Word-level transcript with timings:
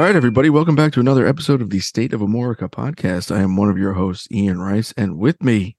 All 0.00 0.06
right, 0.06 0.16
everybody, 0.16 0.48
welcome 0.48 0.74
back 0.74 0.94
to 0.94 1.00
another 1.00 1.26
episode 1.26 1.60
of 1.60 1.68
the 1.68 1.80
State 1.80 2.14
of 2.14 2.22
Amorica 2.22 2.70
podcast. 2.70 3.30
I 3.30 3.42
am 3.42 3.54
one 3.54 3.68
of 3.68 3.76
your 3.76 3.92
hosts, 3.92 4.26
Ian 4.32 4.58
Rice, 4.58 4.94
and 4.96 5.18
with 5.18 5.42
me, 5.42 5.76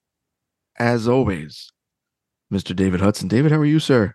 as 0.78 1.08
always, 1.08 1.72
Mr. 2.54 2.76
David 2.76 3.02
Hudson. 3.02 3.28
David, 3.28 3.52
how 3.52 3.58
are 3.58 3.66
you, 3.66 3.80
sir? 3.80 4.14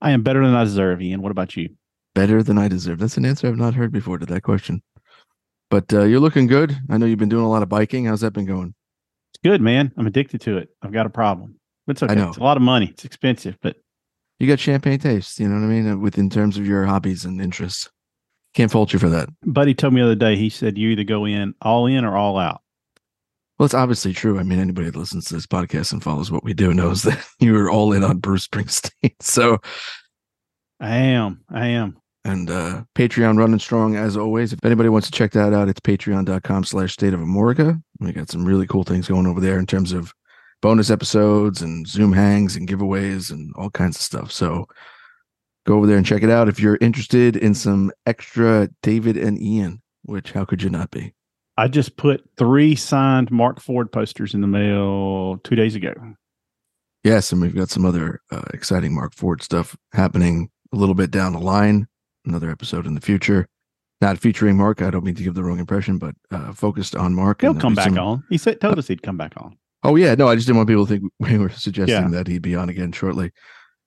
I 0.00 0.10
am 0.10 0.24
better 0.24 0.44
than 0.44 0.56
I 0.56 0.64
deserve, 0.64 1.00
Ian. 1.00 1.22
What 1.22 1.30
about 1.30 1.56
you? 1.56 1.76
Better 2.16 2.42
than 2.42 2.58
I 2.58 2.66
deserve. 2.66 2.98
That's 2.98 3.16
an 3.16 3.24
answer 3.24 3.46
I've 3.46 3.56
not 3.56 3.74
heard 3.74 3.92
before 3.92 4.18
to 4.18 4.26
that 4.26 4.42
question. 4.42 4.82
But 5.70 5.92
uh, 5.94 6.02
you're 6.02 6.18
looking 6.18 6.48
good. 6.48 6.76
I 6.90 6.98
know 6.98 7.06
you've 7.06 7.20
been 7.20 7.28
doing 7.28 7.44
a 7.44 7.48
lot 7.48 7.62
of 7.62 7.68
biking. 7.68 8.06
How's 8.06 8.22
that 8.22 8.32
been 8.32 8.46
going? 8.46 8.74
It's 9.32 9.40
good, 9.44 9.62
man. 9.62 9.92
I'm 9.96 10.08
addicted 10.08 10.40
to 10.40 10.58
it. 10.58 10.70
I've 10.82 10.90
got 10.90 11.06
a 11.06 11.10
problem. 11.10 11.54
It's 11.86 12.02
okay. 12.02 12.14
I 12.14 12.16
know. 12.16 12.30
It's 12.30 12.38
a 12.38 12.42
lot 12.42 12.56
of 12.56 12.64
money. 12.64 12.88
It's 12.88 13.04
expensive, 13.04 13.58
but 13.62 13.76
You 14.40 14.48
got 14.48 14.58
champagne 14.58 14.98
taste, 14.98 15.38
you 15.38 15.48
know 15.48 15.54
what 15.54 15.66
I 15.66 15.68
mean? 15.68 15.88
Uh, 15.88 15.96
With 15.98 16.18
in 16.18 16.30
terms 16.30 16.58
of 16.58 16.66
your 16.66 16.84
hobbies 16.84 17.24
and 17.24 17.40
interests. 17.40 17.88
Can't 18.58 18.72
fault 18.72 18.92
you 18.92 18.98
for 18.98 19.08
that. 19.10 19.28
buddy 19.44 19.72
told 19.72 19.94
me 19.94 20.00
the 20.00 20.06
other 20.06 20.14
day, 20.16 20.34
he 20.34 20.50
said 20.50 20.76
you 20.76 20.88
either 20.88 21.04
go 21.04 21.24
in 21.24 21.54
all 21.62 21.86
in 21.86 22.04
or 22.04 22.16
all 22.16 22.36
out. 22.38 22.60
Well, 23.56 23.66
it's 23.66 23.72
obviously 23.74 24.12
true. 24.12 24.40
I 24.40 24.42
mean, 24.42 24.58
anybody 24.58 24.90
that 24.90 24.98
listens 24.98 25.26
to 25.26 25.34
this 25.34 25.46
podcast 25.46 25.92
and 25.92 26.02
follows 26.02 26.32
what 26.32 26.42
we 26.42 26.54
do 26.54 26.74
knows 26.74 27.02
that 27.04 27.24
you 27.38 27.56
are 27.56 27.70
all 27.70 27.92
in 27.92 28.02
on 28.02 28.18
Bruce 28.18 28.48
Springsteen. 28.48 29.14
So, 29.20 29.58
I 30.80 30.96
am. 30.96 31.44
I 31.48 31.68
am. 31.68 31.98
and 32.24 32.50
uh 32.50 32.82
Patreon 32.96 33.38
running 33.38 33.60
strong 33.60 33.94
as 33.94 34.16
always. 34.16 34.52
If 34.52 34.64
anybody 34.64 34.88
wants 34.88 35.08
to 35.08 35.16
check 35.16 35.30
that 35.32 35.52
out, 35.52 35.68
it's 35.68 35.78
patreon.com 35.78 36.64
slash 36.64 36.94
state 36.94 37.14
of 37.14 37.20
Amorica. 37.20 37.80
We 38.00 38.10
got 38.12 38.28
some 38.28 38.44
really 38.44 38.66
cool 38.66 38.82
things 38.82 39.06
going 39.06 39.28
over 39.28 39.40
there 39.40 39.60
in 39.60 39.66
terms 39.66 39.92
of 39.92 40.12
bonus 40.62 40.90
episodes 40.90 41.62
and 41.62 41.86
Zoom 41.86 42.12
hangs 42.12 42.56
and 42.56 42.68
giveaways 42.68 43.30
and 43.30 43.54
all 43.54 43.70
kinds 43.70 43.94
of 43.98 44.02
stuff. 44.02 44.32
So 44.32 44.66
go 45.68 45.76
over 45.76 45.86
there 45.86 45.98
and 45.98 46.06
check 46.06 46.22
it 46.22 46.30
out 46.30 46.48
if 46.48 46.58
you're 46.58 46.78
interested 46.80 47.36
in 47.36 47.52
some 47.54 47.92
extra 48.06 48.70
David 48.82 49.18
and 49.18 49.40
Ian, 49.40 49.82
which 50.04 50.32
how 50.32 50.46
could 50.46 50.62
you 50.62 50.70
not 50.70 50.90
be? 50.90 51.12
I 51.58 51.68
just 51.68 51.96
put 51.98 52.24
three 52.38 52.74
signed 52.74 53.30
Mark 53.30 53.60
Ford 53.60 53.92
posters 53.92 54.32
in 54.32 54.40
the 54.40 54.46
mail 54.46 55.38
two 55.44 55.56
days 55.56 55.74
ago. 55.74 55.92
Yes, 57.04 57.32
and 57.32 57.42
we've 57.42 57.54
got 57.54 57.68
some 57.68 57.84
other 57.84 58.20
uh, 58.32 58.42
exciting 58.54 58.94
Mark 58.94 59.14
Ford 59.14 59.42
stuff 59.42 59.76
happening 59.92 60.48
a 60.72 60.76
little 60.76 60.94
bit 60.94 61.10
down 61.10 61.34
the 61.34 61.38
line. 61.38 61.86
Another 62.24 62.50
episode 62.50 62.86
in 62.86 62.94
the 62.94 63.00
future, 63.00 63.46
not 64.00 64.18
featuring 64.18 64.56
Mark. 64.56 64.80
I 64.82 64.90
don't 64.90 65.04
mean 65.04 65.14
to 65.16 65.22
give 65.22 65.34
the 65.34 65.44
wrong 65.44 65.58
impression, 65.58 65.98
but 65.98 66.14
uh, 66.30 66.52
focused 66.52 66.96
on 66.96 67.14
Mark. 67.14 67.42
He'll 67.42 67.54
come 67.54 67.74
back 67.74 67.88
some- 67.88 67.98
on. 67.98 68.24
He 68.30 68.38
said 68.38 68.60
told 68.60 68.78
us 68.78 68.88
he'd 68.88 69.02
come 69.02 69.16
back 69.18 69.34
on. 69.36 69.56
Oh 69.82 69.96
yeah, 69.96 70.14
no, 70.14 70.28
I 70.28 70.34
just 70.34 70.46
didn't 70.46 70.56
want 70.58 70.68
people 70.68 70.86
to 70.86 70.98
think 70.98 71.12
we 71.20 71.36
were 71.38 71.50
suggesting 71.50 71.94
Yeah. 72.04 72.08
that 72.08 72.26
he'd 72.26 72.42
be 72.42 72.56
on 72.56 72.68
again 72.70 72.92
shortly, 72.92 73.32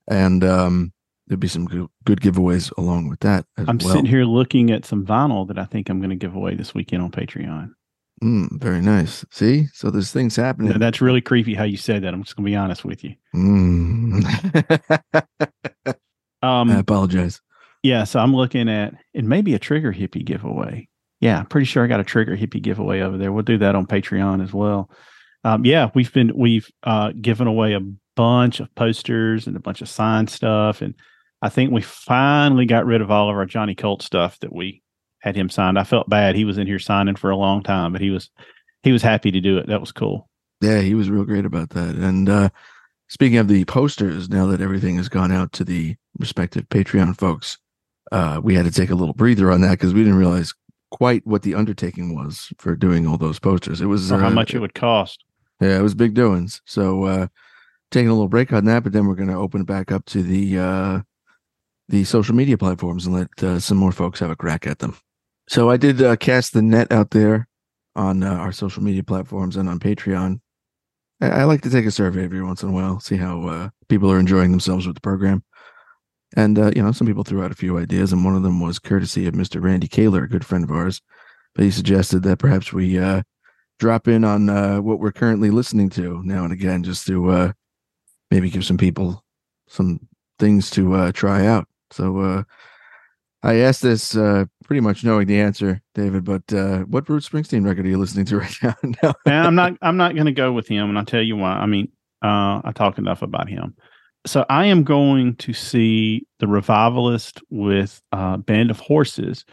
and 0.10 0.44
um, 0.44 0.94
there'd 1.32 1.40
be 1.40 1.48
some 1.48 1.64
good, 1.64 1.88
good 2.04 2.20
giveaways 2.20 2.78
along 2.78 3.08
with 3.08 3.22
that 3.22 3.46
as 3.58 3.70
I'm 3.70 3.78
well. 3.78 3.94
sitting 3.94 4.06
here 4.06 4.26
looking 4.26 4.70
at 4.70 4.84
some 4.84 5.06
vinyl 5.06 5.48
that 5.48 5.58
I 5.58 5.64
think 5.64 5.88
I'm 5.88 6.02
going 6.02 6.10
to 6.10 6.18
give 6.18 6.36
away 6.36 6.56
this 6.56 6.76
weekend 6.76 7.02
on 7.04 7.10
Patreon. 7.10 7.70
Mm, 8.22 8.60
very 8.60 8.82
nice. 8.82 9.24
See, 9.32 9.68
so 9.74 9.90
there's 9.90 10.12
things 10.12 10.36
happening. 10.36 10.78
That's 10.78 11.00
really 11.00 11.22
creepy 11.22 11.56
how 11.56 11.64
you 11.64 11.78
said 11.78 12.04
that. 12.04 12.14
I'm 12.14 12.22
just 12.24 12.36
going 12.36 12.44
to 12.44 12.52
be 12.52 12.56
honest 12.58 12.84
with 12.84 13.06
you. 13.06 13.16
Mm. 13.34 15.02
Um, 16.44 16.72
I 16.72 16.80
apologize. 16.80 17.40
Yeah, 17.84 18.04
so 18.04 18.20
I'm 18.20 18.36
looking 18.36 18.68
at 18.68 18.96
it 19.14 19.24
may 19.24 19.44
be 19.44 19.54
a 19.54 19.60
Trigger 19.60 19.92
Hippy 19.92 20.24
giveaway. 20.24 20.88
Yeah, 21.20 21.38
I'm 21.38 21.46
pretty 21.46 21.66
sure 21.66 21.84
I 21.84 21.88
got 21.88 22.00
a 22.00 22.04
Trigger 22.04 22.36
Hippy 22.36 22.60
giveaway 22.60 23.02
over 23.02 23.16
there. 23.16 23.32
We'll 23.32 23.44
do 23.44 23.60
that 23.60 23.76
on 23.76 23.86
Patreon 23.86 24.44
as 24.44 24.52
well. 24.52 24.90
Um, 25.44 25.66
yeah, 25.66 25.92
we've 25.94 26.12
been 26.12 26.36
we've 26.36 26.68
uh, 26.82 27.12
given 27.12 27.46
away 27.46 27.74
a 27.74 27.82
bunch 28.16 28.60
of 28.60 28.74
posters 28.74 29.46
and 29.46 29.56
a 29.56 29.60
bunch 29.60 29.84
of 29.84 29.90
signed 29.90 30.32
stuff, 30.32 30.82
and 30.82 30.96
I 31.42 31.50
think 31.50 31.72
we 31.72 31.82
finally 31.82 32.66
got 32.66 32.86
rid 32.86 33.02
of 33.02 33.10
all 33.12 33.30
of 33.30 33.36
our 33.36 33.46
Johnny 33.46 33.76
Colt 33.76 34.02
stuff 34.02 34.40
that 34.40 34.54
we 34.54 34.82
had 35.20 35.36
him 35.36 35.50
signed. 35.50 35.80
I 35.80 35.84
felt 35.84 36.10
bad; 36.10 36.36
he 36.36 36.46
was 36.46 36.58
in 36.58 36.68
here 36.68 36.80
signing 36.80 37.16
for 37.16 37.30
a 37.30 37.38
long 37.38 37.64
time, 37.64 37.92
but 37.92 38.02
he 38.02 38.10
was 38.10 38.30
he 38.84 38.92
was 38.92 39.02
happy 39.02 39.32
to 39.32 39.42
do 39.42 39.58
it. 39.58 39.68
That 39.68 39.80
was 39.80 39.92
cool. 39.92 40.30
Yeah, 40.62 40.82
he 40.82 40.94
was 40.94 41.10
real 41.10 41.26
great 41.26 41.46
about 41.46 41.72
that. 41.72 41.96
And 41.96 42.30
uh, 42.30 42.50
speaking 43.08 43.40
of 43.40 43.48
the 43.48 43.66
posters, 43.66 44.30
now 44.30 44.46
that 44.48 44.62
everything 44.62 44.98
has 44.98 45.10
gone 45.10 45.32
out 45.32 45.52
to 45.54 45.64
the 45.64 45.96
respective 46.20 46.70
Patreon 46.70 47.18
folks, 47.18 47.58
uh, 48.12 48.40
we 48.44 48.54
had 48.54 48.66
to 48.66 48.72
take 48.72 48.92
a 48.92 48.96
little 48.96 49.16
breather 49.16 49.52
on 49.52 49.62
that 49.62 49.72
because 49.72 49.94
we 49.94 50.02
didn't 50.02 50.20
realize 50.20 50.54
quite 50.92 51.26
what 51.26 51.42
the 51.42 51.56
undertaking 51.56 52.14
was 52.14 52.54
for 52.58 52.76
doing 52.76 53.08
all 53.08 53.18
those 53.18 53.40
posters. 53.40 53.82
It 53.82 53.88
was 53.88 54.12
Or 54.12 54.20
how 54.20 54.28
uh, 54.28 54.32
much 54.32 54.54
it 54.54 54.60
would 54.60 54.76
cost. 54.76 55.24
Yeah, 55.60 55.80
it 55.80 55.82
was 55.82 55.96
big 55.96 56.14
doings. 56.14 56.62
So 56.66 57.06
uh 57.06 57.28
taking 57.92 58.10
a 58.10 58.14
little 58.14 58.28
break 58.28 58.54
on 58.54 58.66
that, 58.66 58.84
but 58.84 58.94
then 58.94 59.06
we're 59.06 59.16
going 59.16 59.30
to 59.30 59.36
open 59.36 59.62
it 59.62 59.68
back 59.68 59.92
up 59.92 60.06
to 60.06 60.24
the 60.24 60.60
uh 60.60 61.02
the 61.92 62.06
social 62.06 62.34
media 62.34 62.58
platforms 62.58 63.06
and 63.06 63.14
let 63.14 63.44
uh, 63.44 63.60
some 63.60 63.78
more 63.78 63.92
folks 63.92 64.20
have 64.22 64.32
a 64.32 64.36
crack 64.36 64.66
at 64.66 64.80
them. 64.80 64.98
So 65.50 65.70
I 65.70 65.76
did 65.76 66.02
uh, 66.02 66.16
cast 66.16 66.54
the 66.54 66.62
net 66.62 66.90
out 66.92 67.12
there 67.12 67.50
on 67.98 68.24
uh, 68.24 68.34
our 68.34 68.54
social 68.54 68.82
media 68.82 69.04
platforms 69.04 69.58
and 69.58 69.68
on 69.68 69.78
Patreon. 69.78 70.40
I, 71.20 71.30
I 71.30 71.44
like 71.44 71.62
to 71.64 71.70
take 71.70 71.86
a 71.86 71.92
survey 71.92 72.24
every 72.24 72.42
once 72.42 72.64
in 72.64 72.70
a 72.70 72.72
while, 72.72 73.02
see 73.02 73.18
how 73.18 73.46
uh, 73.46 73.70
people 73.90 74.10
are 74.10 74.20
enjoying 74.20 74.52
themselves 74.52 74.88
with 74.88 74.96
the 74.96 75.02
program. 75.02 75.44
And 76.38 76.58
uh, 76.58 76.72
you 76.74 76.82
know, 76.82 76.94
some 76.94 77.08
people 77.08 77.26
threw 77.26 77.44
out 77.44 77.52
a 77.52 77.56
few 77.56 77.78
ideas, 77.78 78.14
and 78.14 78.24
one 78.24 78.38
of 78.38 78.44
them 78.44 78.62
was 78.62 78.80
courtesy 78.80 79.28
of 79.28 79.34
Mr. 79.34 79.62
Randy 79.62 79.90
Kaler, 79.90 80.24
a 80.24 80.30
good 80.30 80.46
friend 80.46 80.64
of 80.64 80.72
ours. 80.72 81.02
But 81.54 81.66
he 81.66 81.72
suggested 81.72 82.24
that 82.24 82.40
perhaps 82.40 82.72
we 82.72 82.98
uh, 82.98 83.24
drop 83.80 84.08
in 84.08 84.24
on 84.24 84.48
what 84.82 85.00
we're 85.00 85.12
currently 85.12 85.50
listening 85.50 85.90
to 85.90 86.22
now 86.24 86.46
and 86.46 86.54
again, 86.54 86.84
just 86.84 87.06
to 87.08 87.54
maybe 88.30 88.50
give 88.50 88.64
some 88.64 88.78
people 88.78 89.26
some 89.68 90.08
things 90.40 90.70
to 90.70 91.12
try 91.12 91.46
out. 91.46 91.68
So 91.92 92.20
uh, 92.20 92.44
I 93.44 93.56
asked 93.56 93.82
this 93.82 94.16
uh, 94.16 94.46
pretty 94.66 94.82
much 94.82 95.04
knowing 95.04 95.28
the 95.28 95.40
answer, 95.40 95.82
David. 95.96 96.24
But 96.24 96.52
uh, 96.54 96.80
what 96.80 97.06
Bruce 97.06 97.28
Springsteen 97.28 97.66
record 97.66 97.86
are 97.86 97.90
you 97.90 97.98
listening 97.98 98.26
to 98.26 98.38
right 98.40 98.56
now? 98.64 98.76
no. 99.04 99.14
and 99.26 99.48
I'm 99.48 99.56
not 99.56 99.74
I'm 99.82 99.98
not 99.98 100.14
going 100.14 100.28
to 100.28 100.32
go 100.32 100.52
with 100.52 100.68
him, 100.68 100.90
and 100.90 100.98
I'll 100.98 101.06
tell 101.06 101.22
you 101.22 101.38
why. 101.38 101.54
I 101.54 101.66
mean, 101.66 101.92
uh, 102.24 102.62
I 102.64 102.72
talk 102.74 102.98
enough 102.98 103.22
about 103.22 103.50
him. 103.50 103.76
So 104.26 104.46
I 104.50 104.66
am 104.66 104.84
going 104.84 105.36
to 105.38 105.54
see 105.54 106.28
the 106.40 106.48
revivalist 106.48 107.42
with 107.50 108.00
uh, 108.12 108.38
Band 108.38 108.70
of 108.70 108.80
Horses 108.80 109.46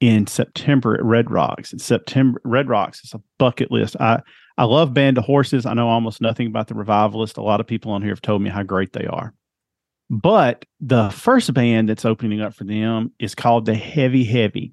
in 0.00 0.26
September 0.26 0.94
at 0.94 1.04
Red 1.04 1.30
Rocks. 1.30 1.72
In 1.72 1.78
September, 1.78 2.38
Red 2.44 2.68
Rocks 2.68 3.02
is 3.02 3.14
a 3.14 3.22
bucket 3.38 3.70
list. 3.70 3.96
I 3.98 4.20
I 4.56 4.64
love 4.64 4.94
Band 4.94 5.18
of 5.18 5.24
Horses. 5.24 5.66
I 5.66 5.74
know 5.74 5.88
almost 5.88 6.20
nothing 6.20 6.46
about 6.46 6.68
the 6.68 6.74
revivalist. 6.74 7.38
A 7.38 7.42
lot 7.42 7.60
of 7.60 7.66
people 7.66 7.92
on 7.92 8.02
here 8.02 8.12
have 8.12 8.20
told 8.20 8.42
me 8.42 8.50
how 8.50 8.62
great 8.62 8.92
they 8.92 9.06
are. 9.06 9.32
But 10.10 10.64
the 10.80 11.10
first 11.10 11.52
band 11.54 11.88
that's 11.88 12.04
opening 12.04 12.40
up 12.40 12.54
for 12.54 12.64
them 12.64 13.12
is 13.18 13.34
called 13.34 13.66
the 13.66 13.74
Heavy 13.74 14.24
Heavy. 14.24 14.72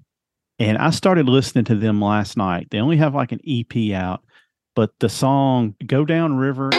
And 0.60 0.78
I 0.78 0.92
started 0.92 1.28
listening 1.28 1.66
to 1.66 1.76
them 1.76 2.02
last 2.02 2.38
night. 2.38 2.68
They 2.70 2.80
only 2.80 2.98
have 2.98 3.16
like 3.16 3.32
an 3.32 3.40
EP 3.48 3.94
out, 3.94 4.24
but 4.76 4.92
the 5.00 5.10
song 5.10 5.76
Go 5.86 6.06
Down 6.06 6.36
River. 6.38 6.70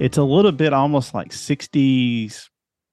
It's 0.00 0.16
a 0.16 0.22
little 0.22 0.52
bit 0.52 0.72
almost 0.72 1.12
like 1.12 1.30
60s 1.30 2.48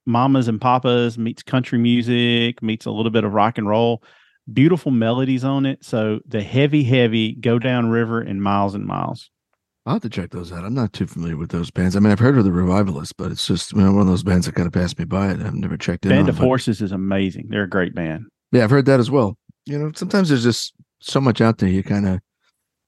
mamas 0.07 0.47
and 0.47 0.59
papas 0.59 1.17
meets 1.17 1.43
country 1.43 1.77
music, 1.77 2.63
meets 2.63 2.85
a 2.85 2.91
little 2.91 3.11
bit 3.11 3.23
of 3.23 3.31
rock 3.33 3.57
and 3.57 3.67
roll. 3.67 4.01
Beautiful 4.51 4.91
melodies 4.91 5.43
on 5.43 5.65
it. 5.65 5.83
So 5.83 6.19
the 6.27 6.41
heavy, 6.41 6.83
heavy 6.83 7.33
go 7.35 7.59
down 7.59 7.89
river 7.89 8.21
and 8.21 8.41
miles 8.41 8.73
and 8.73 8.85
miles. 8.85 9.29
I'll 9.85 9.93
have 9.93 10.01
to 10.01 10.09
check 10.09 10.31
those 10.31 10.51
out. 10.51 10.65
I'm 10.65 10.73
not 10.73 10.93
too 10.93 11.05
familiar 11.05 11.37
with 11.37 11.51
those 11.51 11.69
bands. 11.69 11.95
I 11.95 11.99
mean, 11.99 12.11
I've 12.11 12.17
heard 12.19 12.39
of 12.39 12.43
the 12.43 12.51
Revivalists, 12.51 13.13
but 13.15 13.31
it's 13.31 13.45
just 13.45 13.71
you 13.73 13.81
know, 13.81 13.91
one 13.91 14.01
of 14.01 14.07
those 14.07 14.23
bands 14.23 14.47
that 14.47 14.55
kind 14.55 14.65
of 14.65 14.73
passed 14.73 14.97
me 14.97 15.05
by. 15.05 15.27
and 15.27 15.43
I've 15.43 15.53
never 15.53 15.77
checked 15.77 16.05
in. 16.05 16.09
Band 16.09 16.23
on, 16.23 16.29
of 16.29 16.37
but- 16.37 16.45
Horses 16.45 16.81
is 16.81 16.91
amazing. 16.91 17.47
They're 17.49 17.63
a 17.63 17.69
great 17.69 17.93
band. 17.93 18.25
Yeah, 18.51 18.63
I've 18.63 18.71
heard 18.71 18.87
that 18.87 18.99
as 18.99 19.11
well. 19.11 19.37
You 19.67 19.77
know, 19.77 19.91
sometimes 19.95 20.29
there's 20.29 20.43
just 20.43 20.73
so 21.01 21.21
much 21.21 21.39
out 21.39 21.59
there 21.59 21.69
you 21.69 21.83
kind 21.83 22.07
of 22.07 22.19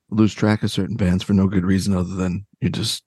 lose 0.09 0.33
track 0.33 0.63
of 0.63 0.71
certain 0.71 0.95
bands 0.95 1.23
for 1.23 1.33
no 1.33 1.47
good 1.47 1.65
reason 1.65 1.95
other 1.95 2.15
than 2.15 2.47
you 2.61 2.69
just 2.69 3.03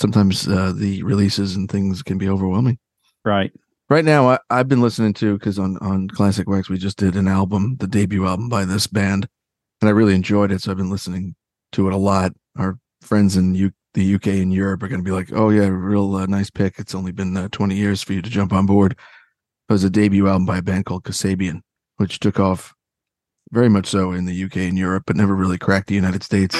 sometimes 0.00 0.46
uh, 0.48 0.72
the 0.74 1.02
releases 1.02 1.56
and 1.56 1.70
things 1.70 2.02
can 2.02 2.18
be 2.18 2.28
overwhelming. 2.28 2.78
Right. 3.24 3.52
Right 3.90 4.04
now, 4.04 4.28
I, 4.28 4.38
I've 4.50 4.68
been 4.68 4.82
listening 4.82 5.14
to 5.14 5.38
because 5.38 5.58
on 5.58 5.78
on 5.78 6.08
Classic 6.08 6.48
Wax 6.48 6.68
we 6.68 6.76
just 6.76 6.98
did 6.98 7.16
an 7.16 7.26
album, 7.26 7.76
the 7.78 7.86
debut 7.86 8.26
album 8.26 8.48
by 8.48 8.64
this 8.64 8.86
band, 8.86 9.26
and 9.80 9.88
I 9.88 9.92
really 9.92 10.14
enjoyed 10.14 10.52
it. 10.52 10.60
So 10.60 10.70
I've 10.70 10.76
been 10.76 10.90
listening 10.90 11.34
to 11.72 11.88
it 11.88 11.94
a 11.94 11.98
lot. 11.98 12.32
Our 12.58 12.78
friends 13.00 13.36
in 13.36 13.54
U- 13.54 13.72
the 13.94 14.14
UK 14.14 14.26
and 14.26 14.52
Europe 14.52 14.82
are 14.82 14.88
going 14.88 15.00
to 15.00 15.04
be 15.04 15.10
like, 15.10 15.32
"Oh 15.32 15.48
yeah, 15.48 15.68
real 15.68 16.16
uh, 16.16 16.26
nice 16.26 16.50
pick. 16.50 16.78
It's 16.78 16.94
only 16.94 17.12
been 17.12 17.34
uh, 17.36 17.48
20 17.50 17.76
years 17.76 18.02
for 18.02 18.12
you 18.12 18.20
to 18.20 18.28
jump 18.30 18.52
on 18.52 18.66
board." 18.66 18.92
It 18.92 19.72
was 19.72 19.84
a 19.84 19.90
debut 19.90 20.28
album 20.28 20.44
by 20.44 20.58
a 20.58 20.62
band 20.62 20.84
called 20.84 21.04
Kasabian, 21.04 21.62
which 21.96 22.20
took 22.20 22.38
off 22.38 22.74
very 23.52 23.70
much 23.70 23.86
so 23.86 24.12
in 24.12 24.26
the 24.26 24.44
UK 24.44 24.58
and 24.58 24.76
Europe, 24.76 25.04
but 25.06 25.16
never 25.16 25.34
really 25.34 25.58
cracked 25.58 25.88
the 25.88 25.94
United 25.94 26.22
States. 26.22 26.56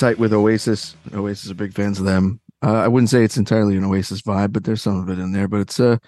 Tight 0.00 0.18
with 0.18 0.32
Oasis. 0.32 0.96
Oasis 1.14 1.50
are 1.50 1.54
big 1.54 1.74
fans 1.74 1.98
of 1.98 2.06
them. 2.06 2.40
Uh, 2.62 2.74
I 2.74 2.88
wouldn't 2.88 3.10
say 3.10 3.22
it's 3.22 3.36
entirely 3.36 3.76
an 3.76 3.84
Oasis 3.84 4.22
vibe, 4.22 4.52
but 4.52 4.64
there's 4.64 4.82
some 4.82 4.98
of 4.98 5.08
it 5.08 5.18
in 5.18 5.32
there. 5.32 5.46
But 5.46 5.60
it's 5.60 5.78
uh, 5.78 5.98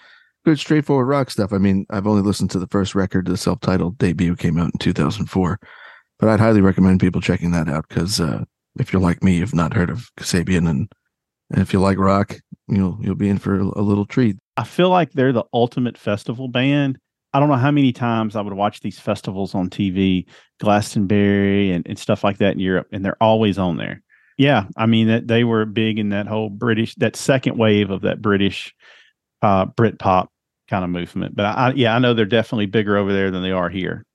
good, 0.45 0.59
straightforward 0.59 1.07
rock 1.07 1.29
stuff. 1.29 1.53
I 1.53 1.57
mean, 1.57 1.85
I've 1.89 2.07
only 2.07 2.21
listened 2.21 2.51
to 2.51 2.59
the 2.59 2.67
first 2.67 2.95
record, 2.95 3.27
the 3.27 3.37
self-titled 3.37 3.97
debut 3.97 4.35
came 4.35 4.57
out 4.57 4.71
in 4.73 4.79
2004, 4.79 5.59
but 6.19 6.29
I'd 6.29 6.39
highly 6.39 6.61
recommend 6.61 6.99
people 6.99 7.21
checking 7.21 7.51
that 7.51 7.69
out 7.69 7.87
because 7.87 8.19
uh, 8.19 8.43
if 8.79 8.91
you're 8.91 9.01
like 9.01 9.23
me, 9.23 9.37
you've 9.37 9.55
not 9.55 9.73
heard 9.73 9.89
of 9.89 10.09
Kasabian, 10.17 10.69
and, 10.69 10.91
and 11.51 11.61
if 11.61 11.71
you 11.73 11.79
like 11.79 11.97
rock, 11.97 12.35
you'll 12.67 12.97
you'll 13.01 13.15
be 13.15 13.29
in 13.29 13.37
for 13.37 13.59
a 13.59 13.81
little 13.81 14.05
treat. 14.05 14.37
I 14.57 14.63
feel 14.63 14.89
like 14.89 15.11
they're 15.11 15.33
the 15.33 15.45
ultimate 15.53 15.97
festival 15.97 16.47
band. 16.47 16.97
I 17.33 17.39
don't 17.39 17.49
know 17.49 17.55
how 17.55 17.71
many 17.71 17.91
times 17.91 18.35
I 18.35 18.41
would 18.41 18.53
watch 18.53 18.81
these 18.81 18.99
festivals 18.99 19.55
on 19.55 19.69
TV, 19.69 20.25
Glastonbury 20.59 21.71
and, 21.71 21.87
and 21.87 21.97
stuff 21.97 22.23
like 22.23 22.37
that 22.37 22.53
in 22.53 22.59
Europe, 22.59 22.87
and 22.91 23.03
they're 23.03 23.21
always 23.21 23.57
on 23.57 23.77
there. 23.77 24.01
Yeah, 24.37 24.65
I 24.77 24.85
mean 24.85 25.07
that 25.07 25.27
they 25.27 25.43
were 25.43 25.65
big 25.65 25.99
in 25.99 26.09
that 26.09 26.27
whole 26.27 26.49
British, 26.49 26.95
that 26.95 27.15
second 27.15 27.57
wave 27.57 27.89
of 27.89 28.01
that 28.01 28.21
British 28.21 28.73
uh, 29.41 29.65
Brit 29.65 29.99
pop 29.99 30.31
kind 30.69 30.83
of 30.83 30.89
movement. 30.89 31.35
But 31.35 31.45
I, 31.45 31.73
yeah, 31.75 31.95
I 31.95 31.99
know 31.99 32.13
they're 32.13 32.25
definitely 32.25 32.65
bigger 32.67 32.97
over 32.97 33.13
there 33.13 33.31
than 33.31 33.43
they 33.43 33.51
are 33.51 33.69
here. 33.69 34.05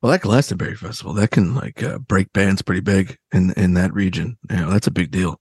Well, 0.00 0.12
that 0.12 0.22
Glastonbury 0.22 0.76
festival 0.76 1.12
that 1.14 1.30
can 1.30 1.54
like 1.54 1.82
uh, 1.82 1.98
break 1.98 2.32
bands 2.32 2.62
pretty 2.62 2.80
big 2.80 3.18
in 3.32 3.52
in 3.52 3.74
that 3.74 3.92
region. 3.92 4.38
You 4.50 4.56
know, 4.56 4.70
that's 4.70 4.86
a 4.86 4.92
big 4.92 5.10
deal. 5.10 5.40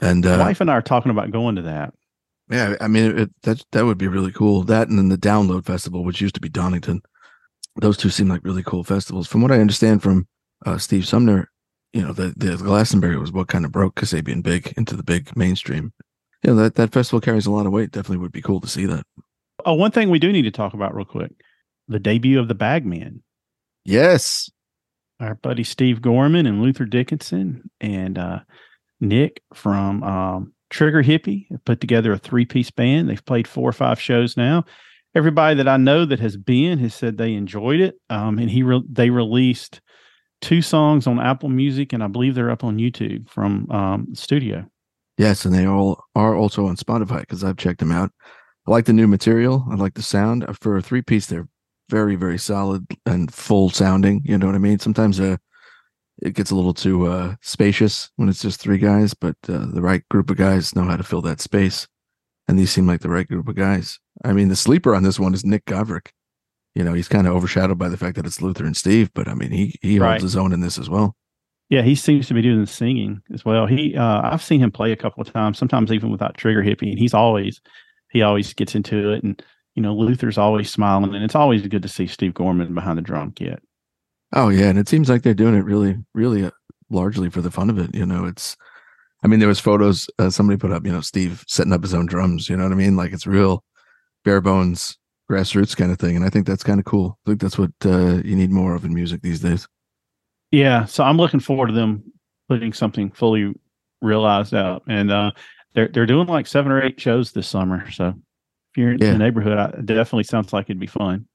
And 0.00 0.24
My 0.24 0.34
uh, 0.34 0.38
wife 0.38 0.60
and 0.60 0.70
I 0.70 0.74
are 0.74 0.82
talking 0.82 1.10
about 1.10 1.30
going 1.30 1.56
to 1.56 1.62
that. 1.62 1.94
Yeah, 2.50 2.76
I 2.80 2.88
mean 2.88 3.18
it, 3.18 3.30
that 3.42 3.62
that 3.72 3.84
would 3.84 3.98
be 3.98 4.08
really 4.08 4.32
cool. 4.32 4.62
That 4.64 4.88
and 4.88 4.98
then 4.98 5.08
the 5.08 5.16
Download 5.16 5.64
Festival, 5.64 6.04
which 6.04 6.20
used 6.20 6.34
to 6.34 6.40
be 6.40 6.48
Donington, 6.48 7.00
those 7.76 7.96
two 7.96 8.10
seem 8.10 8.28
like 8.28 8.44
really 8.44 8.62
cool 8.62 8.84
festivals. 8.84 9.26
From 9.26 9.42
what 9.42 9.52
I 9.52 9.60
understand 9.60 10.02
from 10.02 10.28
uh, 10.66 10.78
Steve 10.78 11.06
Sumner, 11.06 11.50
you 11.92 12.02
know, 12.02 12.12
the 12.12 12.34
the 12.36 12.56
Glastonbury 12.56 13.16
was 13.16 13.32
what 13.32 13.48
kind 13.48 13.64
of 13.64 13.72
broke 13.72 13.94
Kasabian 13.94 14.42
big 14.42 14.74
into 14.76 14.96
the 14.96 15.02
big 15.02 15.34
mainstream. 15.36 15.92
You 16.42 16.50
know 16.50 16.56
that 16.62 16.74
that 16.74 16.92
festival 16.92 17.20
carries 17.20 17.46
a 17.46 17.50
lot 17.50 17.66
of 17.66 17.72
weight. 17.72 17.92
Definitely 17.92 18.18
would 18.18 18.32
be 18.32 18.42
cool 18.42 18.60
to 18.60 18.68
see 18.68 18.84
that. 18.86 19.04
Oh, 19.64 19.74
one 19.74 19.90
thing 19.90 20.10
we 20.10 20.18
do 20.18 20.32
need 20.32 20.42
to 20.42 20.50
talk 20.50 20.74
about 20.74 20.94
real 20.94 21.06
quick: 21.06 21.32
the 21.88 21.98
debut 21.98 22.38
of 22.38 22.48
the 22.48 22.54
Bagmen. 22.54 23.22
Yes, 23.86 24.50
our 25.20 25.34
buddy 25.36 25.64
Steve 25.64 26.02
Gorman 26.02 26.46
and 26.46 26.62
Luther 26.62 26.84
Dickinson 26.84 27.70
and 27.80 28.18
uh, 28.18 28.40
Nick 29.00 29.42
from 29.54 30.02
um, 30.02 30.52
Trigger 30.74 31.02
Hippy 31.02 31.46
put 31.64 31.80
together 31.80 32.12
a 32.12 32.18
three 32.18 32.44
piece 32.44 32.72
band. 32.72 33.08
They've 33.08 33.24
played 33.24 33.46
four 33.46 33.68
or 33.68 33.72
five 33.72 34.00
shows 34.00 34.36
now. 34.36 34.64
Everybody 35.14 35.54
that 35.54 35.68
I 35.68 35.76
know 35.76 36.04
that 36.04 36.18
has 36.18 36.36
been 36.36 36.80
has 36.80 36.92
said 36.92 37.16
they 37.16 37.34
enjoyed 37.34 37.78
it. 37.78 37.94
Um, 38.10 38.40
and 38.40 38.50
he 38.50 38.64
re- 38.64 38.82
they 38.90 39.10
released 39.10 39.80
two 40.40 40.62
songs 40.62 41.06
on 41.06 41.20
Apple 41.20 41.48
Music, 41.48 41.92
and 41.92 42.02
I 42.02 42.08
believe 42.08 42.34
they're 42.34 42.50
up 42.50 42.64
on 42.64 42.78
YouTube 42.78 43.28
from 43.28 43.70
um, 43.70 44.08
studio. 44.14 44.66
yes, 45.16 45.44
and 45.44 45.54
they 45.54 45.64
all 45.64 46.02
are 46.16 46.34
also 46.34 46.66
on 46.66 46.74
Spotify 46.74 47.20
because 47.20 47.44
I've 47.44 47.56
checked 47.56 47.78
them 47.78 47.92
out. 47.92 48.10
I 48.66 48.72
like 48.72 48.86
the 48.86 48.92
new 48.92 49.06
material. 49.06 49.64
I 49.70 49.76
like 49.76 49.94
the 49.94 50.02
sound 50.02 50.44
for 50.60 50.76
a 50.76 50.82
three 50.82 51.02
piece. 51.02 51.26
They're 51.26 51.46
very 51.88 52.16
very 52.16 52.38
solid 52.38 52.84
and 53.06 53.32
full 53.32 53.70
sounding. 53.70 54.22
You 54.24 54.38
know 54.38 54.46
what 54.46 54.56
I 54.56 54.58
mean? 54.58 54.80
Sometimes 54.80 55.20
uh, 55.20 55.36
it 56.22 56.34
gets 56.34 56.50
a 56.50 56.54
little 56.54 56.74
too 56.74 57.06
uh, 57.06 57.34
spacious 57.40 58.10
when 58.16 58.28
it's 58.28 58.42
just 58.42 58.60
three 58.60 58.78
guys, 58.78 59.14
but 59.14 59.36
uh, 59.48 59.66
the 59.72 59.82
right 59.82 60.02
group 60.10 60.30
of 60.30 60.36
guys 60.36 60.74
know 60.76 60.84
how 60.84 60.96
to 60.96 61.02
fill 61.02 61.22
that 61.22 61.40
space, 61.40 61.86
and 62.48 62.58
these 62.58 62.70
seem 62.70 62.86
like 62.86 63.00
the 63.00 63.10
right 63.10 63.26
group 63.28 63.48
of 63.48 63.54
guys. 63.56 63.98
I 64.24 64.32
mean, 64.32 64.48
the 64.48 64.56
sleeper 64.56 64.94
on 64.94 65.02
this 65.02 65.18
one 65.18 65.34
is 65.34 65.44
Nick 65.44 65.64
Govrik. 65.66 66.08
You 66.74 66.82
know, 66.84 66.92
he's 66.92 67.08
kind 67.08 67.26
of 67.26 67.34
overshadowed 67.34 67.78
by 67.78 67.88
the 67.88 67.96
fact 67.96 68.16
that 68.16 68.26
it's 68.26 68.42
Luther 68.42 68.64
and 68.64 68.76
Steve, 68.76 69.10
but 69.14 69.28
I 69.28 69.34
mean, 69.34 69.50
he 69.50 69.74
he 69.82 69.98
Right. 69.98 70.10
holds 70.10 70.22
his 70.22 70.36
own 70.36 70.52
in 70.52 70.60
this 70.60 70.78
as 70.78 70.88
well. 70.90 71.16
Yeah, 71.70 71.82
he 71.82 71.94
seems 71.94 72.26
to 72.28 72.34
be 72.34 72.42
doing 72.42 72.60
the 72.60 72.66
singing 72.66 73.22
as 73.32 73.44
well. 73.44 73.66
He, 73.66 73.96
uh, 73.96 74.20
I've 74.22 74.42
seen 74.42 74.60
him 74.60 74.70
play 74.70 74.92
a 74.92 74.96
couple 74.96 75.22
of 75.22 75.32
times, 75.32 75.56
sometimes 75.58 75.90
even 75.92 76.10
without 76.10 76.36
Trigger 76.36 76.62
Hippy, 76.62 76.90
and 76.90 76.98
he's 76.98 77.14
always, 77.14 77.60
he 78.10 78.20
always 78.22 78.52
gets 78.52 78.74
into 78.74 79.10
it. 79.12 79.24
And 79.24 79.42
you 79.74 79.82
know, 79.82 79.94
Luther's 79.94 80.38
always 80.38 80.70
smiling, 80.70 81.14
and 81.14 81.24
it's 81.24 81.34
always 81.34 81.66
good 81.66 81.82
to 81.82 81.88
see 81.88 82.06
Steve 82.06 82.34
Gorman 82.34 82.74
behind 82.74 82.98
the 82.98 83.02
drum 83.02 83.32
kit. 83.32 83.60
Oh 84.34 84.48
yeah, 84.48 84.66
and 84.68 84.78
it 84.78 84.88
seems 84.88 85.08
like 85.08 85.22
they're 85.22 85.32
doing 85.34 85.54
it 85.54 85.64
really, 85.64 85.96
really 86.14 86.44
uh, 86.44 86.50
largely 86.90 87.30
for 87.30 87.40
the 87.40 87.50
fun 87.50 87.70
of 87.70 87.78
it. 87.78 87.94
You 87.94 88.04
know, 88.06 88.24
it's. 88.26 88.56
I 89.22 89.26
mean, 89.26 89.38
there 89.40 89.48
was 89.48 89.60
photos 89.60 90.06
uh, 90.18 90.28
somebody 90.28 90.58
put 90.58 90.72
up. 90.72 90.84
You 90.84 90.92
know, 90.92 91.00
Steve 91.00 91.44
setting 91.48 91.72
up 91.72 91.82
his 91.82 91.94
own 91.94 92.06
drums. 92.06 92.48
You 92.48 92.56
know 92.56 92.64
what 92.64 92.72
I 92.72 92.76
mean? 92.76 92.96
Like 92.96 93.12
it's 93.12 93.26
real, 93.26 93.64
bare 94.24 94.40
bones, 94.40 94.98
grassroots 95.30 95.76
kind 95.76 95.90
of 95.92 95.98
thing, 95.98 96.16
and 96.16 96.24
I 96.24 96.28
think 96.30 96.46
that's 96.46 96.64
kind 96.64 96.78
of 96.80 96.84
cool. 96.84 97.18
I 97.26 97.30
think 97.30 97.40
that's 97.40 97.56
what 97.58 97.70
uh, 97.86 98.20
you 98.24 98.36
need 98.36 98.50
more 98.50 98.74
of 98.74 98.84
in 98.84 98.92
music 98.92 99.22
these 99.22 99.40
days. 99.40 99.66
Yeah, 100.50 100.84
so 100.84 101.04
I'm 101.04 101.16
looking 101.16 101.40
forward 101.40 101.68
to 101.68 101.72
them 101.72 102.04
putting 102.48 102.72
something 102.72 103.10
fully 103.12 103.54
realized 104.02 104.54
out, 104.54 104.82
and 104.88 105.10
uh, 105.10 105.30
they're 105.74 105.88
they're 105.88 106.06
doing 106.06 106.26
like 106.26 106.46
seven 106.46 106.70
or 106.72 106.82
eight 106.82 107.00
shows 107.00 107.32
this 107.32 107.48
summer. 107.48 107.90
So 107.92 108.08
if 108.08 108.14
you're 108.76 108.92
in 108.92 108.98
Yeah. 108.98 109.12
the 109.12 109.18
neighborhood, 109.18 109.74
it 109.78 109.86
definitely 109.86 110.24
sounds 110.24 110.52
like 110.52 110.66
it'd 110.66 110.78
be 110.80 110.86
fun. 110.86 111.26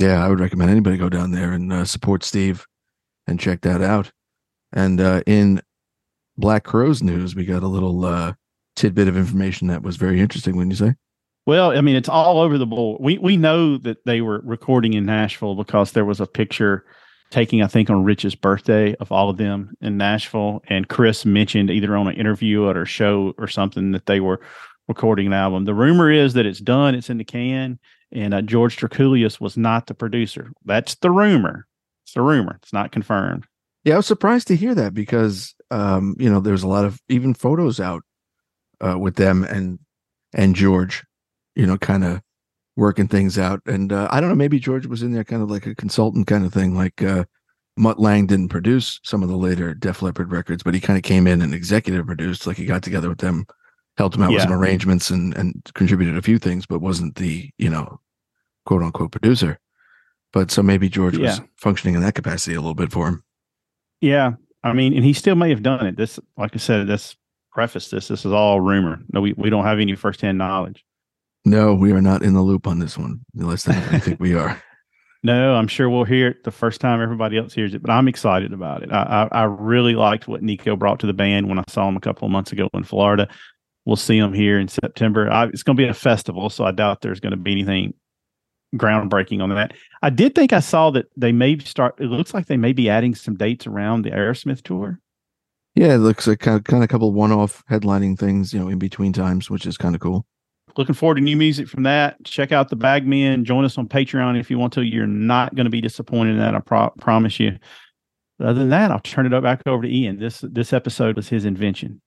Yeah, 0.00 0.24
I 0.24 0.28
would 0.28 0.40
recommend 0.40 0.70
anybody 0.70 0.96
go 0.96 1.10
down 1.10 1.30
there 1.30 1.52
and 1.52 1.70
uh, 1.70 1.84
support 1.84 2.24
Steve 2.24 2.66
and 3.26 3.38
check 3.38 3.60
that 3.60 3.82
out. 3.82 4.10
And 4.72 4.98
uh, 4.98 5.20
in 5.26 5.60
Black 6.38 6.64
Crowes 6.64 7.02
news, 7.02 7.34
we 7.34 7.44
got 7.44 7.62
a 7.62 7.68
little 7.68 8.06
uh, 8.06 8.32
tidbit 8.76 9.08
of 9.08 9.16
information 9.16 9.68
that 9.68 9.82
was 9.82 9.96
very 9.96 10.18
interesting. 10.18 10.56
Wouldn't 10.56 10.72
you 10.72 10.86
say, 10.86 10.94
Well, 11.44 11.76
I 11.76 11.82
mean, 11.82 11.96
it's 11.96 12.08
all 12.08 12.40
over 12.40 12.56
the 12.56 12.66
board. 12.66 13.02
We 13.02 13.18
we 13.18 13.36
know 13.36 13.76
that 13.76 13.98
they 14.06 14.22
were 14.22 14.40
recording 14.42 14.94
in 14.94 15.04
Nashville 15.04 15.54
because 15.54 15.92
there 15.92 16.06
was 16.06 16.18
a 16.18 16.26
picture 16.26 16.86
taking, 17.30 17.62
I 17.62 17.66
think, 17.66 17.90
on 17.90 18.02
Rich's 18.02 18.34
birthday 18.34 18.94
of 18.96 19.12
all 19.12 19.28
of 19.28 19.36
them 19.36 19.74
in 19.82 19.98
Nashville, 19.98 20.62
and 20.68 20.88
Chris 20.88 21.26
mentioned 21.26 21.70
either 21.70 21.94
on 21.94 22.08
an 22.08 22.16
interview 22.16 22.70
at 22.70 22.76
a 22.76 22.86
show 22.86 23.34
or 23.36 23.48
something 23.48 23.92
that 23.92 24.06
they 24.06 24.20
were 24.20 24.40
recording 24.88 25.26
an 25.26 25.34
album. 25.34 25.66
The 25.66 25.74
rumor 25.74 26.10
is 26.10 26.32
that 26.34 26.46
it's 26.46 26.58
done, 26.58 26.94
it's 26.94 27.10
in 27.10 27.18
the 27.18 27.24
can, 27.24 27.78
and 28.12 28.34
uh, 28.34 28.42
George 28.42 28.76
Drakoulias 28.76 29.40
was 29.40 29.56
not 29.56 29.86
the 29.86 29.94
producer. 29.94 30.50
That's 30.64 30.94
the 30.96 31.10
rumor. 31.10 31.66
It's 32.04 32.14
the 32.14 32.22
rumor. 32.22 32.58
It's 32.62 32.72
not 32.72 32.92
confirmed. 32.92 33.46
Yeah, 33.84 33.94
I 33.94 33.96
was 33.98 34.06
surprised 34.06 34.48
to 34.48 34.56
hear 34.56 34.74
that 34.74 34.94
because 34.94 35.54
um, 35.70 36.16
you 36.18 36.30
know, 36.30 36.40
there's 36.40 36.62
a 36.62 36.68
lot 36.68 36.84
of 36.84 37.00
even 37.08 37.34
photos 37.34 37.80
out 37.80 38.02
uh 38.82 38.98
with 38.98 39.16
them 39.16 39.44
and 39.44 39.78
and 40.32 40.54
George, 40.54 41.04
you 41.54 41.66
know, 41.66 41.78
kind 41.78 42.04
of 42.04 42.20
working 42.76 43.08
things 43.08 43.38
out. 43.38 43.60
And 43.66 43.92
uh, 43.92 44.08
I 44.10 44.20
don't 44.20 44.30
know, 44.30 44.36
maybe 44.36 44.58
George 44.58 44.86
was 44.86 45.02
in 45.02 45.12
there 45.12 45.24
kind 45.24 45.42
of 45.42 45.50
like 45.50 45.66
a 45.66 45.74
consultant 45.74 46.26
kind 46.26 46.44
of 46.44 46.52
thing. 46.52 46.74
Like 46.74 47.02
uh, 47.02 47.24
Mutt 47.76 47.98
Lange 47.98 48.26
didn't 48.26 48.48
produce 48.48 49.00
some 49.04 49.22
of 49.22 49.28
the 49.28 49.36
later 49.36 49.74
Def 49.74 50.02
Leppard 50.02 50.32
records, 50.32 50.62
but 50.62 50.74
he 50.74 50.80
kind 50.80 50.96
of 50.96 51.02
came 51.02 51.26
in 51.26 51.42
and 51.42 51.54
executive 51.54 52.06
produced. 52.06 52.46
Like 52.46 52.56
he 52.56 52.64
got 52.64 52.82
together 52.82 53.08
with 53.08 53.18
them, 53.18 53.44
helped 53.96 54.16
him 54.16 54.22
out 54.22 54.32
with 54.32 54.42
some 54.42 54.52
arrangements, 54.52 55.10
and 55.10 55.36
and 55.36 55.62
contributed 55.74 56.16
a 56.16 56.22
few 56.22 56.38
things, 56.38 56.66
but 56.66 56.80
wasn't 56.80 57.16
the 57.16 57.50
you 57.58 57.70
know 57.70 58.00
quote 58.66 58.82
unquote 58.82 59.12
producer. 59.12 59.58
But 60.32 60.50
so 60.50 60.62
maybe 60.62 60.88
George 60.88 61.18
was 61.18 61.40
functioning 61.56 61.96
in 61.96 62.02
that 62.02 62.14
capacity 62.14 62.54
a 62.54 62.60
little 62.60 62.74
bit 62.74 62.92
for 62.92 63.08
him. 63.08 63.24
Yeah, 64.00 64.32
I 64.62 64.72
mean, 64.72 64.94
and 64.94 65.04
he 65.04 65.12
still 65.12 65.34
may 65.34 65.50
have 65.50 65.62
done 65.62 65.86
it. 65.86 65.96
This, 65.96 66.20
like 66.36 66.52
I 66.54 66.58
said, 66.58 66.86
this 66.86 67.16
preface 67.52 67.90
this. 67.90 68.08
This 68.08 68.24
is 68.24 68.32
all 68.32 68.60
rumor. 68.60 69.00
No, 69.12 69.20
we, 69.20 69.32
we 69.34 69.50
don't 69.50 69.64
have 69.64 69.80
any 69.80 69.96
firsthand 69.96 70.38
knowledge. 70.38 70.84
No, 71.44 71.74
we 71.74 71.92
are 71.92 72.02
not 72.02 72.22
in 72.22 72.34
the 72.34 72.42
loop 72.42 72.66
on 72.66 72.78
this 72.78 72.96
one. 72.96 73.20
Less 73.34 73.64
than 73.64 73.76
I 73.76 73.98
think 73.98 74.20
we 74.20 74.34
are. 74.34 74.62
No, 75.22 75.54
I'm 75.54 75.68
sure 75.68 75.90
we'll 75.90 76.04
hear 76.04 76.28
it 76.28 76.44
the 76.44 76.50
first 76.50 76.80
time 76.80 77.02
everybody 77.02 77.36
else 77.36 77.52
hears 77.52 77.74
it, 77.74 77.82
but 77.82 77.90
I'm 77.90 78.08
excited 78.08 78.54
about 78.54 78.82
it. 78.82 78.90
I, 78.90 79.28
I, 79.30 79.40
I 79.40 79.42
really 79.42 79.94
liked 79.94 80.26
what 80.26 80.42
Nico 80.42 80.76
brought 80.76 80.98
to 81.00 81.06
the 81.06 81.12
band 81.12 81.46
when 81.46 81.58
I 81.58 81.64
saw 81.68 81.86
him 81.86 81.96
a 81.98 82.00
couple 82.00 82.24
of 82.24 82.32
months 82.32 82.52
ago 82.52 82.70
in 82.72 82.84
Florida. 82.84 83.28
We'll 83.86 83.96
see 83.96 84.20
them 84.20 84.34
here 84.34 84.58
in 84.58 84.68
September. 84.68 85.30
I, 85.30 85.46
it's 85.46 85.62
going 85.62 85.76
to 85.76 85.82
be 85.82 85.88
a 85.88 85.94
festival, 85.94 86.50
so 86.50 86.64
I 86.64 86.70
doubt 86.70 87.00
there's 87.00 87.20
going 87.20 87.30
to 87.30 87.36
be 87.36 87.52
anything 87.52 87.94
groundbreaking 88.76 89.42
on 89.42 89.48
that. 89.50 89.72
I 90.02 90.10
did 90.10 90.34
think 90.34 90.52
I 90.52 90.60
saw 90.60 90.90
that 90.90 91.06
they 91.16 91.32
may 91.32 91.58
start. 91.58 91.96
It 91.98 92.06
looks 92.06 92.34
like 92.34 92.46
they 92.46 92.56
may 92.56 92.72
be 92.72 92.88
adding 92.90 93.14
some 93.14 93.36
dates 93.36 93.66
around 93.66 94.02
the 94.02 94.10
Aerosmith 94.10 94.62
tour. 94.62 95.00
Yeah, 95.74 95.94
it 95.94 95.98
looks 95.98 96.26
like 96.26 96.40
kind 96.40 96.56
of, 96.56 96.64
kind 96.64 96.82
of 96.82 96.84
a 96.84 96.88
couple 96.88 97.12
one-off 97.12 97.64
headlining 97.70 98.18
things, 98.18 98.52
you 98.52 98.60
know, 98.60 98.68
in 98.68 98.78
between 98.78 99.12
times, 99.12 99.48
which 99.48 99.66
is 99.66 99.78
kind 99.78 99.94
of 99.94 100.00
cool. 100.00 100.26
looking 100.76 100.94
forward 100.94 101.16
to 101.16 101.20
new 101.20 101.36
music 101.36 101.68
from 101.68 101.82
that. 101.84 102.16
Check 102.24 102.52
out 102.52 102.68
the 102.68 102.76
Bagmen. 102.76 103.44
Join 103.44 103.64
us 103.64 103.78
on 103.78 103.88
Patreon 103.88 104.38
if 104.38 104.50
you 104.50 104.58
want 104.58 104.72
to. 104.74 104.82
You're 104.82 105.06
not 105.06 105.54
going 105.54 105.64
to 105.64 105.70
be 105.70 105.80
disappointed 105.80 106.32
in 106.32 106.38
that. 106.38 106.54
I 106.54 106.60
pro- 106.60 106.90
promise 107.00 107.40
you. 107.40 107.58
Other 108.40 108.60
than 108.60 108.70
that, 108.70 108.90
I'll 108.90 109.00
turn 109.00 109.30
it 109.30 109.42
back 109.42 109.62
over 109.66 109.82
to 109.82 109.88
Ian. 109.88 110.18
This 110.18 110.40
this 110.40 110.72
episode 110.72 111.16
was 111.16 111.28
his 111.28 111.44
invention. 111.44 112.00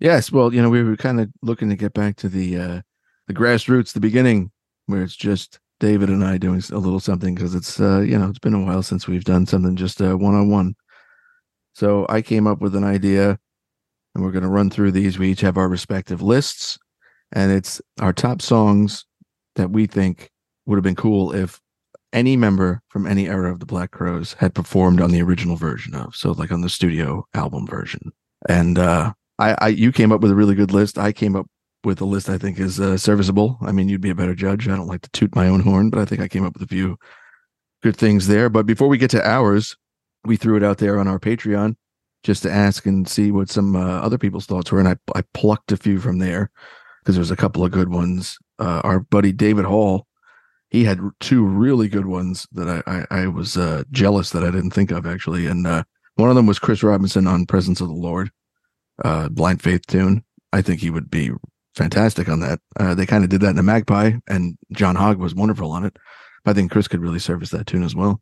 Yes, 0.00 0.30
well, 0.30 0.54
you 0.54 0.62
know, 0.62 0.70
we 0.70 0.82
were 0.82 0.96
kind 0.96 1.20
of 1.20 1.28
looking 1.42 1.68
to 1.70 1.76
get 1.76 1.92
back 1.92 2.16
to 2.16 2.28
the 2.28 2.56
uh 2.56 2.80
the 3.26 3.34
grassroots, 3.34 3.92
the 3.92 4.00
beginning, 4.00 4.50
where 4.86 5.02
it's 5.02 5.16
just 5.16 5.58
David 5.80 6.08
and 6.08 6.24
I 6.24 6.38
doing 6.38 6.62
a 6.72 6.78
little 6.78 7.00
something 7.00 7.34
because 7.34 7.54
it's 7.54 7.80
uh 7.80 8.00
you 8.00 8.18
know 8.18 8.28
it's 8.28 8.38
been 8.38 8.54
a 8.54 8.64
while 8.64 8.82
since 8.82 9.08
we've 9.08 9.24
done 9.24 9.46
something 9.46 9.76
just 9.76 10.00
one 10.00 10.34
on 10.34 10.50
one. 10.50 10.74
So 11.74 12.06
I 12.08 12.22
came 12.22 12.46
up 12.46 12.60
with 12.60 12.74
an 12.74 12.84
idea, 12.84 13.38
and 14.14 14.24
we're 14.24 14.32
going 14.32 14.42
to 14.44 14.48
run 14.48 14.70
through 14.70 14.92
these. 14.92 15.18
We 15.18 15.30
each 15.30 15.42
have 15.42 15.56
our 15.58 15.68
respective 15.68 16.22
lists, 16.22 16.78
and 17.32 17.52
it's 17.52 17.80
our 18.00 18.12
top 18.12 18.42
songs 18.42 19.04
that 19.56 19.70
we 19.70 19.86
think 19.86 20.30
would 20.66 20.76
have 20.76 20.84
been 20.84 20.96
cool 20.96 21.34
if 21.34 21.60
any 22.12 22.36
member 22.36 22.82
from 22.88 23.06
any 23.06 23.28
era 23.28 23.52
of 23.52 23.60
the 23.60 23.66
Black 23.66 23.90
Crowes 23.92 24.34
had 24.34 24.54
performed 24.54 25.00
on 25.00 25.10
the 25.12 25.22
original 25.22 25.56
version 25.56 25.94
of, 25.94 26.16
so 26.16 26.32
like 26.32 26.52
on 26.52 26.62
the 26.62 26.68
studio 26.70 27.24
album 27.34 27.66
version. 27.66 28.12
And 28.48 28.78
uh 28.78 29.12
I, 29.38 29.56
I 29.58 29.68
you 29.68 29.92
came 29.92 30.12
up 30.12 30.20
with 30.20 30.30
a 30.30 30.36
really 30.36 30.54
good 30.54 30.72
list. 30.72 30.98
I 30.98 31.12
came 31.12 31.36
up 31.36 31.46
with 31.84 32.00
a 32.00 32.04
list 32.04 32.28
I 32.28 32.38
think 32.38 32.58
is 32.58 32.80
uh, 32.80 32.96
serviceable. 32.96 33.58
I 33.62 33.72
mean, 33.72 33.88
you'd 33.88 34.00
be 34.00 34.10
a 34.10 34.14
better 34.14 34.34
judge. 34.34 34.68
I 34.68 34.76
don't 34.76 34.88
like 34.88 35.02
to 35.02 35.10
toot 35.10 35.34
my 35.34 35.48
own 35.48 35.60
horn, 35.60 35.90
but 35.90 36.00
I 36.00 36.04
think 36.04 36.20
I 36.20 36.28
came 36.28 36.44
up 36.44 36.54
with 36.54 36.62
a 36.62 36.66
few 36.66 36.98
good 37.82 37.96
things 37.96 38.26
there. 38.26 38.48
But 38.48 38.66
before 38.66 38.88
we 38.88 38.98
get 38.98 39.10
to 39.10 39.26
ours, 39.26 39.76
we 40.24 40.36
threw 40.36 40.56
it 40.56 40.62
out 40.62 40.78
there 40.78 40.98
on 40.98 41.06
our 41.06 41.18
Patreon 41.18 41.76
just 42.24 42.42
to 42.42 42.50
ask 42.50 42.86
and 42.86 43.08
see 43.08 43.30
what 43.30 43.48
some 43.48 43.76
uh, 43.76 44.00
other 44.00 44.18
people's 44.18 44.46
thoughts 44.46 44.72
were, 44.72 44.80
and 44.80 44.88
I 44.88 44.96
I 45.14 45.22
plucked 45.34 45.72
a 45.72 45.76
few 45.76 46.00
from 46.00 46.18
there 46.18 46.50
because 47.02 47.14
there's 47.14 47.30
a 47.30 47.36
couple 47.36 47.64
of 47.64 47.70
good 47.70 47.90
ones. 47.90 48.38
Uh, 48.58 48.80
our 48.82 49.00
buddy 49.00 49.32
David 49.32 49.64
Hall, 49.64 50.06
he 50.70 50.84
had 50.84 51.00
two 51.20 51.44
really 51.44 51.88
good 51.88 52.06
ones 52.06 52.46
that 52.52 52.68
I 52.68 53.04
I, 53.10 53.22
I 53.22 53.26
was 53.28 53.56
uh, 53.56 53.84
jealous 53.92 54.30
that 54.30 54.44
I 54.44 54.50
didn't 54.50 54.72
think 54.72 54.90
of 54.90 55.06
actually, 55.06 55.46
and 55.46 55.66
uh, 55.66 55.84
one 56.16 56.28
of 56.28 56.36
them 56.36 56.46
was 56.46 56.58
Chris 56.58 56.82
Robinson 56.82 57.26
on 57.26 57.46
"Presence 57.46 57.80
of 57.80 57.88
the 57.88 57.94
Lord." 57.94 58.30
Uh, 59.02 59.28
Blind 59.28 59.62
Faith 59.62 59.86
tune. 59.86 60.24
I 60.52 60.62
think 60.62 60.80
he 60.80 60.90
would 60.90 61.10
be 61.10 61.30
fantastic 61.74 62.28
on 62.28 62.40
that. 62.40 62.60
Uh, 62.78 62.94
they 62.94 63.06
kind 63.06 63.24
of 63.24 63.30
did 63.30 63.40
that 63.42 63.50
in 63.50 63.56
the 63.56 63.62
Magpie, 63.62 64.12
and 64.26 64.56
John 64.72 64.96
Hogg 64.96 65.18
was 65.18 65.34
wonderful 65.34 65.70
on 65.70 65.84
it. 65.84 65.96
I 66.46 66.52
think 66.52 66.70
Chris 66.70 66.88
could 66.88 67.02
really 67.02 67.18
service 67.18 67.50
that 67.50 67.66
tune 67.66 67.82
as 67.82 67.94
well. 67.94 68.20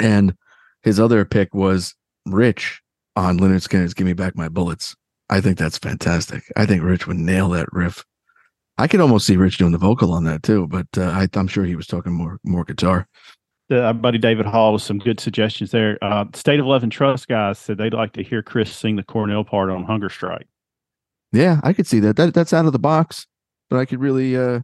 And 0.00 0.34
his 0.82 0.98
other 0.98 1.24
pick 1.24 1.54
was 1.54 1.94
Rich 2.26 2.82
on 3.16 3.38
Lynyrd 3.38 3.66
Skynyrd's 3.66 3.94
"Give 3.94 4.06
Me 4.06 4.12
Back 4.12 4.36
My 4.36 4.48
Bullets." 4.48 4.96
I 5.30 5.40
think 5.40 5.58
that's 5.58 5.78
fantastic. 5.78 6.44
I 6.56 6.66
think 6.66 6.82
Rich 6.82 7.06
would 7.06 7.18
nail 7.18 7.50
that 7.50 7.68
riff. 7.72 8.04
I 8.78 8.86
could 8.86 9.00
almost 9.00 9.26
see 9.26 9.36
Rich 9.36 9.58
doing 9.58 9.72
the 9.72 9.78
vocal 9.78 10.12
on 10.12 10.24
that 10.24 10.42
too, 10.42 10.66
but 10.68 10.86
uh, 10.96 11.02
I, 11.10 11.28
I'm 11.34 11.48
sure 11.48 11.64
he 11.64 11.76
was 11.76 11.86
talking 11.86 12.12
more 12.12 12.38
more 12.44 12.64
guitar. 12.64 13.08
Uh, 13.70 13.80
our 13.80 13.94
buddy 13.94 14.18
David 14.18 14.46
Hall 14.46 14.72
with 14.72 14.82
some 14.82 14.98
good 14.98 15.20
suggestions 15.20 15.70
there. 15.70 15.98
Uh, 16.02 16.24
State 16.34 16.58
of 16.58 16.66
Love 16.66 16.82
and 16.82 16.92
Trust 16.92 17.28
guys 17.28 17.58
said 17.58 17.76
they'd 17.76 17.92
like 17.92 18.12
to 18.14 18.22
hear 18.22 18.42
Chris 18.42 18.74
sing 18.74 18.96
the 18.96 19.02
Cornell 19.02 19.44
part 19.44 19.68
on 19.70 19.84
Hunger 19.84 20.08
Strike. 20.08 20.46
Yeah, 21.32 21.60
I 21.62 21.74
could 21.74 21.86
see 21.86 22.00
that. 22.00 22.16
That 22.16 22.32
that's 22.32 22.52
out 22.54 22.64
of 22.64 22.72
the 22.72 22.78
box, 22.78 23.26
but 23.68 23.78
I 23.78 23.84
could 23.84 24.00
really, 24.00 24.36
uh 24.36 24.60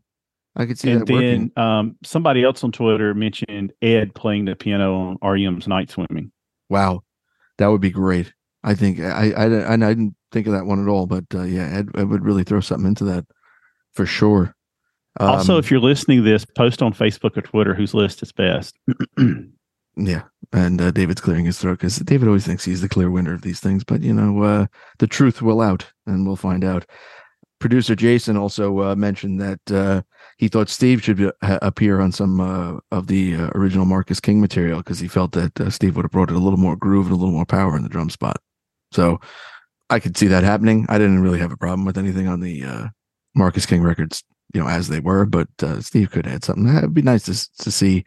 I 0.57 0.67
could 0.67 0.79
see 0.79 0.91
and 0.91 1.01
that 1.01 1.13
working. 1.13 1.53
then 1.57 1.65
um, 1.65 1.97
somebody 2.05 2.45
else 2.45 2.63
on 2.65 2.73
Twitter 2.73 3.13
mentioned 3.13 3.73
Ed 3.83 4.15
playing 4.15 4.47
the 4.47 4.55
piano 4.55 4.95
on 4.95 5.19
REM's 5.23 5.67
Night 5.67 5.91
Swimming. 5.91 6.31
Wow, 6.71 7.03
that 7.59 7.67
would 7.67 7.81
be 7.81 7.91
great. 7.91 8.33
I 8.63 8.75
think 8.75 9.01
I 9.01 9.33
I, 9.33 9.45
I, 9.47 9.73
I 9.75 9.77
didn't 9.77 10.15
think 10.33 10.47
of 10.47 10.53
that 10.53 10.65
one 10.65 10.83
at 10.83 10.89
all, 10.89 11.07
but 11.07 11.25
uh, 11.35 11.43
yeah, 11.43 11.67
Ed, 11.67 11.91
Ed 11.95 12.09
would 12.09 12.25
really 12.25 12.45
throw 12.45 12.61
something 12.61 12.87
into 12.87 13.05
that 13.05 13.27
for 13.93 14.07
sure. 14.07 14.55
Also, 15.21 15.55
Um, 15.55 15.59
if 15.61 15.71
you're 15.71 15.81
listening 15.81 16.19
to 16.19 16.25
this, 16.25 16.45
post 16.45 16.83
on 16.83 16.93
Facebook 16.93 17.37
or 17.37 17.43
Twitter 17.43 17.75
whose 17.75 17.95
list 17.95 18.23
is 18.23 18.33
best. 18.33 18.77
yeah, 19.97 20.23
and 20.53 20.81
uh, 20.81 20.91
David's 20.91 21.21
clearing 21.21 21.45
his 21.45 21.59
throat 21.59 21.79
because 21.79 21.97
David 21.99 22.27
always 22.29 22.47
thinks 22.47 22.65
he's 22.65 22.81
the 22.81 22.89
clear 22.89 23.11
winner 23.11 23.33
of 23.35 23.43
these 23.43 23.61
things, 23.61 23.85
but 23.85 24.01
you 24.03 24.13
know, 24.13 24.43
uh, 24.43 24.67
the 24.99 25.07
truth 25.07 25.41
will 25.43 25.61
out, 25.61 25.87
and 26.07 26.27
we'll 26.27 26.37
find 26.37 26.65
out. 26.65 26.87
Producer 27.61 27.95
Jason 27.95 28.37
also 28.37 28.83
uh, 28.83 28.95
mentioned 28.95 29.41
that 29.41 29.73
uh, 29.73 30.03
he 30.37 30.49
thought 30.49 30.69
Steve 30.69 31.03
should 31.03 31.17
be, 31.17 31.31
ha- 31.43 31.59
appear 31.63 32.01
on 32.01 32.13
some 32.13 32.41
uh, 32.41 32.79
of 32.91 33.07
the 33.07 33.37
uh, 33.37 33.51
original 33.55 33.87
Marcus 33.87 34.21
King 34.21 34.41
material 34.41 34.79
because 34.79 34.99
he 34.99 35.09
felt 35.09 35.33
that 35.33 35.59
uh, 35.61 35.71
Steve 35.71 35.97
would 35.97 36.05
have 36.05 36.11
brought 36.11 36.29
it 36.31 36.37
a 36.37 36.41
little 36.41 36.59
more 36.59 36.77
groove 36.77 37.07
and 37.07 37.15
a 37.15 37.17
little 37.17 37.33
more 37.33 37.47
power 37.47 37.75
in 37.77 37.83
the 37.83 37.89
drum 37.89 38.11
spot. 38.11 38.37
So 38.93 39.19
I 39.89 39.99
could 39.99 40.17
see 40.17 40.27
that 40.27 40.43
happening. 40.45 40.85
I 40.91 40.99
didn't 40.99 41.21
really 41.23 41.39
have 41.39 41.53
a 41.53 41.57
problem 41.57 41.87
with 41.87 41.97
anything 41.97 42.29
on 42.29 42.41
the 42.41 42.65
uh, 42.65 42.89
Marcus 43.35 43.65
King 43.65 43.83
records, 43.83 44.23
you 44.55 44.61
know, 44.61 44.69
as 44.69 44.89
they 44.89 45.01
were, 45.01 45.27
but 45.27 45.49
uh, 45.63 45.81
Steve 45.81 46.11
could 46.13 46.27
add 46.27 46.45
something. 46.45 46.75
It'd 46.75 46.95
be 46.95 47.03
nice 47.03 47.25
to 47.25 47.65
to 47.65 47.71
see 47.71 48.05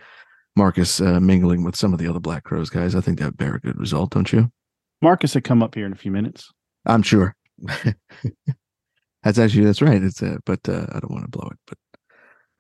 Marcus 0.55 1.01
uh, 1.01 1.19
mingling 1.19 1.63
with 1.63 1.75
some 1.75 1.93
of 1.93 1.99
the 1.99 2.07
other 2.07 2.21
Black 2.21 2.45
Crowes 2.45 2.69
guys. 2.69 2.95
I 2.95 3.01
think 3.01 3.19
that'd 3.19 3.37
bear 3.37 3.55
a 3.55 3.59
good 3.59 3.77
result, 3.77 4.11
don't 4.11 4.31
you? 4.31 4.51
Marcus 5.01 5.33
had 5.33 5.43
come 5.43 5.61
up 5.61 5.75
here 5.75 5.85
in 5.85 5.91
a 5.91 5.97
few 5.97 6.09
minutes. 6.09 6.51
I'm 6.85 7.03
sure. 7.03 7.35
that's 9.23 9.37
actually 9.37 9.65
that's 9.65 9.81
right. 9.81 10.01
It's 10.01 10.23
uh, 10.23 10.37
but 10.45 10.67
uh, 10.67 10.87
I 10.91 10.99
don't 10.99 11.11
want 11.11 11.25
to 11.25 11.37
blow 11.37 11.49
it. 11.51 11.59
But 11.67 11.77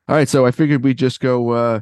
all 0.09 0.15
right, 0.15 0.29
so 0.29 0.45
I 0.45 0.51
figured 0.51 0.83
we'd 0.83 0.97
just 0.97 1.21
go 1.21 1.51
uh, 1.51 1.79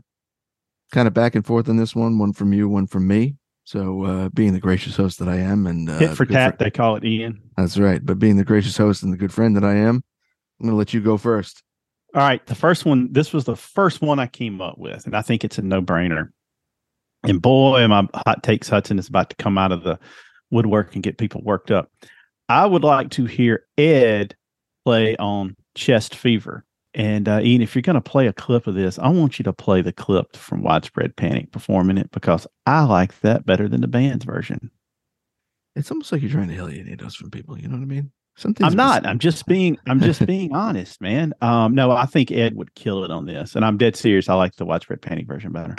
kind 0.92 1.08
of 1.08 1.14
back 1.14 1.36
and 1.36 1.46
forth 1.46 1.68
on 1.68 1.78
this 1.78 1.96
one. 1.96 2.20
One 2.20 2.34
from 2.34 2.54
you, 2.54 2.70
one 2.70 2.88
from 2.88 3.08
me. 3.08 3.36
So 3.64 4.04
uh, 4.04 4.30
being 4.30 4.54
the 4.54 4.60
gracious 4.60 4.96
host 4.96 5.18
that 5.18 5.28
I 5.28 5.38
am, 5.38 5.66
and 5.66 5.90
uh, 5.90 5.98
Hit 5.98 6.16
for 6.16 6.26
tat, 6.26 6.60
they 6.60 6.70
call 6.70 6.98
it 6.98 7.04
Ian. 7.04 7.42
that's 7.58 7.80
right. 7.80 8.06
But 8.06 8.20
being 8.20 8.38
the 8.38 8.44
gracious 8.44 8.78
host 8.78 9.02
and 9.02 9.12
the 9.12 9.18
good 9.18 9.34
friend 9.34 9.56
that 9.56 9.64
I 9.64 9.74
am, 9.74 10.04
I'm 10.60 10.68
going 10.68 10.72
to 10.72 10.78
let 10.78 10.94
you 10.94 11.02
go 11.02 11.18
first. 11.18 11.64
All 12.16 12.22
right. 12.22 12.46
The 12.46 12.56
first 12.56 12.86
one, 12.86 13.12
this 13.12 13.34
was 13.34 13.44
the 13.44 13.58
first 13.58 14.02
one 14.02 14.20
I 14.20 14.28
came 14.28 14.62
up 14.62 14.78
with, 14.78 15.06
and 15.06 15.18
I 15.18 15.22
think 15.22 15.44
it's 15.44 15.58
a 15.58 15.62
no 15.62 15.82
brainer. 15.82 16.32
And 17.24 17.42
boy, 17.42 17.86
my 17.90 18.08
hot 18.26 18.42
takes 18.42 18.70
Hudson 18.70 18.98
is 18.98 19.10
about 19.10 19.30
to 19.32 19.36
come 19.36 19.58
out 19.58 19.74
of 19.74 19.84
the 19.84 20.00
woodwork 20.50 20.94
and 20.94 21.04
get 21.04 21.18
people 21.18 21.42
worked 21.44 21.72
up. 21.72 21.92
I 22.48 22.66
would 22.66 22.86
like 22.86 23.10
to 23.12 23.26
hear 23.26 23.66
Ed 23.78 24.34
play 24.86 25.18
on 25.18 25.58
Chest 25.76 26.16
Fever. 26.16 26.64
And 26.94 27.28
uh, 27.28 27.42
Ian, 27.42 27.62
if 27.62 27.76
you're 27.76 27.82
going 27.82 27.96
to 27.96 28.02
play 28.02 28.28
a 28.28 28.34
clip 28.34 28.68
of 28.68 28.76
this, 28.76 28.98
I 28.98 29.10
want 29.10 29.38
you 29.38 29.44
to 29.44 29.52
play 29.52 29.82
the 29.82 29.92
clip 29.92 30.38
from 30.38 30.64
Widespread 30.64 31.18
Panic 31.18 31.52
performing 31.52 31.98
it 31.98 32.12
because 32.12 32.48
I 32.66 32.84
like 32.84 33.20
that 33.22 33.46
better 33.46 33.68
than 33.68 33.82
the 33.82 33.88
band's 33.88 34.24
version. 34.24 34.72
It's 35.76 35.92
almost 35.92 36.14
like 36.14 36.22
you're 36.22 36.32
trying 36.32 36.48
to 36.48 36.56
alienate 36.56 37.02
us 37.02 37.16
from 37.16 37.32
people. 37.32 37.60
You 37.60 37.68
know 37.68 37.76
what 37.76 37.84
I 37.84 37.88
mean? 37.88 38.12
Something. 38.38 38.65
I'm 38.65 38.75
not. 38.75 39.06
I'm 39.06 39.20
just 39.20 39.46
being. 39.46 39.77
I'm 39.88 40.01
just 40.01 40.25
being 40.25 40.54
honest, 40.56 41.00
man. 41.00 41.34
Um, 41.42 41.74
no, 41.74 41.92
I 41.92 42.06
think 42.06 42.32
Ed 42.32 42.56
would 42.56 42.75
kill 42.75 43.04
it 43.04 43.12
on 43.12 43.25
this, 43.25 43.56
and 43.56 43.63
I'm 43.63 43.77
dead 43.77 43.96
serious. 43.96 44.27
I 44.27 44.34
like 44.34 44.56
the 44.56 44.65
widespread 44.65 45.01
panic 45.01 45.25
version 45.25 45.51
better. 45.54 45.74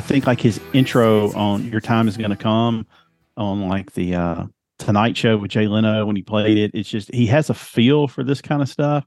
Think 0.00 0.26
like 0.26 0.40
his 0.40 0.60
intro 0.72 1.32
on 1.32 1.70
"Your 1.70 1.80
Time 1.80 2.08
Is 2.08 2.16
Gonna 2.16 2.36
Come" 2.36 2.86
on 3.36 3.68
like 3.68 3.92
the 3.92 4.14
uh, 4.14 4.46
Tonight 4.78 5.16
Show 5.16 5.36
with 5.36 5.50
Jay 5.50 5.66
Leno 5.66 6.04
when 6.06 6.16
he 6.16 6.22
played 6.22 6.58
it. 6.58 6.72
It's 6.74 6.88
just 6.88 7.12
he 7.14 7.26
has 7.26 7.50
a 7.50 7.54
feel 7.54 8.08
for 8.08 8.24
this 8.24 8.40
kind 8.40 8.62
of 8.62 8.68
stuff. 8.68 9.06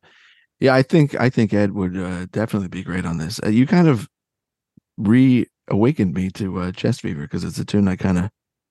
Yeah, 0.60 0.74
I 0.74 0.84
think 0.84 1.20
I 1.20 1.30
think 1.30 1.54
Ed 1.54 1.72
would 1.74 1.98
uh, 1.98 2.27
definitely 2.32 2.70
be 2.70 2.84
great 2.84 3.06
on 3.06 3.18
this. 3.18 3.39
Uh, 3.44 3.50
you 3.50 3.68
kind 3.68 3.88
of 3.88 4.08
reawakened 4.98 6.13
me 6.13 6.30
to 6.32 6.60
uh, 6.60 6.72
Chest 6.72 7.01
Fever 7.01 7.22
because 7.22 7.44
it's 7.44 7.60
a 7.60 7.65
tune 7.65 7.88
I 7.88 7.96
kind 7.96 8.18
of 8.18 8.30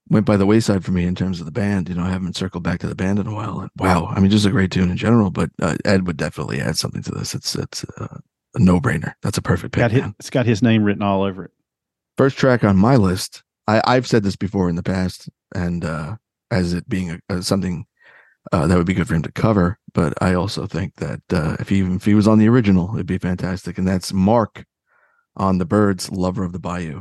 went 0.09 0.27
by 0.27 0.37
the 0.37 0.47
wayside 0.47 0.85
for 0.85 0.93
me 0.93 1.05
in 1.05 1.15
terms 1.15 1.41
of 1.41 1.47
the 1.47 1.53
band. 1.53 1.89
You 1.89 1.95
know, 1.95 2.05
I 2.05 2.11
haven't 2.11 2.37
circled 2.37 2.63
back 2.63 2.81
to 2.81 2.87
the 2.87 2.95
band 2.95 3.19
in 3.19 3.27
a 3.27 3.35
while. 3.35 3.61
And 3.61 3.71
wow, 3.79 4.07
I 4.07 4.21
mean, 4.21 4.31
just 4.31 4.47
a 4.47 4.51
great 4.51 4.71
tune 4.71 4.91
in 4.91 4.97
general. 4.97 5.31
But 5.31 5.51
uh, 5.61 5.77
Ed 5.85 6.07
would 6.07 6.17
definitely 6.17 6.61
add 6.61 6.77
something 6.77 7.03
to 7.03 7.13
this. 7.13 7.35
It's 7.35 7.55
it's 7.55 7.85
uh, 7.99 8.19
a 8.55 8.59
no 8.59 8.81
brainer. 8.81 9.13
That's 9.23 9.39
a 9.39 9.43
perfect 9.43 9.75
pick. 9.75 9.81
Got 9.81 9.91
his, 9.93 10.05
it's 10.19 10.31
got 10.31 10.47
his 10.47 10.63
name 10.63 10.85
written 10.85 11.03
all 11.03 11.23
over 11.23 11.45
it. 11.45 11.51
First 12.17 12.37
track 12.39 12.63
on 12.63 12.77
my 12.77 12.97
list. 12.97 13.43
I, 13.67 13.83
I've 13.87 14.07
said 14.07 14.23
this 14.23 14.37
before 14.37 14.69
in 14.69 14.77
the 14.77 14.83
past, 14.83 15.29
and 15.55 15.85
uh, 15.85 16.17
as 16.51 16.73
it 16.73 16.89
being 16.89 17.11
a, 17.11 17.21
a, 17.29 17.43
something 17.43 17.87
uh, 18.53 18.67
that 18.67 18.77
would 18.77 18.87
be 18.87 18.95
good 18.95 19.09
for 19.09 19.15
him 19.15 19.23
to 19.23 19.33
cover. 19.33 19.79
But 19.93 20.15
I 20.23 20.35
also 20.35 20.67
think 20.67 20.97
that 20.97 21.21
uh, 21.33 21.57
if 21.59 21.71
he 21.71 21.79
even 21.79 21.97
if 21.97 22.05
he 22.05 22.15
was 22.15 22.29
on 22.29 22.39
the 22.39 22.49
original, 22.49 22.95
it'd 22.95 23.07
be 23.07 23.19
fantastic. 23.19 23.79
And 23.79 23.89
that's 23.89 24.13
Mark 24.13 24.65
on 25.37 25.59
the 25.59 25.65
Byrds, 25.65 26.11
"Lover 26.11 26.45
of 26.45 26.53
the 26.53 26.61
Bayou." 26.61 27.01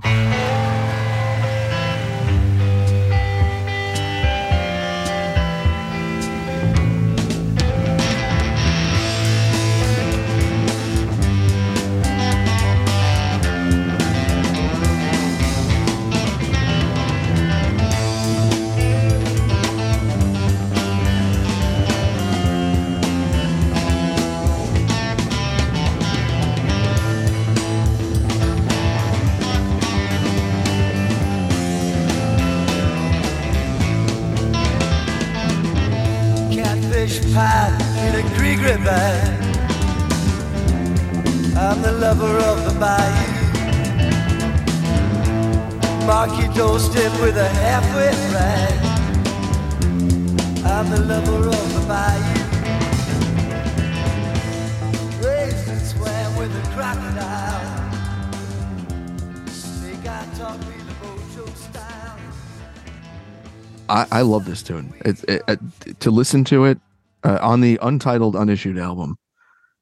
Love 64.24 64.46
this 64.46 64.64
tune. 64.64 64.94
It's 65.06 65.24
it, 65.24 65.44
it, 65.48 66.00
to 66.00 66.12
listen 66.12 66.44
to 66.46 66.66
it 66.66 66.80
uh, 67.24 67.40
on 67.42 67.62
the 67.62 67.80
untitled, 67.82 68.36
unissued 68.36 68.78
album, 68.78 69.18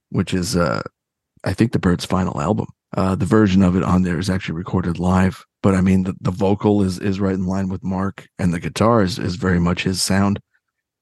which 0.09 0.33
is 0.33 0.55
uh, 0.55 0.81
I 1.43 1.53
think 1.53 1.71
the 1.71 1.79
Byrds' 1.79 2.05
final 2.05 2.39
album. 2.41 2.67
Uh, 2.95 3.15
the 3.15 3.25
version 3.25 3.63
of 3.63 3.75
it 3.75 3.83
on 3.83 4.01
there 4.01 4.19
is 4.19 4.29
actually 4.29 4.55
recorded 4.55 4.99
live, 4.99 5.45
but 5.63 5.73
I 5.73 5.81
mean 5.81 6.03
the, 6.03 6.13
the 6.19 6.31
vocal 6.31 6.81
is 6.81 6.99
is 6.99 7.19
right 7.19 7.33
in 7.33 7.45
line 7.45 7.69
with 7.69 7.83
Mark, 7.83 8.27
and 8.37 8.53
the 8.53 8.59
guitar 8.59 9.01
is 9.01 9.17
is 9.17 9.35
very 9.35 9.59
much 9.59 9.83
his 9.83 10.01
sound. 10.01 10.39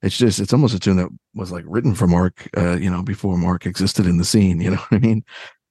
It's 0.02 0.18
just 0.18 0.40
it's 0.40 0.54
almost 0.54 0.76
a 0.76 0.80
tune 0.80 0.98
that 0.98 1.10
was 1.34 1.52
like 1.52 1.66
written 1.68 1.96
for 1.96 2.08
Mark, 2.08 2.48
uh, 2.56 2.78
you 2.78 2.90
know, 2.90 3.02
before 3.02 3.38
Mark 3.38 3.66
existed 3.66 4.06
in 4.06 4.18
the 4.18 4.26
scene. 4.26 4.62
You 4.62 4.72
know 4.72 4.78
what 4.78 4.94
I 4.94 5.00
mean? 5.00 5.24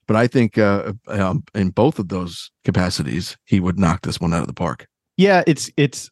But 0.06 0.16
I 0.16 0.26
think 0.26 0.58
uh, 0.58 0.94
um, 1.06 1.44
in 1.54 1.70
both 1.70 1.98
of 1.98 2.08
those 2.08 2.50
capacities, 2.64 3.36
he 3.44 3.60
would 3.60 3.78
knock 3.78 4.02
this 4.02 4.20
one 4.20 4.32
out 4.32 4.40
of 4.40 4.46
the 4.46 4.54
park. 4.54 4.88
Yeah, 5.16 5.44
it's 5.46 5.70
it's 5.76 6.10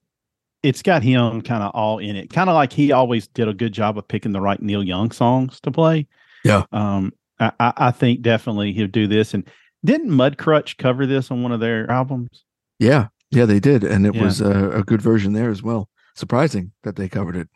it's 0.66 0.82
got 0.82 1.02
him 1.02 1.42
kind 1.42 1.62
of 1.62 1.70
all 1.74 1.98
in 1.98 2.16
it. 2.16 2.30
Kind 2.30 2.50
of 2.50 2.54
like 2.54 2.72
he 2.72 2.92
always 2.92 3.26
did 3.28 3.48
a 3.48 3.54
good 3.54 3.72
job 3.72 3.96
of 3.98 4.06
picking 4.08 4.32
the 4.32 4.40
right 4.40 4.60
Neil 4.60 4.82
Young 4.82 5.10
songs 5.10 5.60
to 5.60 5.70
play. 5.70 6.06
Yeah. 6.44 6.64
Um, 6.72 7.12
I, 7.38 7.52
I 7.58 7.90
think 7.90 8.22
definitely 8.22 8.72
he'll 8.72 8.86
do 8.86 9.06
this. 9.06 9.34
And 9.34 9.48
didn't 9.84 10.10
Mudcrutch 10.10 10.76
cover 10.78 11.06
this 11.06 11.30
on 11.30 11.42
one 11.42 11.52
of 11.52 11.60
their 11.60 11.90
albums? 11.90 12.44
Yeah, 12.78 13.08
yeah, 13.30 13.44
they 13.46 13.60
did, 13.60 13.84
and 13.84 14.06
it 14.06 14.14
Yeah. 14.14 14.22
was 14.24 14.40
a, 14.40 14.70
a 14.70 14.82
good 14.84 15.02
version 15.02 15.32
there 15.32 15.50
as 15.50 15.62
well. 15.62 15.88
Surprising 16.14 16.72
that 16.82 16.96
they 16.96 17.08
covered 17.08 17.36
it, 17.36 17.48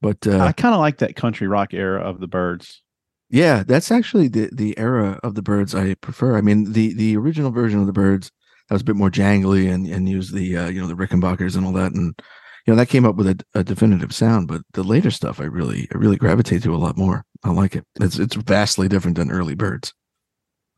but 0.00 0.26
uh, 0.26 0.38
I 0.38 0.52
kind 0.52 0.74
of 0.74 0.80
like 0.80 0.98
that 0.98 1.16
country 1.16 1.46
rock 1.46 1.74
era 1.74 2.00
of 2.00 2.18
the 2.20 2.26
Byrds. 2.26 2.82
yeah, 3.28 3.62
that's 3.62 3.90
actually 3.90 4.28
the 4.28 4.48
the 4.52 4.76
era 4.78 5.20
of 5.22 5.34
the 5.34 5.42
Byrds 5.42 5.74
I 5.74 5.94
prefer. 5.94 6.36
I 6.36 6.40
mean, 6.40 6.72
the 6.72 6.94
the 6.94 7.16
original 7.16 7.50
version 7.50 7.78
of 7.80 7.86
the 7.86 7.92
Byrds 7.92 8.30
that 8.68 8.74
was 8.74 8.82
a 8.82 8.86
bit 8.86 8.96
more 8.96 9.10
jangly 9.10 9.70
and 9.72 9.86
and 9.86 10.08
used 10.08 10.32
the 10.34 10.56
uh, 10.56 10.68
you 10.68 10.80
know 10.80 10.86
the 10.86 10.94
Rickenbackers 10.94 11.56
and 11.56 11.66
all 11.66 11.72
that, 11.72 11.92
and 11.92 12.18
you 12.66 12.72
know 12.72 12.76
that 12.76 12.88
came 12.88 13.04
up 13.04 13.16
with 13.16 13.28
a, 13.28 13.38
a 13.54 13.64
definitive 13.64 14.14
sound. 14.14 14.48
But 14.48 14.62
the 14.72 14.82
later 14.82 15.10
stuff, 15.10 15.40
I 15.40 15.44
really 15.44 15.88
I 15.94 15.98
really 15.98 16.16
gravitate 16.16 16.62
to 16.64 16.74
a 16.74 16.76
lot 16.76 16.96
more. 16.96 17.24
I 17.44 17.50
like 17.50 17.76
it. 17.76 17.84
It's 18.00 18.18
it's 18.18 18.34
vastly 18.34 18.88
different 18.88 19.16
than 19.16 19.30
early 19.30 19.54
Byrds. 19.54 19.94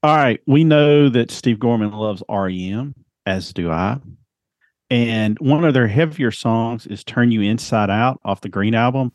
All 0.03 0.16
right, 0.16 0.40
we 0.46 0.62
know 0.62 1.09
that 1.09 1.31
Steve 1.31 1.59
Gorman 1.59 1.90
loves 1.90 2.22
REM, 2.29 2.94
as 3.27 3.53
do 3.53 3.70
I. 3.70 3.98
And 4.90 5.37
one 5.40 5.64
of 5.64 5.74
their 5.74 5.88
heavier 5.88 6.31
songs 6.31 6.87
is 6.87 7.03
"Turn 7.05 7.33
You 7.33 7.40
Inside 7.40 7.90
Out" 7.90 8.20
off 8.24 8.42
the 8.42 8.48
Green 8.48 8.74
album. 8.74 9.11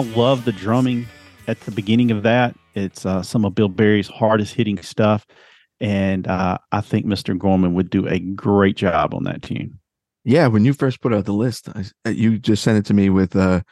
Love 0.00 0.44
the 0.44 0.52
drumming 0.52 1.06
at 1.46 1.60
the 1.60 1.70
beginning 1.70 2.10
of 2.10 2.22
that. 2.22 2.56
It's 2.74 3.04
uh, 3.04 3.22
some 3.22 3.44
of 3.44 3.54
Bill 3.54 3.68
Berry's 3.68 4.08
hardest 4.08 4.54
hitting 4.54 4.80
stuff. 4.82 5.26
And 5.80 6.28
uh, 6.28 6.58
I 6.72 6.80
think 6.80 7.06
Mr. 7.06 7.36
Gorman 7.36 7.74
would 7.74 7.90
do 7.90 8.06
a 8.06 8.18
great 8.18 8.76
job 8.76 9.14
on 9.14 9.24
that 9.24 9.42
tune. 9.42 9.78
Yeah, 10.24 10.46
when 10.48 10.64
you 10.64 10.74
first 10.74 11.00
put 11.00 11.14
out 11.14 11.24
the 11.24 11.32
list, 11.32 11.68
I, 11.74 11.84
uh, 12.06 12.10
you 12.10 12.38
just 12.38 12.62
sent 12.62 12.78
it 12.78 12.84
to 12.86 12.94
me 12.94 13.08
with 13.08 13.34
uh, 13.34 13.62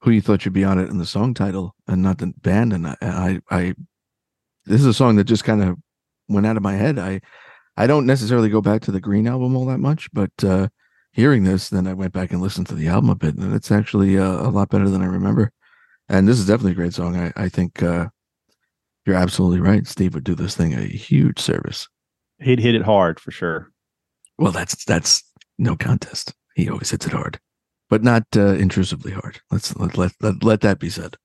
who 0.00 0.10
you 0.10 0.22
thought 0.22 0.42
should 0.42 0.54
be 0.54 0.64
on 0.64 0.78
it 0.78 0.88
in 0.88 0.98
the 0.98 1.06
song 1.06 1.34
title 1.34 1.74
and 1.86 2.02
not 2.02 2.18
the 2.18 2.32
band. 2.40 2.72
And 2.72 2.86
I, 2.86 2.96
I, 3.02 3.40
I 3.50 3.74
this 4.64 4.80
is 4.80 4.86
a 4.86 4.94
song 4.94 5.16
that 5.16 5.24
just 5.24 5.44
kind 5.44 5.62
of 5.62 5.76
went 6.28 6.46
out 6.46 6.56
of 6.56 6.62
my 6.62 6.74
head. 6.74 6.98
I, 6.98 7.20
I 7.76 7.86
don't 7.86 8.06
necessarily 8.06 8.48
go 8.48 8.62
back 8.62 8.82
to 8.82 8.92
the 8.92 9.00
Green 9.00 9.26
album 9.26 9.56
all 9.56 9.66
that 9.66 9.78
much, 9.78 10.08
but 10.12 10.32
uh, 10.42 10.68
hearing 11.12 11.44
this, 11.44 11.68
then 11.68 11.86
I 11.86 11.94
went 11.94 12.12
back 12.12 12.32
and 12.32 12.40
listened 12.42 12.66
to 12.68 12.74
the 12.74 12.88
album 12.88 13.10
a 13.10 13.14
bit, 13.14 13.36
and 13.36 13.54
it's 13.54 13.70
actually 13.70 14.18
uh, 14.18 14.46
a 14.46 14.50
lot 14.50 14.70
better 14.70 14.88
than 14.88 15.02
I 15.02 15.06
remember. 15.06 15.52
And 16.08 16.26
this 16.26 16.38
is 16.38 16.46
definitely 16.46 16.72
a 16.72 16.76
great 16.76 16.94
song. 16.94 17.16
I, 17.16 17.32
I 17.36 17.48
think 17.48 17.82
uh, 17.82 18.08
you're 19.06 19.16
absolutely 19.16 19.60
right. 19.60 19.86
Steve 19.86 20.14
would 20.14 20.24
do 20.24 20.34
this 20.34 20.56
thing 20.56 20.74
a 20.74 20.82
huge 20.82 21.38
service. 21.38 21.88
He'd 22.40 22.60
hit 22.60 22.74
it 22.74 22.82
hard 22.82 23.20
for 23.20 23.30
sure. 23.30 23.70
Well, 24.38 24.52
that's 24.52 24.84
that's 24.84 25.22
no 25.58 25.76
contest. 25.76 26.34
He 26.54 26.68
always 26.68 26.90
hits 26.90 27.06
it 27.06 27.12
hard. 27.12 27.38
but 27.92 28.02
not 28.02 28.24
uh, 28.36 28.54
intrusively 28.54 29.12
hard. 29.12 29.38
Let's 29.50 29.76
let, 29.76 29.98
let 29.98 30.12
let 30.22 30.42
let 30.42 30.60
that 30.62 30.78
be 30.78 30.88
said. 30.88 31.16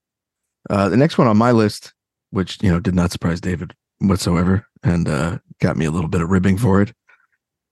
Uh, 0.70 0.90
the 0.90 0.98
next 0.98 1.18
one 1.18 1.26
on 1.28 1.38
my 1.38 1.52
list, 1.52 1.94
which 2.32 2.62
you 2.62 2.70
know 2.70 2.82
did 2.82 2.94
not 2.94 3.10
surprise 3.12 3.40
David 3.40 3.74
whatsoever, 4.00 4.68
and 4.84 5.08
uh, 5.08 5.38
got 5.62 5.78
me 5.78 5.86
a 5.86 5.92
little 5.92 6.10
bit 6.10 6.20
of 6.22 6.30
ribbing 6.30 6.58
for 6.58 6.82
it, 6.82 6.92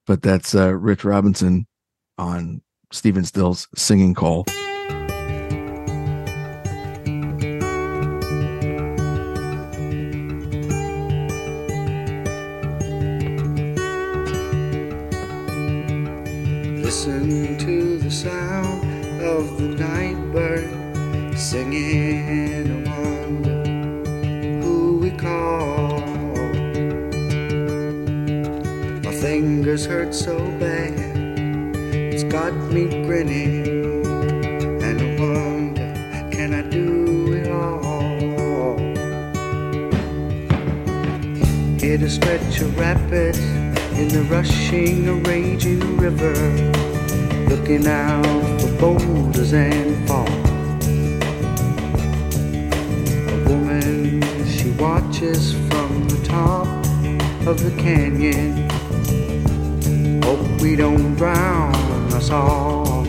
but 0.08 0.22
that's 0.22 0.56
uh, 0.56 0.74
Rich 0.74 1.04
Robinson 1.04 1.68
on 2.18 2.62
Stephen 2.92 3.26
Stills' 3.26 3.68
"Singing 3.76 4.14
Call." 4.14 4.46
Listen 16.82 17.58
to 17.58 17.98
the 17.98 18.12
sound 18.12 19.22
of 19.22 19.58
the 19.58 19.68
night 19.68 20.16
bird 20.32 20.70
singing. 21.38 22.88
I 22.88 23.02
wonder 23.28 23.64
who 24.62 25.00
we 25.00 25.12
call. 25.12 26.00
My 29.04 29.14
fingers 29.14 29.86
hurt 29.86 30.14
so 30.16 30.38
bad, 30.60 31.05
got 32.36 32.54
me 32.70 32.86
grinning. 33.06 34.04
And 34.84 34.98
I 35.02 35.10
wonder, 35.22 35.90
can 36.36 36.54
I 36.54 36.64
do 36.64 37.32
it 37.32 37.48
all? 37.50 38.78
Hit 41.80 42.02
a 42.02 42.10
stretch 42.10 42.60
of 42.60 42.78
rapids 42.78 43.40
in 44.00 44.10
the 44.10 44.24
rushing, 44.30 45.24
raging 45.24 45.96
river, 45.96 46.36
looking 47.48 47.88
out 47.88 48.60
for 48.60 48.72
boulders 48.82 49.54
and 49.54 50.06
falls. 50.06 50.30
A 53.32 53.38
woman, 53.48 54.22
she 54.46 54.72
watches 54.72 55.54
from 55.70 56.10
the 56.10 56.22
top 56.26 56.68
of 57.48 57.64
the 57.64 57.74
canyon. 57.82 58.70
Hope 60.22 60.62
we 60.62 60.76
don't 60.76 61.16
drown 61.16 61.85
all. 62.30 63.04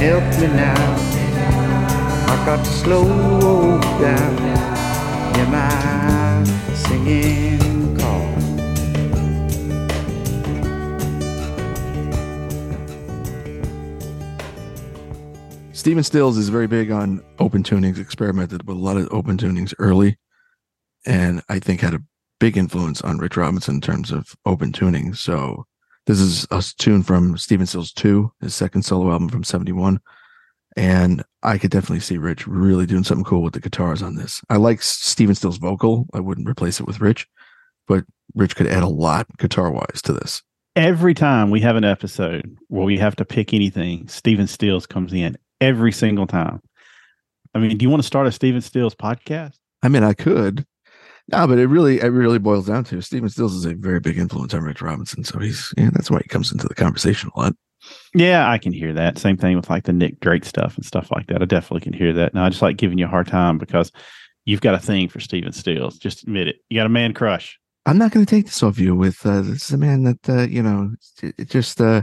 Help 0.00 0.24
me 0.40 0.46
now, 0.46 0.96
I 2.26 2.42
got 2.46 2.64
to 2.64 2.70
slow 2.70 3.04
down. 4.00 4.36
Hear 5.34 5.46
my 5.46 6.44
singing 6.74 7.96
call. 7.98 8.30
Stephen 15.72 16.02
Stills 16.04 16.36
is 16.36 16.48
very 16.50 16.66
big 16.66 16.90
on 16.90 17.22
open 17.38 17.62
tunings, 17.62 17.98
experimented 17.98 18.66
with 18.66 18.76
a 18.76 18.80
lot 18.80 18.96
of 18.96 19.08
open 19.10 19.36
tunings 19.36 19.74
early, 19.78 20.18
and 21.06 21.42
I 21.48 21.58
think 21.58 21.80
had 21.80 21.94
a 21.94 22.02
big 22.38 22.56
influence 22.56 23.00
on 23.02 23.18
Rich 23.18 23.36
Robinson 23.36 23.76
in 23.76 23.80
terms 23.80 24.10
of 24.10 24.34
open 24.44 24.72
tuning. 24.72 25.14
So 25.14 25.66
this 26.10 26.20
is 26.20 26.46
a 26.50 26.60
tune 26.78 27.04
from 27.04 27.38
Stephen 27.38 27.66
Stills 27.66 27.92
2, 27.92 28.32
his 28.40 28.52
second 28.52 28.82
solo 28.82 29.12
album 29.12 29.28
from 29.28 29.44
71. 29.44 30.00
And 30.76 31.22
I 31.44 31.56
could 31.56 31.70
definitely 31.70 32.00
see 32.00 32.18
Rich 32.18 32.48
really 32.48 32.84
doing 32.84 33.04
something 33.04 33.24
cool 33.24 33.42
with 33.42 33.54
the 33.54 33.60
guitars 33.60 34.02
on 34.02 34.16
this. 34.16 34.42
I 34.50 34.56
like 34.56 34.82
Stephen 34.82 35.36
Stills' 35.36 35.58
vocal. 35.58 36.08
I 36.12 36.18
wouldn't 36.18 36.48
replace 36.48 36.80
it 36.80 36.86
with 36.86 37.00
Rich, 37.00 37.28
but 37.86 38.04
Rich 38.34 38.56
could 38.56 38.66
add 38.66 38.82
a 38.82 38.88
lot 38.88 39.26
guitar 39.38 39.70
wise 39.70 40.02
to 40.02 40.12
this. 40.12 40.42
Every 40.74 41.14
time 41.14 41.50
we 41.50 41.60
have 41.60 41.76
an 41.76 41.84
episode 41.84 42.58
where 42.66 42.84
we 42.84 42.98
have 42.98 43.14
to 43.16 43.24
pick 43.24 43.54
anything, 43.54 44.08
Stephen 44.08 44.48
Stills 44.48 44.86
comes 44.86 45.12
in 45.12 45.36
every 45.60 45.92
single 45.92 46.26
time. 46.26 46.60
I 47.54 47.60
mean, 47.60 47.76
do 47.76 47.84
you 47.84 47.90
want 47.90 48.02
to 48.02 48.06
start 48.06 48.26
a 48.26 48.32
Stephen 48.32 48.60
Stills 48.60 48.94
podcast? 48.96 49.54
I 49.82 49.88
mean, 49.88 50.02
I 50.02 50.14
could. 50.14 50.66
No, 51.32 51.46
but 51.46 51.58
it 51.58 51.66
really, 51.66 52.00
it 52.00 52.08
really 52.08 52.38
boils 52.38 52.66
down 52.66 52.84
to 52.84 53.00
Stephen 53.00 53.28
Stills 53.28 53.54
is 53.54 53.64
a 53.64 53.74
very 53.74 54.00
big 54.00 54.18
influence 54.18 54.52
on 54.54 54.62
Rich 54.62 54.82
Robinson. 54.82 55.22
So 55.24 55.38
he's, 55.38 55.72
yeah, 55.76 55.90
that's 55.92 56.10
why 56.10 56.18
he 56.18 56.28
comes 56.28 56.50
into 56.50 56.66
the 56.66 56.74
conversation 56.74 57.30
a 57.34 57.38
lot. 57.38 57.54
Yeah, 58.14 58.50
I 58.50 58.58
can 58.58 58.72
hear 58.72 58.92
that. 58.94 59.18
Same 59.18 59.36
thing 59.36 59.56
with 59.56 59.70
like 59.70 59.84
the 59.84 59.92
Nick 59.92 60.20
Drake 60.20 60.44
stuff 60.44 60.76
and 60.76 60.84
stuff 60.84 61.10
like 61.10 61.28
that. 61.28 61.40
I 61.40 61.44
definitely 61.44 61.82
can 61.82 61.92
hear 61.92 62.12
that. 62.14 62.34
Now, 62.34 62.44
I 62.44 62.48
just 62.50 62.62
like 62.62 62.76
giving 62.76 62.98
you 62.98 63.06
a 63.06 63.08
hard 63.08 63.26
time 63.26 63.58
because 63.58 63.92
you've 64.44 64.60
got 64.60 64.74
a 64.74 64.78
thing 64.78 65.08
for 65.08 65.20
Stephen 65.20 65.52
Stills. 65.52 65.98
Just 65.98 66.22
admit 66.24 66.48
it. 66.48 66.56
You 66.68 66.78
got 66.78 66.86
a 66.86 66.90
man 66.90 67.14
crush. 67.14 67.58
I'm 67.86 67.98
not 67.98 68.10
going 68.10 68.26
to 68.26 68.30
take 68.30 68.46
this 68.46 68.62
off 68.62 68.78
you 68.78 68.94
with 68.94 69.24
uh, 69.24 69.40
this 69.42 69.64
is 69.64 69.70
a 69.70 69.78
man 69.78 70.04
that 70.04 70.28
uh, 70.28 70.42
you 70.42 70.62
know 70.62 70.92
it, 71.22 71.34
it 71.38 71.48
just 71.48 71.80
uh, 71.80 72.02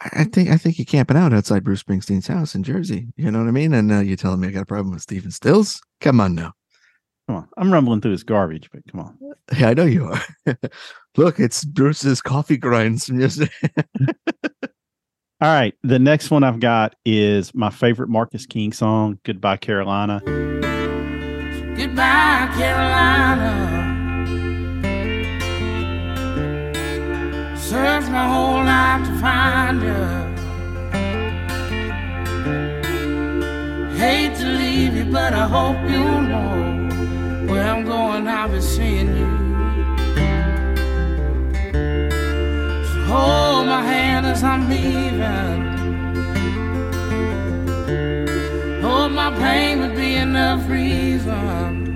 I 0.00 0.24
think 0.24 0.50
I 0.50 0.56
think 0.56 0.78
you're 0.78 0.84
camping 0.84 1.16
out 1.16 1.32
outside 1.32 1.64
Bruce 1.64 1.82
Springsteen's 1.82 2.28
house 2.28 2.54
in 2.54 2.62
Jersey. 2.62 3.08
You 3.16 3.30
know 3.30 3.40
what 3.40 3.48
I 3.48 3.52
mean? 3.52 3.74
And 3.74 3.90
uh, 3.90 4.00
you're 4.00 4.16
telling 4.16 4.40
me 4.40 4.48
I 4.48 4.52
got 4.52 4.62
a 4.62 4.66
problem 4.66 4.92
with 4.92 5.02
Stephen 5.02 5.30
Stills? 5.30 5.80
Come 6.00 6.20
on 6.20 6.34
now. 6.34 6.52
Come 7.30 7.36
on. 7.36 7.48
I'm 7.56 7.72
rumbling 7.72 8.00
through 8.00 8.10
his 8.10 8.24
garbage, 8.24 8.68
but 8.72 8.82
come 8.90 8.98
on. 9.02 9.16
Yeah, 9.56 9.68
I 9.68 9.74
know 9.74 9.84
you 9.84 10.04
are. 10.06 10.20
Look, 11.16 11.38
it's 11.38 11.64
Bruce's 11.64 12.20
coffee 12.20 12.56
grinds 12.56 13.08
music. 13.08 13.52
All 14.64 14.72
right. 15.40 15.72
The 15.84 16.00
next 16.00 16.32
one 16.32 16.42
I've 16.42 16.58
got 16.58 16.96
is 17.04 17.54
my 17.54 17.70
favorite 17.70 18.08
Marcus 18.08 18.46
King 18.46 18.72
song, 18.72 19.20
Goodbye 19.22 19.58
Carolina. 19.58 20.20
Goodbye, 21.76 22.50
Carolina. 22.56 23.76
Searched 27.56 28.10
my 28.10 28.26
whole 28.26 28.64
life 28.64 29.06
to 29.06 29.14
find 29.20 29.82
you. 29.82 29.94
Hate 33.96 34.34
to 34.38 34.46
leave 34.46 34.96
you, 34.96 35.04
but 35.04 35.32
I 35.32 35.46
hope 35.46 35.76
you 35.88 36.00
know 36.28 36.69
where 38.00 38.12
I'm 38.12 38.24
going. 38.24 38.28
I'll 38.28 38.48
be 38.48 38.60
seeing 38.60 39.16
you. 39.16 39.30
So 42.84 43.02
hold 43.04 43.66
my 43.66 43.82
hand 43.82 44.26
as 44.26 44.42
I'm 44.42 44.68
leaving. 44.68 45.70
Hope 48.82 49.12
my 49.12 49.30
pain 49.38 49.80
would 49.80 49.96
be 49.96 50.16
enough 50.16 50.68
reason. 50.68 51.86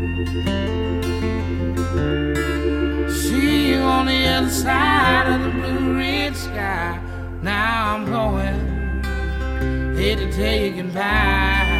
See 3.10 3.70
you 3.70 3.78
on 3.78 4.06
the 4.06 4.26
other 4.26 4.50
side 4.50 5.26
of 5.28 5.42
the 5.42 5.50
blue 5.50 5.96
red 5.96 6.36
sky. 6.36 7.00
Now 7.42 7.94
I'm 7.94 8.04
going. 8.06 8.72
Hate 9.96 10.18
to 10.18 10.32
tell 10.32 10.54
you 10.54 10.82
goodbye. 10.82 11.74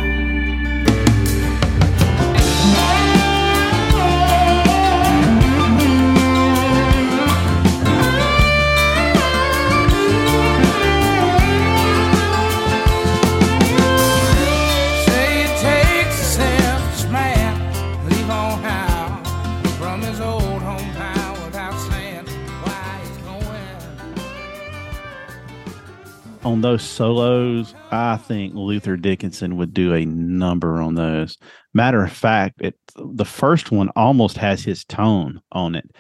On 26.45 26.61
those 26.61 26.83
solos, 26.83 27.75
I 27.91 28.19
think 28.19 28.55
Luther 28.55 28.99
Dickinson 28.99 29.57
would 29.57 29.73
do 29.73 29.95
a 29.95 30.05
number 30.05 30.83
on 30.83 30.95
those. 30.95 31.39
Matter 31.73 32.05
of 32.05 32.13
fact, 32.13 32.61
it, 32.61 32.79
the 32.97 33.25
first 33.25 33.73
one 33.73 33.89
almost 33.97 34.37
has 34.37 34.63
his 34.63 34.85
tone 34.85 35.41
on 35.53 35.75
it. 35.75 35.91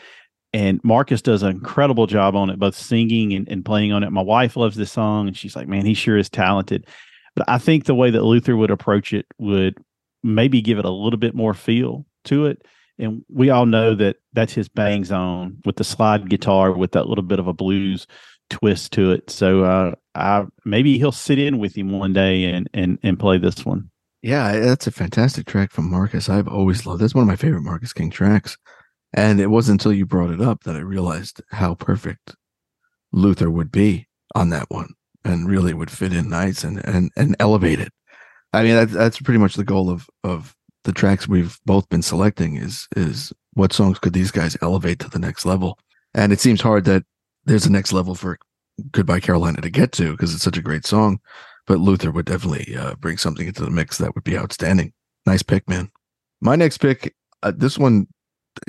And 0.52 0.80
Marcus 0.84 1.22
does 1.22 1.42
an 1.42 1.50
incredible 1.50 2.06
job 2.06 2.36
on 2.36 2.50
it, 2.50 2.58
both 2.58 2.76
singing 2.76 3.32
and, 3.32 3.48
and 3.48 3.64
playing 3.64 3.92
on 3.92 4.04
it. 4.04 4.10
My 4.10 4.22
wife 4.22 4.54
loves 4.56 4.76
this 4.76 4.92
song, 4.92 5.28
and 5.28 5.36
she's 5.36 5.56
like, 5.56 5.66
man, 5.66 5.86
he 5.86 5.94
sure 5.94 6.18
is 6.18 6.28
talented. 6.28 6.86
But 7.34 7.48
I 7.48 7.56
think 7.56 7.86
the 7.86 7.94
way 7.94 8.10
that 8.10 8.22
Luther 8.22 8.54
would 8.54 8.70
approach 8.70 9.14
it 9.14 9.26
would 9.38 9.78
maybe 10.22 10.60
give 10.60 10.78
it 10.78 10.84
a 10.84 10.90
little 10.90 11.18
bit 11.18 11.34
more 11.34 11.54
feel 11.54 12.04
to 12.24 12.46
it. 12.46 12.66
And 12.98 13.24
we 13.28 13.50
all 13.50 13.66
know 13.66 13.94
that 13.94 14.16
that's 14.34 14.52
his 14.52 14.68
bang 14.68 15.04
zone 15.04 15.58
with 15.64 15.76
the 15.76 15.84
slide 15.84 16.28
guitar 16.28 16.70
with 16.72 16.92
that 16.92 17.08
little 17.08 17.24
bit 17.24 17.40
of 17.40 17.48
a 17.48 17.52
blues 17.52 18.06
twist 18.54 18.92
to 18.92 19.10
it. 19.10 19.30
So 19.30 19.64
uh, 19.64 19.94
I 20.14 20.46
maybe 20.64 20.96
he'll 20.96 21.12
sit 21.12 21.38
in 21.38 21.58
with 21.58 21.76
him 21.76 21.90
one 21.90 22.12
day 22.12 22.44
and 22.44 22.70
and 22.72 22.98
and 23.02 23.18
play 23.18 23.36
this 23.36 23.66
one. 23.66 23.90
Yeah, 24.22 24.58
that's 24.58 24.86
a 24.86 24.92
fantastic 24.92 25.46
track 25.46 25.72
from 25.72 25.90
Marcus. 25.90 26.28
I've 26.28 26.48
always 26.48 26.86
loved. 26.86 27.02
That's 27.02 27.14
one 27.14 27.22
of 27.22 27.28
my 27.28 27.36
favorite 27.36 27.62
Marcus 27.62 27.92
King 27.92 28.10
tracks. 28.10 28.56
And 29.12 29.40
it 29.40 29.48
wasn't 29.48 29.80
until 29.80 29.92
you 29.92 30.06
brought 30.06 30.30
it 30.30 30.40
up 30.40 30.62
that 30.64 30.76
I 30.76 30.80
realized 30.80 31.42
how 31.50 31.74
perfect 31.74 32.34
Luther 33.12 33.50
would 33.50 33.70
be 33.70 34.06
on 34.34 34.50
that 34.50 34.70
one, 34.70 34.94
and 35.24 35.48
really 35.48 35.74
would 35.74 35.90
fit 35.90 36.12
in 36.12 36.28
nice 36.28 36.64
and 36.64 36.84
and 36.86 37.10
and 37.16 37.36
elevate 37.40 37.80
it. 37.80 37.92
I 38.52 38.62
mean, 38.62 38.76
that's 38.76 38.92
that's 38.92 39.20
pretty 39.20 39.38
much 39.38 39.54
the 39.54 39.64
goal 39.64 39.90
of 39.90 40.08
of 40.22 40.54
the 40.84 40.92
tracks 40.92 41.26
we've 41.26 41.58
both 41.66 41.88
been 41.88 42.02
selecting 42.02 42.56
is 42.56 42.86
is 42.96 43.32
what 43.54 43.72
songs 43.72 43.98
could 43.98 44.12
these 44.12 44.30
guys 44.30 44.56
elevate 44.62 45.00
to 45.00 45.10
the 45.10 45.18
next 45.18 45.44
level. 45.44 45.78
And 46.14 46.32
it 46.32 46.40
seems 46.40 46.60
hard 46.60 46.84
that 46.84 47.04
there's 47.46 47.66
a 47.66 47.72
next 47.72 47.92
level 47.92 48.14
for 48.14 48.38
Goodbye 48.90 49.20
Carolina 49.20 49.60
to 49.60 49.70
get 49.70 49.92
to 49.92 50.12
because 50.12 50.34
it's 50.34 50.42
such 50.42 50.58
a 50.58 50.62
great 50.62 50.84
song. 50.86 51.20
But 51.66 51.78
Luther 51.78 52.10
would 52.10 52.26
definitely 52.26 52.76
uh, 52.76 52.94
bring 52.96 53.16
something 53.16 53.46
into 53.46 53.64
the 53.64 53.70
mix 53.70 53.98
that 53.98 54.14
would 54.14 54.24
be 54.24 54.36
outstanding. 54.36 54.92
Nice 55.26 55.42
pick, 55.42 55.68
man. 55.68 55.90
My 56.40 56.56
next 56.56 56.78
pick, 56.78 57.14
uh, 57.42 57.52
this 57.56 57.78
one 57.78 58.06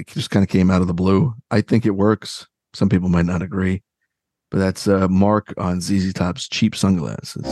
just 0.07 0.29
kind 0.29 0.43
of 0.43 0.49
came 0.49 0.71
out 0.71 0.81
of 0.81 0.87
the 0.87 0.93
blue. 0.93 1.33
I 1.51 1.61
think 1.61 1.85
it 1.85 1.91
works. 1.91 2.47
Some 2.73 2.89
people 2.89 3.09
might 3.09 3.25
not 3.25 3.41
agree, 3.41 3.83
but 4.51 4.59
that's 4.59 4.87
uh, 4.87 5.07
Mark 5.07 5.53
on 5.57 5.81
ZZ 5.81 6.13
Top's 6.13 6.47
Cheap 6.47 6.75
Sunglasses. 6.75 7.45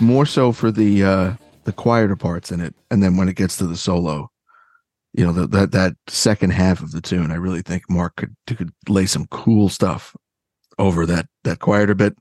It's 0.00 0.06
more 0.06 0.24
so 0.24 0.50
for 0.52 0.70
the 0.72 1.04
uh, 1.04 1.32
the 1.64 1.74
quieter 1.74 2.16
parts 2.16 2.50
in 2.50 2.62
it, 2.62 2.74
and 2.90 3.02
then 3.02 3.18
when 3.18 3.28
it 3.28 3.36
gets 3.36 3.58
to 3.58 3.66
the 3.66 3.76
solo, 3.76 4.30
you 5.12 5.26
know, 5.26 5.44
that 5.44 5.72
that 5.72 5.92
second 6.06 6.54
half 6.54 6.82
of 6.82 6.92
the 6.92 7.02
tune, 7.02 7.30
I 7.30 7.34
really 7.34 7.60
think 7.60 7.82
Mark 7.90 8.16
could 8.16 8.34
could 8.46 8.70
lay 8.88 9.04
some 9.04 9.26
cool 9.26 9.68
stuff 9.68 10.16
over 10.78 11.04
that 11.04 11.26
that 11.44 11.58
quieter 11.58 11.94
bit, 11.94 12.16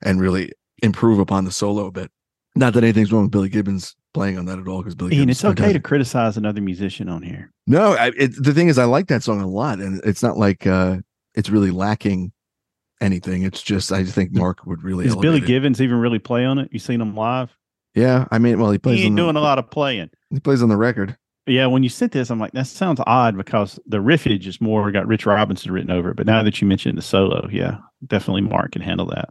and 0.00 0.20
really 0.20 0.52
improve 0.84 1.18
upon 1.18 1.44
the 1.46 1.50
solo 1.50 1.86
a 1.86 1.90
bit. 1.90 2.12
Not 2.54 2.74
that 2.74 2.84
anything's 2.84 3.12
wrong 3.12 3.22
with 3.22 3.32
Billy 3.32 3.48
Gibbons 3.48 3.96
playing 4.14 4.38
on 4.38 4.44
that 4.44 4.60
at 4.60 4.68
all, 4.68 4.78
because 4.78 4.94
Billy 4.94 5.16
Ian, 5.16 5.22
Gibbons 5.22 5.38
it's 5.38 5.44
okay 5.44 5.72
to 5.72 5.80
criticize 5.80 6.36
another 6.36 6.60
musician 6.60 7.08
on 7.08 7.22
here. 7.22 7.50
No, 7.66 7.94
I, 7.94 8.12
it, 8.16 8.40
the 8.40 8.54
thing 8.54 8.68
is, 8.68 8.78
I 8.78 8.84
like 8.84 9.08
that 9.08 9.24
song 9.24 9.40
a 9.40 9.48
lot, 9.48 9.80
and 9.80 10.00
it's 10.04 10.22
not 10.22 10.38
like 10.38 10.64
uh, 10.64 10.98
it's 11.34 11.50
really 11.50 11.72
lacking 11.72 12.30
anything. 13.00 13.42
It's 13.42 13.62
just 13.62 13.92
I 13.92 14.04
think 14.04 14.32
Mark 14.32 14.66
would 14.66 14.82
really. 14.82 15.04
Does 15.04 15.16
Billy 15.16 15.38
it. 15.38 15.46
Gibbons 15.46 15.80
even 15.80 15.98
really 15.98 16.18
play 16.18 16.44
on 16.44 16.58
it? 16.58 16.68
You 16.72 16.78
seen 16.78 17.00
him 17.00 17.14
live? 17.14 17.56
Yeah, 17.94 18.26
I 18.30 18.38
mean, 18.38 18.60
well, 18.60 18.70
he 18.70 18.78
plays 18.78 18.98
He 18.98 19.04
on 19.04 19.06
ain't 19.08 19.16
the, 19.16 19.22
doing 19.22 19.36
a 19.36 19.40
lot 19.40 19.58
of 19.58 19.70
playing. 19.70 20.10
He 20.30 20.38
plays 20.40 20.62
on 20.62 20.68
the 20.68 20.76
record. 20.76 21.16
Yeah, 21.46 21.66
when 21.66 21.82
you 21.82 21.88
sent 21.88 22.12
this, 22.12 22.30
I'm 22.30 22.38
like, 22.38 22.52
that 22.52 22.68
sounds 22.68 23.00
odd 23.06 23.36
because 23.36 23.80
the 23.86 23.98
riffage 23.98 24.46
is 24.46 24.60
more 24.60 24.92
got 24.92 25.08
Rich 25.08 25.26
Robinson 25.26 25.72
written 25.72 25.90
over 25.90 26.10
it. 26.10 26.16
But 26.16 26.26
now 26.26 26.42
that 26.44 26.60
you 26.60 26.68
mentioned 26.68 26.96
the 26.96 27.02
solo, 27.02 27.48
yeah, 27.50 27.78
definitely 28.06 28.42
Mark 28.42 28.72
can 28.72 28.82
handle 28.82 29.06
that. 29.06 29.30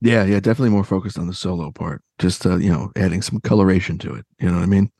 Yeah, 0.00 0.24
yeah, 0.24 0.40
definitely 0.40 0.70
more 0.70 0.84
focused 0.84 1.18
on 1.18 1.26
the 1.26 1.34
solo 1.34 1.70
part. 1.70 2.02
Just 2.18 2.46
uh, 2.46 2.56
you 2.56 2.70
know, 2.70 2.90
adding 2.96 3.20
some 3.20 3.40
coloration 3.40 3.98
to 3.98 4.14
it. 4.14 4.24
You 4.38 4.48
know 4.48 4.54
what 4.54 4.62
I 4.62 4.66
mean? 4.66 4.90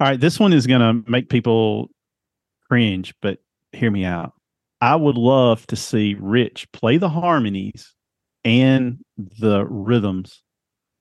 All 0.00 0.08
right, 0.08 0.20
this 0.20 0.38
one 0.38 0.52
is 0.52 0.66
going 0.66 0.80
to 0.80 1.10
make 1.10 1.30
people 1.30 1.88
cringe, 2.68 3.14
but 3.22 3.38
hear 3.72 3.90
me 3.90 4.04
out. 4.04 4.34
I 4.80 4.96
would 4.96 5.16
love 5.16 5.66
to 5.68 5.76
see 5.76 6.16
Rich 6.18 6.70
play 6.72 6.96
the 6.96 7.08
harmonies 7.08 7.94
and 8.44 8.98
the 9.18 9.66
rhythms 9.66 10.42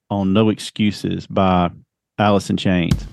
on 0.09 0.33
No 0.33 0.49
Excuses 0.49 1.27
by 1.27 1.71
Alice 2.17 2.49
in 2.49 2.57
Chains. 2.57 3.05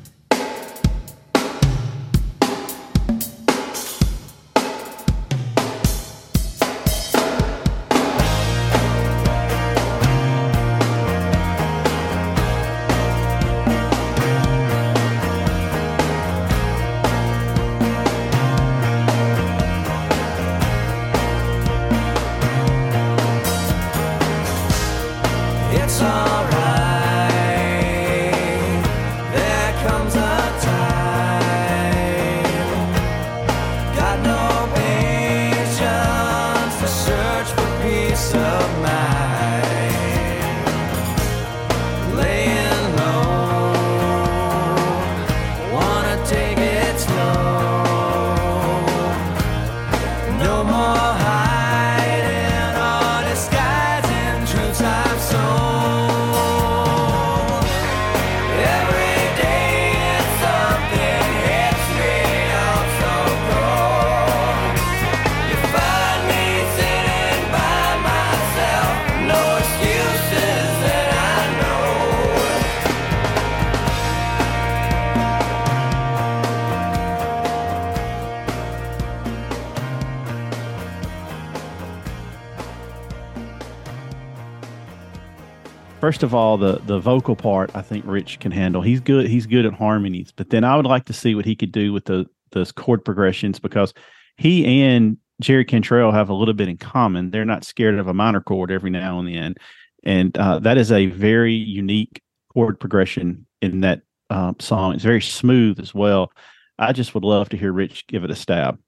First 86.06 86.22
of 86.22 86.36
all, 86.36 86.56
the 86.56 86.80
the 86.86 87.00
vocal 87.00 87.34
part 87.34 87.74
I 87.74 87.82
think 87.82 88.04
Rich 88.06 88.38
can 88.38 88.52
handle. 88.52 88.80
He's 88.80 89.00
good. 89.00 89.26
He's 89.26 89.44
good 89.44 89.66
at 89.66 89.72
harmonies. 89.72 90.30
But 90.30 90.50
then 90.50 90.62
I 90.62 90.76
would 90.76 90.86
like 90.86 91.04
to 91.06 91.12
see 91.12 91.34
what 91.34 91.44
he 91.44 91.56
could 91.56 91.72
do 91.72 91.92
with 91.92 92.04
the 92.04 92.26
those 92.52 92.70
chord 92.70 93.04
progressions 93.04 93.58
because 93.58 93.92
he 94.36 94.84
and 94.84 95.18
Jerry 95.40 95.64
Cantrell 95.64 96.12
have 96.12 96.28
a 96.28 96.32
little 96.32 96.54
bit 96.54 96.68
in 96.68 96.76
common. 96.76 97.32
They're 97.32 97.44
not 97.44 97.64
scared 97.64 97.98
of 97.98 98.06
a 98.06 98.14
minor 98.14 98.40
chord 98.40 98.70
every 98.70 98.88
now 98.88 99.18
and 99.18 99.26
then, 99.26 99.56
and 100.04 100.38
uh, 100.38 100.60
that 100.60 100.78
is 100.78 100.92
a 100.92 101.06
very 101.06 101.54
unique 101.54 102.22
chord 102.54 102.78
progression 102.78 103.44
in 103.60 103.80
that 103.80 104.02
uh, 104.30 104.52
song. 104.60 104.94
It's 104.94 105.02
very 105.02 105.20
smooth 105.20 105.80
as 105.80 105.92
well. 105.92 106.30
I 106.78 106.92
just 106.92 107.16
would 107.16 107.24
love 107.24 107.48
to 107.48 107.56
hear 107.56 107.72
Rich 107.72 108.06
give 108.06 108.22
it 108.22 108.30
a 108.30 108.36
stab. 108.36 108.78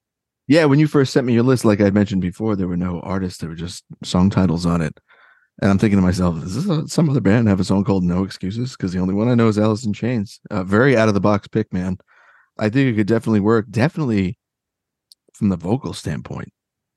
Yeah, 0.46 0.66
when 0.66 0.78
you 0.78 0.86
first 0.86 1.12
sent 1.12 1.26
me 1.26 1.34
your 1.34 1.42
list, 1.42 1.64
like 1.64 1.80
I 1.80 1.90
mentioned 1.90 2.22
before, 2.22 2.54
there 2.54 2.68
were 2.68 2.76
no 2.76 3.00
artists; 3.00 3.40
there 3.40 3.48
were 3.48 3.56
just 3.56 3.82
song 4.04 4.30
titles 4.30 4.66
on 4.66 4.82
it. 4.82 5.00
And 5.60 5.70
I'm 5.70 5.78
thinking 5.78 5.98
to 5.98 6.02
myself, 6.02 6.42
is 6.44 6.54
this 6.54 6.68
a, 6.68 6.86
some 6.86 7.10
other 7.10 7.20
band 7.20 7.48
have 7.48 7.58
a 7.60 7.64
song 7.64 7.84
called 7.84 8.04
"No 8.04 8.22
Excuses"? 8.24 8.72
Because 8.72 8.92
the 8.92 9.00
only 9.00 9.14
one 9.14 9.28
I 9.28 9.34
know 9.34 9.48
is 9.48 9.58
Alice 9.58 9.84
in 9.84 9.92
Chains. 9.92 10.40
Uh, 10.50 10.62
very 10.62 10.96
out 10.96 11.08
of 11.08 11.14
the 11.14 11.20
box 11.20 11.48
pick, 11.48 11.72
man. 11.72 11.98
I 12.58 12.68
think 12.68 12.88
it 12.88 12.96
could 12.96 13.06
definitely 13.06 13.40
work. 13.40 13.66
Definitely 13.70 14.38
from 15.34 15.48
the 15.48 15.56
vocal 15.56 15.92
standpoint. 15.92 16.52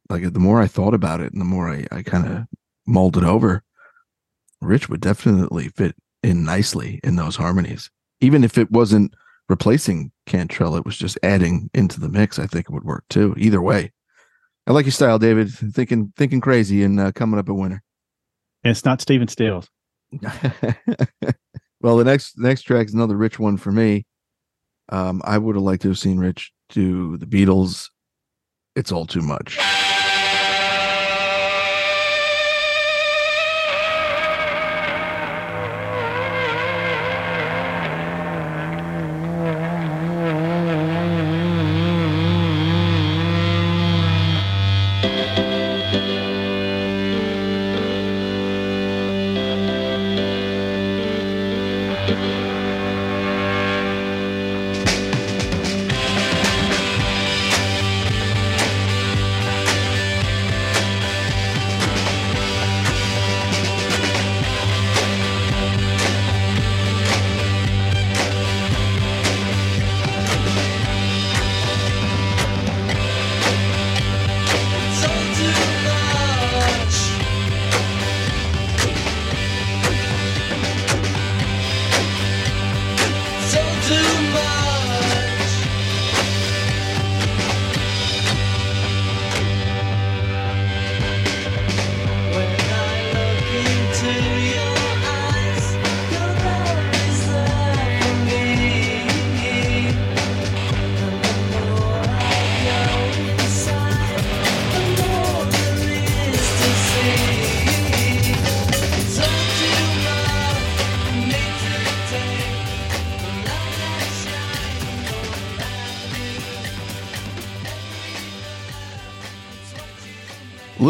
Like 0.10 0.32
the 0.34 0.40
more 0.40 0.62
I 0.62 0.68
thought 0.68 0.94
about 0.94 1.22
it, 1.22 1.32
and 1.32 1.42
the 1.42 1.46
more 1.46 1.70
I, 1.70 1.88
I 1.92 2.04
kind 2.04 2.28
of 2.28 2.46
mulled 2.86 3.18
it 3.18 3.24
over, 3.24 3.64
Rich 4.62 4.90
would 4.90 5.02
definitely 5.02 5.70
fit 5.70 5.96
in 6.22 6.44
nicely 6.44 7.00
in 7.04 7.16
those 7.16 7.36
harmonies. 7.36 7.90
even 8.22 8.44
if 8.44 8.58
it 8.58 8.72
wasn't 8.72 9.14
replacing 9.50 10.12
Cantrell, 10.26 10.76
it 10.76 10.86
was 10.86 10.98
just 10.98 11.18
adding 11.24 11.70
into 11.74 12.00
the 12.00 12.10
mix. 12.10 12.40
I 12.40 12.46
think 12.48 12.68
it 12.70 12.72
would 12.72 12.84
work 12.86 13.04
too. 13.10 13.34
Either 13.38 13.62
way, 13.62 13.92
I 14.68 14.72
like 14.72 14.86
your 14.86 14.92
style, 14.92 15.20
David. 15.20 15.50
Thinking 15.52 16.14
thinking 16.16 16.40
crazy 16.42 16.84
and 16.84 17.00
uh, 17.00 17.12
coming 17.12 17.40
up 17.40 17.50
a 17.50 17.54
winner. 17.54 17.84
And 18.64 18.72
it's 18.72 18.86
not 18.86 19.02
Stephen 19.02 19.28
Stills. 19.28 19.68
well, 21.82 21.98
the 21.98 22.04
next 22.04 22.38
next 22.38 22.64
track 22.64 22.88
is 22.88 22.94
another 22.94 23.16
Rich 23.16 23.40
one 23.40 23.58
for 23.58 23.72
me. 23.72 24.06
Um, 24.90 25.22
I 25.24 25.38
would 25.38 25.56
have 25.56 25.64
liked 25.64 25.84
to 25.84 25.90
have 25.90 26.00
seen 26.00 26.20
Rich 26.20 26.52
do 26.70 27.18
the 27.18 27.26
Beatles. 27.26 27.90
It's 28.76 28.92
all 28.92 29.06
too 29.06 29.22
much. 29.22 29.58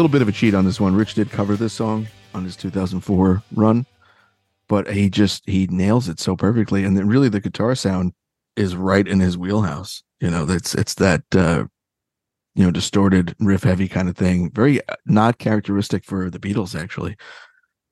Little 0.02 0.12
bit 0.12 0.22
of 0.22 0.26
a 0.26 0.32
cheat 0.32 0.52
on 0.52 0.64
this 0.64 0.80
one. 0.80 0.96
Rich 0.96 1.14
did 1.14 1.30
cover 1.30 1.54
this 1.54 1.74
song 1.74 2.08
on 2.34 2.42
his 2.42 2.56
2004 2.56 3.40
run, 3.54 3.86
but 4.66 4.90
he 4.90 5.08
just 5.08 5.48
he 5.48 5.68
nails 5.68 6.08
it 6.08 6.18
so 6.18 6.34
perfectly. 6.34 6.82
And 6.82 6.96
then 6.96 7.06
really 7.06 7.28
the 7.28 7.38
guitar 7.38 7.76
sound 7.76 8.12
is 8.56 8.74
right 8.74 9.06
in 9.06 9.20
his 9.20 9.38
wheelhouse. 9.38 10.02
You 10.18 10.28
know, 10.28 10.44
that's 10.44 10.74
it's 10.74 10.94
that 10.94 11.22
uh 11.36 11.66
you 12.56 12.64
know 12.64 12.72
distorted 12.72 13.36
riff 13.38 13.62
heavy 13.62 13.86
kind 13.86 14.08
of 14.08 14.16
thing. 14.16 14.50
Very 14.50 14.80
uh, 14.88 14.96
not 15.06 15.38
characteristic 15.38 16.04
for 16.04 16.30
the 16.30 16.40
Beatles 16.40 16.74
actually. 16.74 17.16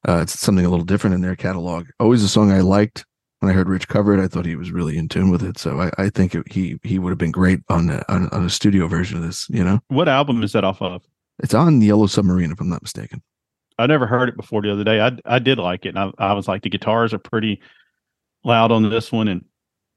Uh, 0.09 0.19
it's 0.23 0.37
something 0.37 0.67
a 0.67 0.71
little 0.71 0.85
different 0.85 1.15
in 1.15 1.21
their 1.21 1.37
catalog. 1.37 1.87
Always 2.01 2.25
a 2.25 2.29
song 2.29 2.51
I 2.51 2.63
liked. 2.63 3.07
When 3.39 3.53
I 3.53 3.55
heard 3.55 3.69
Rich 3.69 3.87
cover 3.87 4.19
it, 4.19 4.21
I 4.21 4.27
thought 4.27 4.47
he 4.47 4.57
was 4.57 4.73
really 4.73 4.99
in 4.99 5.09
tune 5.09 5.31
with 5.31 5.45
it. 5.45 5.59
So 5.59 5.81
I, 5.81 5.91
I 5.97 6.09
think 6.11 6.35
it, 6.35 6.51
he 6.51 6.81
he 6.83 6.99
would 6.99 7.11
have 7.11 7.19
been 7.19 7.31
great 7.31 7.61
on, 7.69 7.87
the, 7.87 8.13
on 8.13 8.29
on 8.31 8.47
a 8.47 8.51
studio 8.51 8.89
version 8.89 9.17
of 9.17 9.23
this. 9.23 9.49
You 9.49 9.63
know, 9.63 9.79
What 9.87 10.09
album 10.09 10.43
is 10.43 10.51
that 10.55 10.65
off 10.65 10.83
of? 10.83 11.05
It's 11.43 11.55
on 11.55 11.81
Yellow 11.81 12.07
Submarine 12.07 12.53
if 12.53 12.61
I'm 12.61 12.69
not 12.69 12.83
mistaken. 12.83 13.23
I 13.79 13.87
never 13.87 14.07
heard 14.07 14.29
it 14.29 14.37
before 14.37 14.63
the 14.63 14.73
other 14.73 14.85
day. 14.85 15.01
I 15.01 15.17
I 15.25 15.39
did 15.39 15.59
like 15.59 15.87
it. 15.87 15.91
And 15.91 15.99
I, 15.99 16.11
I 16.19 16.33
was 16.35 16.47
like, 16.47 16.63
the 16.63 16.69
guitars 16.69 17.15
are 17.15 17.19
pretty 17.19 17.61
loud 18.45 18.73
on 18.73 18.89
this 18.89 19.11
one, 19.11 19.29
and 19.29 19.45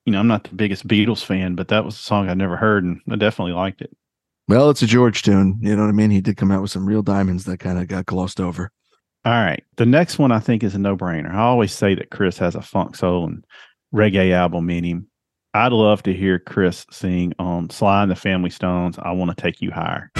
you 0.05 0.13
know, 0.13 0.19
I'm 0.19 0.27
not 0.27 0.45
the 0.45 0.55
biggest 0.55 0.87
Beatles 0.87 1.23
fan, 1.23 1.55
but 1.55 1.67
that 1.69 1.85
was 1.85 1.95
a 1.95 2.01
song 2.01 2.29
I 2.29 2.33
never 2.33 2.57
heard, 2.57 2.83
and 2.83 3.01
I 3.09 3.15
definitely 3.15 3.53
liked 3.53 3.81
it. 3.81 3.95
Well, 4.47 4.69
it's 4.69 4.81
a 4.81 4.87
George 4.87 5.21
tune. 5.21 5.57
You 5.61 5.75
know 5.75 5.83
what 5.83 5.89
I 5.89 5.93
mean? 5.93 6.11
He 6.11 6.21
did 6.21 6.37
come 6.37 6.51
out 6.51 6.61
with 6.61 6.71
some 6.71 6.85
real 6.85 7.01
diamonds 7.01 7.45
that 7.45 7.59
kind 7.59 7.79
of 7.79 7.87
got 7.87 8.05
glossed 8.05 8.41
over. 8.41 8.71
All 9.25 9.31
right, 9.31 9.63
the 9.77 9.85
next 9.85 10.19
one 10.19 10.33
I 10.33 10.39
think 10.39 10.63
is 10.63 10.75
a 10.75 10.79
no 10.79 10.97
brainer. 10.97 11.33
I 11.33 11.39
always 11.39 11.71
say 11.71 11.95
that 11.95 12.09
Chris 12.09 12.37
has 12.39 12.55
a 12.55 12.61
funk 12.61 12.95
soul 12.95 13.25
and 13.25 13.45
reggae 13.93 14.31
album 14.31 14.69
in 14.69 14.83
him. 14.83 15.07
I'd 15.53 15.71
love 15.71 16.03
to 16.03 16.13
hear 16.13 16.39
Chris 16.39 16.85
sing 16.89 17.33
on 17.37 17.69
Sly 17.69 18.01
and 18.01 18.11
the 18.11 18.15
Family 18.15 18.49
Stones. 18.49 18.97
I 18.99 19.11
want 19.11 19.35
to 19.35 19.41
take 19.41 19.61
you 19.61 19.71
higher. 19.71 20.11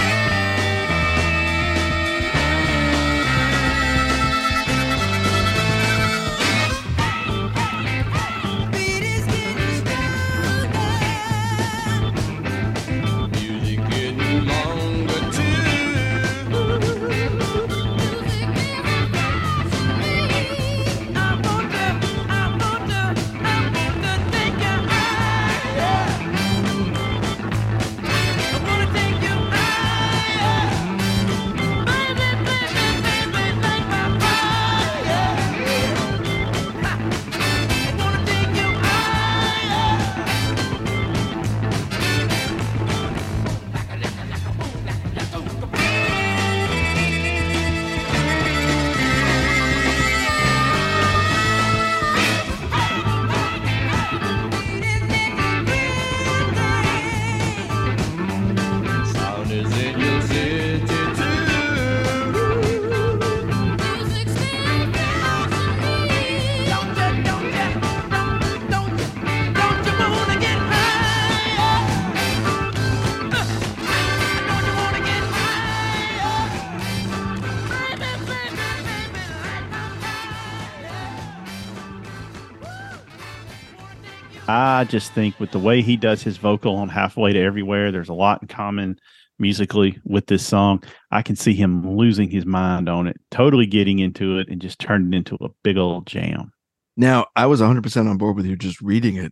I 84.84 84.86
just 84.86 85.13
think 85.13 85.40
with 85.40 85.52
the 85.52 85.60
way 85.60 85.81
he 85.81 85.96
does 85.96 86.23
his 86.23 86.36
vocal 86.36 86.75
on 86.75 86.90
halfway 86.90 87.31
to 87.31 87.40
everywhere, 87.40 87.90
there's 87.90 88.10
a 88.10 88.13
lot 88.13 88.42
in 88.42 88.50
common 88.50 89.00
musically 89.40 89.98
with 90.04 90.27
this 90.27 90.46
song. 90.46 90.84
I 91.10 91.21
can 91.21 91.38
see 91.38 91.54
him 91.54 91.96
losing 91.96 92.29
his 92.29 92.46
mind 92.46 92.90
on 92.90 93.08
it, 93.08 93.15
totally 93.31 93.65
getting 93.65 94.00
into 94.00 94.40
it 94.40 94.50
and 94.50 94.62
just 94.62 94.79
turning 94.79 95.13
it 95.13 95.15
into 95.19 95.38
a 95.40 95.48
big 95.63 95.77
old 95.77 96.06
jam. 96.06 96.52
Now, 96.98 97.27
I 97.38 97.46
was 97.46 97.62
100% 97.62 98.10
on 98.10 98.17
board 98.17 98.36
with 98.36 98.46
you 98.46 98.58
just 98.58 98.81
reading 98.81 99.15
it. 99.15 99.31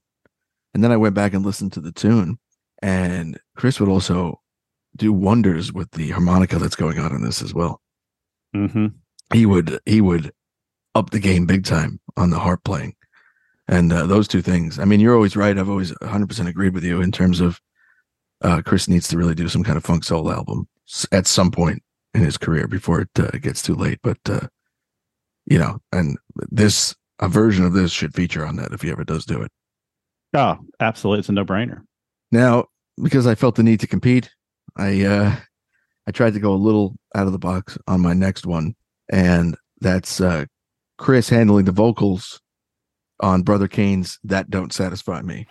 And 0.74 0.82
then 0.82 0.94
I 0.94 0.96
went 0.96 1.16
back 1.16 1.34
and 1.34 1.46
listened 1.46 1.74
to 1.74 1.82
the 1.82 1.92
tune. 1.92 2.40
And 2.82 3.38
Chris 3.58 3.78
would 3.82 3.90
also 3.90 4.40
do 4.96 5.12
wonders 5.12 5.74
with 5.74 5.92
the 5.92 6.12
harmonica 6.12 6.60
that's 6.60 6.78
going 6.78 6.98
on 6.98 7.14
in 7.14 7.26
this 7.26 7.42
as 7.42 7.54
well. 7.54 7.82
Mm-hmm. 8.56 8.86
He 9.34 9.46
would 9.46 9.82
he 9.86 10.00
would 10.00 10.32
up 10.96 11.10
the 11.10 11.20
game 11.20 11.46
big 11.46 11.66
time 11.66 12.00
on 12.16 12.30
the 12.30 12.40
harp 12.40 12.64
playing. 12.64 12.96
And 13.72 13.92
uh, 13.92 14.06
those 14.06 14.28
two 14.28 14.42
things. 14.42 14.78
I 14.78 14.86
mean, 14.86 15.00
you're 15.00 15.16
always 15.16 15.36
right. 15.36 15.58
I've 15.58 15.70
always 15.70 15.94
100% 15.94 16.48
agreed 16.48 16.74
with 16.74 16.84
you 16.84 17.02
in 17.02 17.12
terms 17.12 17.40
of 17.40 17.60
uh, 18.42 18.62
Chris 18.64 18.88
needs 18.88 19.08
to 19.08 19.18
really 19.18 19.34
do 19.34 19.48
some 19.48 19.64
kind 19.64 19.78
of 19.78 19.86
funk 19.86 20.04
soul 20.04 20.32
album 20.32 20.68
at 21.12 21.26
some 21.26 21.52
point 21.52 21.82
in 22.14 22.22
his 22.22 22.38
career 22.38 22.68
before 22.68 23.02
it 23.02 23.10
uh, 23.18 23.32
gets 23.40 23.62
too 23.62 23.76
late. 23.76 24.00
But 24.04 24.18
uh, 24.30 24.48
you 25.46 25.58
know, 25.58 25.80
and 25.92 26.18
this 26.50 26.94
a 27.20 27.30
version 27.30 27.66
of 27.66 27.74
this 27.74 27.92
should 27.92 28.14
feature 28.14 28.46
on 28.46 28.58
that 28.58 28.74
if 28.74 28.82
he 28.82 28.92
ever 28.92 29.04
does 29.04 29.26
do 29.26 29.42
it. 29.42 29.52
Oh, 30.34 30.58
absolutely. 30.80 31.20
It's 31.20 31.30
a 31.30 31.34
no 31.34 31.46
brainer. 31.46 31.82
Now, 32.32 32.66
because 33.02 33.28
I 33.28 33.36
felt 33.36 33.56
the 33.56 33.64
need 33.64 33.80
to 33.82 33.88
compete, 33.88 34.30
I 34.76 35.04
uh 35.04 35.36
I 36.08 36.12
tried 36.12 36.34
to 36.34 36.40
go 36.40 36.54
a 36.54 36.56
little 36.56 36.96
out 37.16 37.28
of 37.28 37.32
the 37.32 37.40
box 37.40 37.78
on 37.88 38.02
my 38.02 38.14
next 38.14 38.46
one, 38.46 38.76
and 39.10 39.56
that's 39.80 40.20
uh 40.20 40.46
Chris 40.98 41.30
handling 41.30 41.66
the 41.66 41.72
vocals 41.72 42.42
on 43.22 43.44
Brother 43.44 43.68
Cane's 43.68 44.20
That 44.24 44.50
Don't 44.50 44.74
Satisfy 44.74 45.22
Me. 45.22 45.48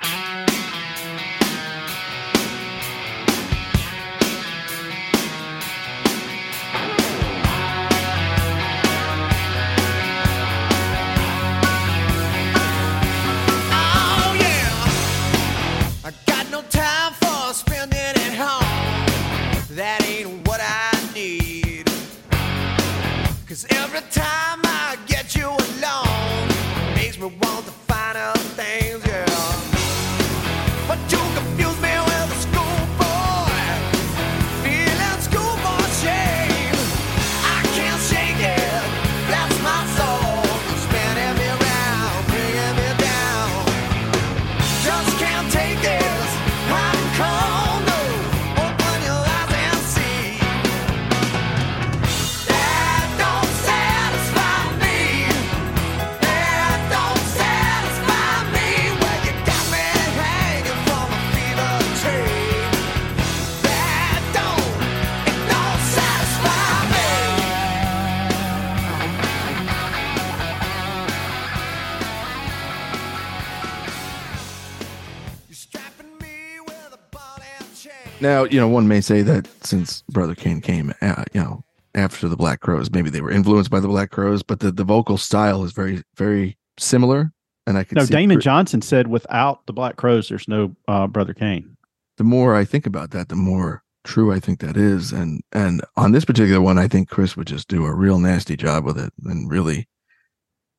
Now, 78.21 78.45
you 78.45 78.61
know, 78.61 78.69
one 78.69 78.87
may 78.89 79.01
say 79.01 79.23
that 79.23 79.49
since 79.65 80.03
Brother 80.11 80.35
Cane 80.35 80.61
came, 80.61 80.93
uh, 81.01 81.25
you 81.33 81.41
know, 81.41 81.65
after 81.95 82.29
the 82.29 82.37
Black 82.37 82.61
Crowes, 82.61 82.91
maybe 82.91 83.11
they 83.11 83.21
were 83.21 83.31
influenced 83.31 83.71
by 83.71 83.81
the 83.81 83.89
Black 83.89 84.11
Crowes, 84.11 84.43
but 84.43 84.61
the, 84.61 84.71
the 84.71 84.85
vocal 84.85 85.17
style 85.17 85.65
is 85.65 85.73
very, 85.73 86.03
very 86.17 86.57
similar. 86.79 87.33
And 87.67 87.77
I 87.79 87.85
could 87.85 87.97
No, 87.97 88.07
Damon 88.07 88.41
Johnson 88.41 88.83
said 88.83 89.09
without 89.09 89.67
the 89.67 89.73
Black 89.73 89.97
Crowes, 89.97 90.29
there's 90.29 90.49
no 90.49 90.75
uh, 90.89 91.07
Brother 91.07 91.35
Cane. 91.35 91.77
the 92.17 92.25
more 92.25 92.55
I 92.55 92.65
think 92.65 92.87
about 92.87 93.11
that, 93.11 93.29
the 93.29 93.37
more 93.37 93.83
true 94.05 94.33
I 94.33 94.41
think 94.41 94.61
that 94.61 94.77
is. 94.77 95.13
And 95.13 95.43
and 95.53 95.83
on 95.97 96.13
this 96.13 96.25
particular 96.25 96.61
one, 96.61 96.79
I 96.79 96.89
think 96.89 97.09
Chris 97.11 97.37
would 97.37 97.47
just 97.47 97.69
do 97.69 97.85
a 97.85 97.95
real 97.95 98.19
nasty 98.19 98.57
job 98.57 98.85
with 98.85 98.99
it 98.99 99.13
and 99.25 99.51
really, 99.51 99.89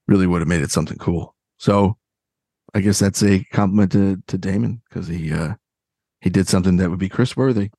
really 0.08 0.28
would 0.28 0.42
have 0.42 0.48
made 0.48 0.62
it 0.62 0.72
something 0.72 0.98
cool. 0.98 1.36
So 1.58 1.98
I 2.74 2.82
guess 2.82 3.00
that's 3.00 3.24
a 3.24 3.44
compliment 3.52 3.92
to 3.94 4.22
to 4.28 4.38
Damon 4.38 4.82
because 4.90 5.08
he 5.08 5.32
uh 5.32 5.54
he 6.22 6.30
did 6.30 6.48
something 6.48 6.78
that 6.78 6.90
would 6.90 7.00
be 7.00 7.10
Chris 7.10 7.36
worthy. 7.36 7.72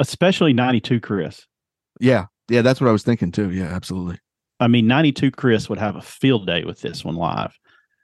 Especially 0.00 0.52
92 0.52 1.00
Chris. 1.00 1.46
Yeah. 2.00 2.26
Yeah, 2.48 2.62
that's 2.62 2.80
what 2.80 2.88
I 2.88 2.92
was 2.92 3.04
thinking 3.04 3.30
too. 3.30 3.50
Yeah, 3.50 3.66
absolutely. 3.66 4.18
I 4.58 4.66
mean, 4.66 4.86
92 4.86 5.30
Chris 5.30 5.68
would 5.68 5.78
have 5.78 5.96
a 5.96 6.02
field 6.02 6.46
day 6.46 6.64
with 6.64 6.80
this 6.80 7.04
one 7.04 7.14
live, 7.14 7.56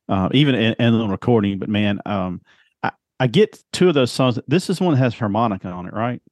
uh, 0.08 0.28
even 0.32 0.54
in, 0.54 0.98
the 0.98 1.06
recording. 1.08 1.58
But 1.58 1.68
man, 1.68 2.00
um, 2.06 2.40
I, 2.82 2.92
I 3.18 3.26
get 3.26 3.62
two 3.72 3.88
of 3.88 3.94
those 3.94 4.12
songs. 4.12 4.38
This 4.46 4.70
is 4.70 4.80
one 4.80 4.94
that 4.94 4.98
has 4.98 5.14
harmonica 5.14 5.68
on 5.68 5.86
it, 5.86 5.92
right? 5.92 6.22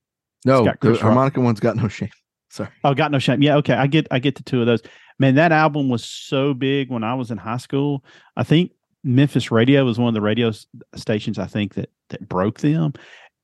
No, 0.47 0.65
the 0.81 0.91
Rock. 0.91 1.01
harmonica 1.01 1.41
one's 1.41 1.61
got 1.61 1.77
no 1.77 1.89
shame. 1.89 2.11
Sorry. 2.51 2.71
Oh, 2.85 2.95
got 2.95 3.11
no 3.11 3.19
shame. 3.19 3.43
Yeah, 3.43 3.57
okay. 3.57 3.75
I 3.75 3.87
get 3.87 4.07
I 4.11 4.19
get 4.19 4.37
the 4.37 4.43
two 4.45 4.61
of 4.61 4.67
those. 4.67 4.83
Man, 5.19 5.35
that 5.35 5.51
album 5.53 5.89
was 5.89 6.05
so 6.05 6.55
big 6.55 6.91
when 6.91 7.03
I 7.03 7.15
was 7.15 7.31
in 7.31 7.39
high 7.39 7.57
school. 7.57 8.05
I 8.37 8.45
think 8.45 8.73
Memphis 9.03 9.51
Radio 9.51 9.85
was 9.85 9.99
one 9.99 10.09
of 10.09 10.15
the 10.15 10.21
radio 10.21 10.53
stations 10.95 11.39
I 11.39 11.47
think 11.47 11.75
that 11.75 11.91
that 12.11 12.29
broke 12.29 12.61
them. 12.61 12.93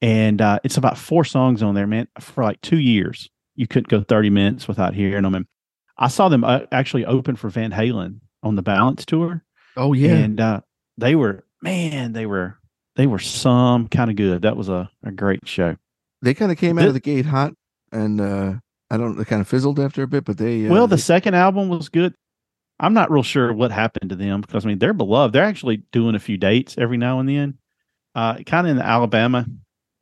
And 0.02 0.40
uh, 0.40 0.58
it's 0.64 0.76
about 0.78 0.96
four 0.98 1.24
songs 1.24 1.62
on 1.62 1.74
there, 1.74 1.86
man. 1.86 2.08
For 2.20 2.42
like 2.44 2.60
two 2.62 2.78
years, 2.78 3.28
you 3.54 3.66
couldn't 3.66 3.88
go 3.88 4.02
thirty 4.02 4.30
minutes 4.30 4.66
without 4.66 4.94
hearing 4.94 5.22
them. 5.22 5.34
And 5.34 5.46
I 5.98 6.08
saw 6.08 6.28
them 6.28 6.44
uh, 6.44 6.60
actually 6.72 7.04
open 7.04 7.36
for 7.36 7.50
Van 7.50 7.70
Halen 7.70 8.20
on 8.42 8.56
the 8.56 8.62
Balance 8.62 9.04
tour, 9.04 9.44
Oh 9.76 9.92
yeah. 9.92 10.14
and 10.14 10.40
uh, 10.40 10.60
they 10.96 11.14
were 11.14 11.44
man, 11.60 12.12
they 12.14 12.24
were 12.24 12.56
they 12.96 13.06
were 13.06 13.18
some 13.18 13.88
kind 13.88 14.08
of 14.10 14.16
good. 14.16 14.42
That 14.42 14.56
was 14.56 14.68
a, 14.70 14.90
a 15.04 15.12
great 15.12 15.46
show. 15.46 15.76
they 16.22 16.32
kind 16.32 16.50
of 16.50 16.56
came 16.56 16.78
out 16.78 16.82
Thi- 16.82 16.88
of 16.88 16.94
the 16.94 17.00
gate 17.00 17.26
hot 17.26 17.52
and 17.92 18.20
uh 18.20 18.54
I 18.90 18.96
don't 18.96 19.16
they 19.18 19.24
kind 19.24 19.42
of 19.42 19.48
fizzled 19.48 19.78
after 19.78 20.02
a 20.02 20.06
bit, 20.08 20.24
but 20.24 20.38
they 20.38 20.66
uh, 20.66 20.70
well, 20.72 20.86
the 20.86 20.96
they- 20.96 21.02
second 21.02 21.34
album 21.34 21.68
was 21.68 21.90
good. 21.90 22.14
I'm 22.82 22.94
not 22.94 23.10
real 23.10 23.22
sure 23.22 23.52
what 23.52 23.70
happened 23.70 24.08
to 24.08 24.16
them 24.16 24.40
because 24.40 24.64
I 24.64 24.68
mean 24.68 24.78
they're 24.78 24.94
beloved. 24.94 25.34
They're 25.34 25.44
actually 25.44 25.82
doing 25.92 26.14
a 26.14 26.18
few 26.18 26.38
dates 26.38 26.76
every 26.78 26.96
now 26.96 27.20
and 27.20 27.28
then, 27.28 27.58
uh, 28.14 28.36
kind 28.46 28.66
of 28.66 28.70
in 28.70 28.76
the 28.76 28.86
Alabama 28.86 29.46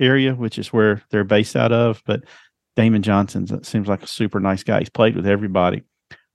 area, 0.01 0.35
which 0.35 0.59
is 0.59 0.73
where 0.73 1.03
they're 1.11 1.25
based 1.25 1.57
out 1.57 1.73
of. 1.73 2.03
But 2.07 2.25
Damon 2.77 3.03
Johnson 3.03 3.65
seems 3.65 3.89
like 3.89 4.03
a 4.03 4.07
super 4.07 4.41
nice 4.41 4.63
guy. 4.63 4.81
He's 4.81 4.89
played 4.89 5.17
with 5.17 5.27
everybody. 5.27 5.83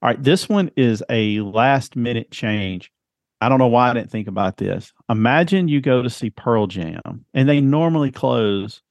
All 0.02 0.10
right, 0.10 0.22
this 0.22 0.50
one 0.50 0.70
is 0.76 1.02
a 1.10 1.40
last 1.40 1.96
minute 1.96 2.32
change. 2.32 2.92
I 3.40 3.50
don't 3.50 3.60
know 3.60 3.68
why 3.68 3.90
I 3.90 3.94
didn't 3.94 4.12
think 4.12 4.28
about 4.28 4.58
this. 4.58 4.92
Imagine 5.10 5.68
you 5.68 5.82
go 5.82 6.02
to 6.02 6.10
see 6.10 6.30
Pearl 6.30 6.68
Jam, 6.68 7.26
and 7.34 7.48
they 7.48 7.62
normally 7.62 8.12
close 8.12 8.82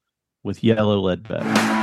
with 0.43 0.65
Yellow 0.65 1.01
Ledbetter. 1.01 1.82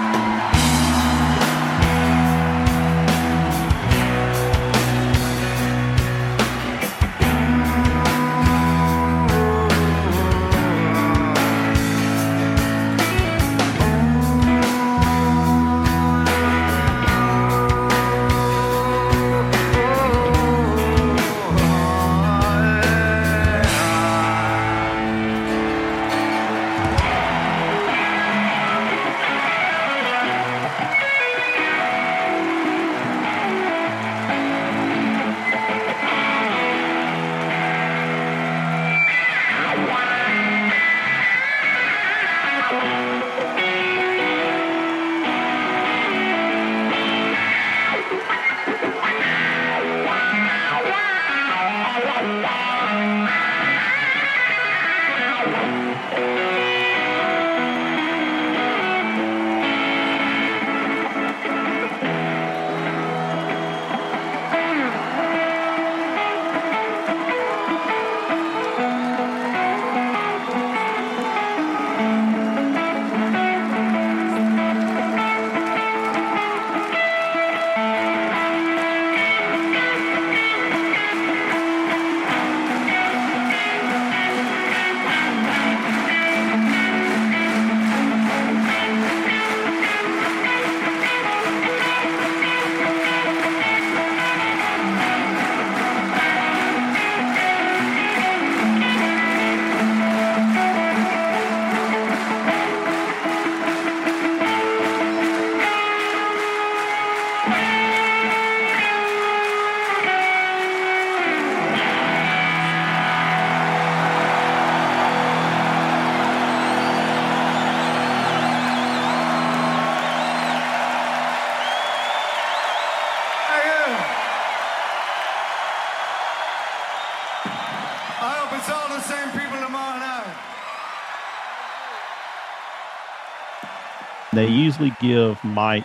They 134.39 134.47
usually 134.47 134.95
give 135.01 135.43
Mike 135.43 135.83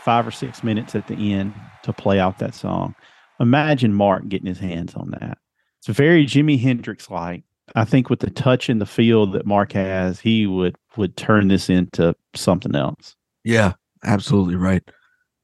five 0.00 0.26
or 0.26 0.30
six 0.30 0.62
minutes 0.62 0.94
at 0.94 1.06
the 1.06 1.32
end 1.32 1.54
to 1.82 1.94
play 1.94 2.20
out 2.20 2.38
that 2.38 2.54
song. 2.54 2.94
Imagine 3.40 3.94
Mark 3.94 4.28
getting 4.28 4.46
his 4.46 4.58
hands 4.58 4.94
on 4.94 5.12
that. 5.12 5.38
It's 5.78 5.88
very 5.88 6.26
Jimi 6.26 6.60
Hendrix 6.60 7.08
like. 7.08 7.42
I 7.74 7.86
think 7.86 8.10
with 8.10 8.20
the 8.20 8.28
touch 8.28 8.68
and 8.68 8.82
the 8.82 8.86
feel 8.86 9.26
that 9.28 9.46
Mark 9.46 9.72
has, 9.72 10.20
he 10.20 10.46
would 10.46 10.76
would 10.98 11.16
turn 11.16 11.48
this 11.48 11.70
into 11.70 12.14
something 12.34 12.74
else. 12.74 13.16
Yeah, 13.44 13.72
absolutely 14.04 14.56
right. 14.56 14.82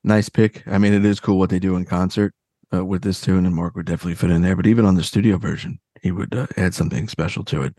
Nice 0.04 0.28
pick. 0.28 0.62
I 0.68 0.76
mean, 0.76 0.92
it 0.92 1.06
is 1.06 1.20
cool 1.20 1.38
what 1.38 1.48
they 1.48 1.58
do 1.58 1.74
in 1.74 1.86
concert 1.86 2.34
uh, 2.70 2.84
with 2.84 3.00
this 3.00 3.22
tune, 3.22 3.46
and 3.46 3.54
Mark 3.54 3.74
would 3.76 3.86
definitely 3.86 4.16
fit 4.16 4.30
in 4.30 4.42
there. 4.42 4.56
But 4.56 4.66
even 4.66 4.84
on 4.84 4.96
the 4.96 5.02
studio 5.02 5.38
version, 5.38 5.78
he 6.02 6.12
would 6.12 6.34
uh, 6.34 6.48
add 6.58 6.74
something 6.74 7.08
special 7.08 7.44
to 7.44 7.62
it 7.62 7.78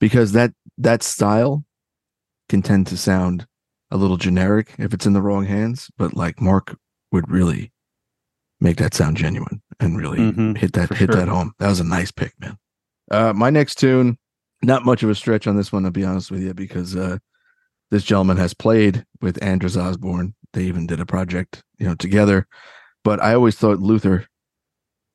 because 0.00 0.32
that 0.32 0.52
that 0.76 1.04
style 1.04 1.64
can 2.48 2.62
tend 2.62 2.88
to 2.88 2.96
sound 2.96 3.46
a 3.92 3.96
little 3.96 4.16
generic 4.16 4.74
if 4.78 4.92
it's 4.94 5.06
in 5.06 5.12
the 5.12 5.22
wrong 5.22 5.44
hands. 5.44 5.90
But 5.98 6.14
like 6.14 6.40
Mark 6.40 6.76
would 7.12 7.30
really 7.30 7.70
make 8.60 8.78
that 8.78 8.94
sound 8.94 9.16
genuine 9.16 9.60
and 9.80 9.96
really 9.98 10.18
Mhm, 10.18 10.56
hit 10.56 10.72
that 10.72 10.88
hit 10.90 11.10
sure. 11.12 11.16
that 11.16 11.28
home. 11.28 11.52
That 11.58 11.68
was 11.68 11.80
a 11.80 11.84
nice 11.84 12.10
pick, 12.10 12.32
man. 12.40 12.56
Uh, 13.10 13.32
my 13.34 13.50
next 13.50 13.74
tune, 13.78 14.18
not 14.62 14.84
much 14.84 15.02
of 15.02 15.10
a 15.10 15.14
stretch 15.14 15.46
on 15.46 15.56
this 15.56 15.72
one, 15.72 15.82
to 15.82 15.90
be 15.90 16.04
honest 16.04 16.30
with 16.30 16.42
you, 16.42 16.54
because 16.54 16.96
uh, 16.96 17.18
this 17.90 18.04
gentleman 18.04 18.36
has 18.38 18.54
played 18.54 19.04
with 19.20 19.42
Anders 19.42 19.76
Osborne. 19.76 20.34
They 20.52 20.64
even 20.64 20.86
did 20.86 21.00
a 21.00 21.06
project, 21.06 21.62
you 21.78 21.86
know, 21.86 21.94
together. 21.94 22.46
But 23.04 23.20
I 23.20 23.34
always 23.34 23.56
thought 23.56 23.80
Luther 23.80 24.26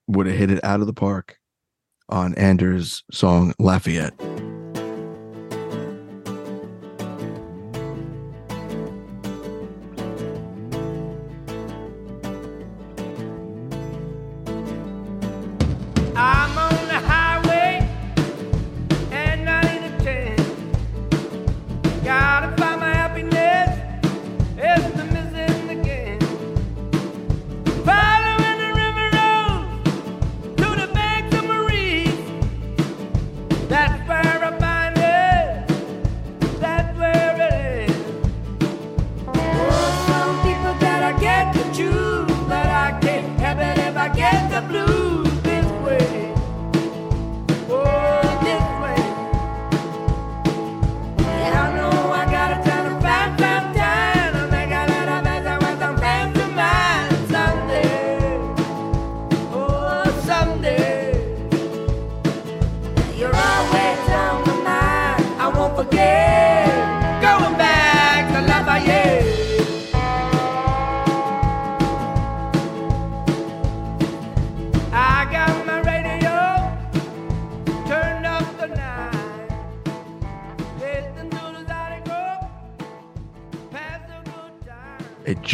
would 0.08 0.28
have 0.28 0.36
hit 0.38 0.52
it 0.52 0.64
out 0.64 0.82
of 0.82 0.88
the 0.88 0.94
park 0.94 1.38
on 2.10 2.36
Anders' 2.36 3.04
song 3.12 3.54
Lafayette. 3.60 4.14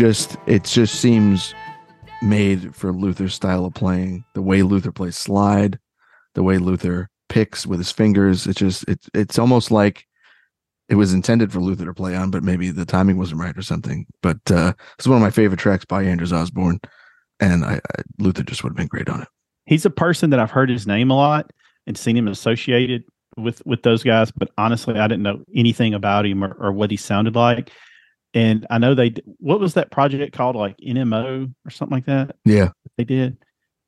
Just 0.04 0.36
it 0.48 0.66
just 0.66 0.96
seems 0.96 1.56
made 2.22 2.76
for 2.76 2.92
Luther's 2.92 3.34
style 3.34 3.64
of 3.64 3.74
playing. 3.74 4.26
The 4.34 4.42
way 4.42 4.62
Luther 4.62 4.92
plays 4.92 5.16
slide, 5.16 5.80
the 6.36 6.44
way 6.44 6.58
Luther 6.58 7.10
picks 7.30 7.66
with 7.66 7.80
his 7.80 7.90
fingers. 7.90 8.46
It's 8.46 8.60
just 8.60 8.84
it's 8.90 9.10
it's 9.14 9.40
almost 9.40 9.72
like 9.72 10.06
it 10.90 10.96
was 10.96 11.14
intended 11.14 11.54
for 11.54 11.62
Luther 11.62 11.86
to 11.86 11.94
play 11.94 12.18
on, 12.18 12.32
but 12.32 12.44
maybe 12.44 12.70
the 12.70 12.84
timing 12.84 13.18
wasn't 13.18 13.40
right 13.40 13.58
or 13.58 13.62
something. 13.62 14.06
But 14.22 14.40
uh, 14.52 14.74
it's 15.00 15.08
one 15.08 15.16
of 15.16 15.22
my 15.22 15.30
favorite 15.30 15.62
tracks 15.62 15.86
by 15.86 16.04
Anders 16.04 16.34
Osborne, 16.34 16.82
and 17.40 17.64
I, 17.64 17.76
I 17.76 18.02
Luther 18.20 18.44
just 18.44 18.62
would 18.62 18.72
have 18.72 18.76
been 18.76 18.88
great 18.88 19.08
on 19.08 19.22
it. 19.22 19.30
He's 19.68 19.86
a 19.86 19.90
person 19.90 20.32
that 20.32 20.40
I've 20.42 20.52
heard 20.52 20.70
his 20.70 20.86
name 20.86 21.12
a 21.12 21.16
lot 21.16 21.54
and 21.88 21.98
seen 21.98 22.18
him 22.18 22.28
associated 22.28 23.06
with 23.38 23.66
with 23.66 23.84
those 23.84 24.04
guys, 24.04 24.32
but 24.32 24.50
honestly, 24.58 25.00
I 25.00 25.08
didn't 25.08 25.24
know 25.24 25.46
anything 25.56 25.94
about 25.94 26.26
him 26.26 26.44
or, 26.44 26.58
or 26.60 26.74
what 26.74 26.92
he 26.92 26.98
sounded 26.98 27.38
like. 27.38 27.72
And 28.34 28.66
I 28.70 28.78
know 28.80 28.96
they 28.96 29.14
what 29.38 29.60
was 29.60 29.76
that 29.76 29.92
project 29.92 30.36
called, 30.36 30.56
like 30.56 30.78
NMO 30.78 31.54
or 31.66 31.70
something 31.70 31.96
like 31.96 32.06
that. 32.06 32.36
Yeah, 32.46 32.70
they 32.98 33.04
did. 33.04 33.38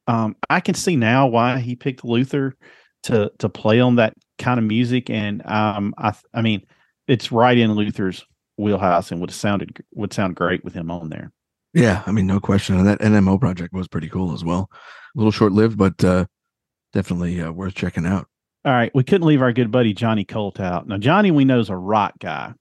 Um, 0.08 0.36
I 0.50 0.60
can 0.60 0.76
see 0.76 0.96
now 0.96 1.28
why 1.28 1.60
he 1.60 1.76
picked 1.76 2.04
Luther 2.04 2.56
to 3.04 3.32
to 3.40 3.50
play 3.50 3.80
on 3.80 3.96
that 3.96 4.14
kind 4.38 4.60
of 4.60 4.66
music, 4.66 5.10
and 5.10 5.46
um, 5.46 5.94
I 5.98 6.14
I 6.34 6.42
mean, 6.42 6.62
it's 7.08 7.32
right 7.32 7.58
in 7.58 7.74
Luther's 7.74 8.24
wheelhouse 8.58 9.12
and 9.12 9.20
would 9.20 9.30
have 9.30 9.36
sounded 9.36 9.84
would 9.94 10.14
sound 10.14 10.36
great 10.36 10.64
with 10.64 10.74
him 10.74 10.92
on 10.92 11.10
there. 11.10 11.32
yeah. 11.74 12.04
I 12.06 12.12
mean, 12.12 12.28
no 12.28 12.40
question. 12.40 12.78
And 12.78 12.88
that 12.88 13.00
NMO 13.00 13.40
project 13.40 13.74
was 13.74 13.88
pretty 13.88 14.10
cool 14.10 14.34
as 14.34 14.44
well. 14.44 14.70
A 14.72 15.18
little 15.18 15.32
short 15.32 15.52
lived, 15.52 15.78
but 15.78 16.02
uh, 16.04 16.26
definitely 16.94 17.42
uh, 17.42 17.52
worth 17.52 17.76
checking 17.76 18.06
out. 18.06 18.28
All 18.64 18.72
right, 18.72 18.92
we 18.96 19.04
couldn't 19.04 19.28
leave 19.28 19.42
our 19.42 19.54
good 19.54 19.72
buddy 19.72 19.94
Johnny 19.94 20.26
Colt 20.26 20.60
out. 20.60 20.88
Now 20.88 20.98
Johnny, 20.98 21.32
we 21.32 21.46
know 21.46 21.60
is 21.60 21.70
a 21.70 21.76
rock 21.76 22.14
guy. 22.20 22.54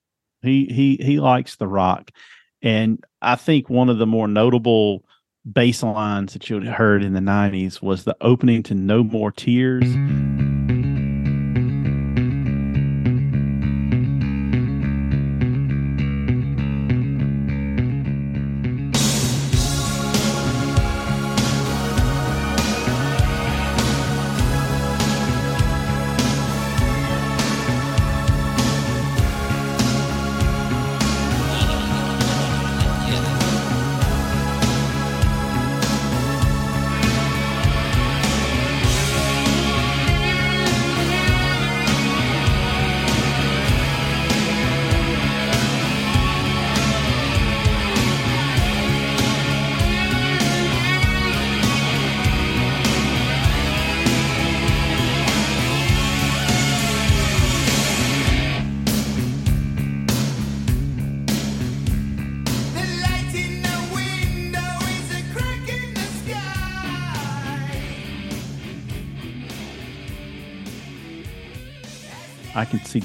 He 0.44 0.66
he 0.66 0.98
he 1.02 1.20
likes 1.20 1.56
the 1.56 1.66
rock, 1.66 2.10
and 2.62 3.02
I 3.22 3.36
think 3.36 3.68
one 3.68 3.88
of 3.88 3.98
the 3.98 4.06
more 4.06 4.28
notable 4.28 5.04
bass 5.50 5.82
lines 5.82 6.32
that 6.32 6.48
you 6.48 6.60
heard 6.60 7.02
in 7.02 7.12
the 7.12 7.20
'90s 7.20 7.82
was 7.82 8.04
the 8.04 8.16
opening 8.20 8.62
to 8.64 8.74
"No 8.74 9.02
More 9.02 9.32
Tears." 9.32 9.84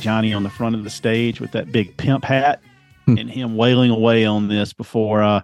Johnny 0.10 0.34
on 0.34 0.41
the 0.41 0.49
front 0.49 0.74
of 0.74 0.84
the 0.84 0.89
stage 0.89 1.39
with 1.39 1.51
that 1.51 1.72
big 1.72 1.95
pimp 1.97 2.24
hat 2.24 2.62
Hmm. 3.05 3.18
and 3.20 3.30
him 3.30 3.55
wailing 3.55 3.91
away 3.91 4.26
on 4.26 4.47
this 4.47 4.74
before 4.74 5.22
uh, 5.22 5.41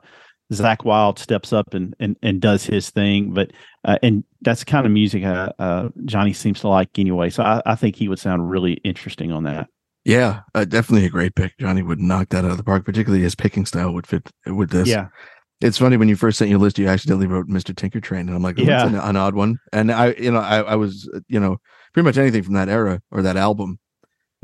Zakk 0.52 0.84
Wylde 0.86 1.20
steps 1.20 1.54
up 1.54 1.74
and, 1.76 1.96
and, 2.00 2.16
and 2.24 2.42
does 2.42 2.64
his 2.66 2.90
thing. 2.90 3.32
But 3.32 3.52
uh, 3.84 3.98
and 4.02 4.24
that's 4.42 4.62
the 4.62 4.66
kind 4.66 4.88
of 4.88 4.92
music 4.92 5.24
uh, 5.24 5.52
uh, 5.60 5.90
Johnny 6.06 6.34
seems 6.34 6.62
to 6.62 6.68
like 6.68 6.90
anyway. 6.98 7.30
So 7.30 7.44
I, 7.44 7.62
I 7.66 7.76
think 7.76 7.96
he 7.96 8.08
would 8.08 8.18
sound 8.20 8.50
really 8.50 8.74
interesting 8.84 9.32
on 9.32 9.44
that. 9.44 9.68
Yeah, 10.04 10.42
uh, 10.56 10.66
definitely 10.66 11.06
a 11.06 11.10
great 11.12 11.36
pick. 11.36 11.56
Johnny 11.60 11.84
would 11.84 12.00
knock 12.00 12.30
that 12.30 12.44
out 12.44 12.52
of 12.52 12.58
the 12.58 12.64
park. 12.64 12.86
Particularly 12.86 13.24
his 13.24 13.36
picking 13.36 13.68
style 13.68 13.94
would 13.94 14.08
fit 14.08 14.28
with 14.48 14.72
this. 14.72 14.88
Yeah, 14.88 15.08
It's 15.62 15.78
funny 15.78 15.98
when 15.98 16.10
you 16.10 16.16
first 16.16 16.40
sent 16.40 16.50
your 16.50 16.60
list, 16.60 16.80
you 16.80 16.88
accidentally 16.88 17.28
wrote 17.28 17.48
Mr. 17.48 17.74
Tinkertrain, 17.74 18.22
and 18.22 18.32
I'm 18.36 18.42
like, 18.44 18.60
oh, 18.60 18.66
that's 18.66 18.92
Yeah. 18.92 19.00
an, 19.00 19.10
an 19.10 19.16
odd 19.16 19.36
one. 19.36 19.58
And 19.72 19.92
I, 19.92 20.14
you 20.14 20.32
know, 20.32 20.40
I, 20.40 20.62
I 20.62 20.76
was, 20.76 21.08
uh, 21.16 21.20
you 21.28 21.40
know, 21.40 21.58
pretty 21.94 22.06
much 22.06 22.18
anything 22.18 22.42
from 22.44 22.56
that 22.56 22.68
era 22.70 23.02
or 23.12 23.22
that 23.24 23.38
album 23.38 23.80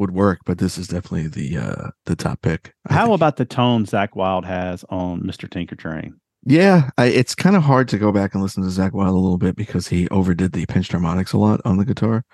would 0.01 0.11
work, 0.11 0.39
but 0.45 0.57
this 0.57 0.77
is 0.77 0.87
definitely 0.87 1.27
the 1.27 1.57
uh 1.57 1.89
the 2.05 2.15
top 2.15 2.41
pick. 2.41 2.73
I 2.89 2.93
How 2.93 3.05
think. 3.05 3.15
about 3.15 3.37
the 3.37 3.45
tone 3.45 3.85
Zakk 3.85 4.15
Wylde 4.15 4.45
has 4.45 4.83
on 4.89 5.21
Mr. 5.21 5.47
Tinkertrain? 5.47 6.11
Yeah, 6.43 6.89
I, 6.97 7.05
it's 7.05 7.35
kind 7.35 7.55
of 7.55 7.61
hard 7.61 7.87
to 7.89 7.99
go 7.99 8.11
back 8.11 8.33
and 8.33 8.41
listen 8.41 8.63
to 8.63 8.69
Zakk 8.69 8.93
Wylde 8.93 9.09
a 9.09 9.13
little 9.13 9.37
bit 9.37 9.55
because 9.55 9.87
he 9.87 10.09
overdid 10.09 10.53
the 10.53 10.65
pinched 10.65 10.91
harmonics 10.91 11.33
a 11.33 11.37
lot 11.37 11.61
on 11.65 11.77
the 11.77 11.85
guitar. 11.85 12.25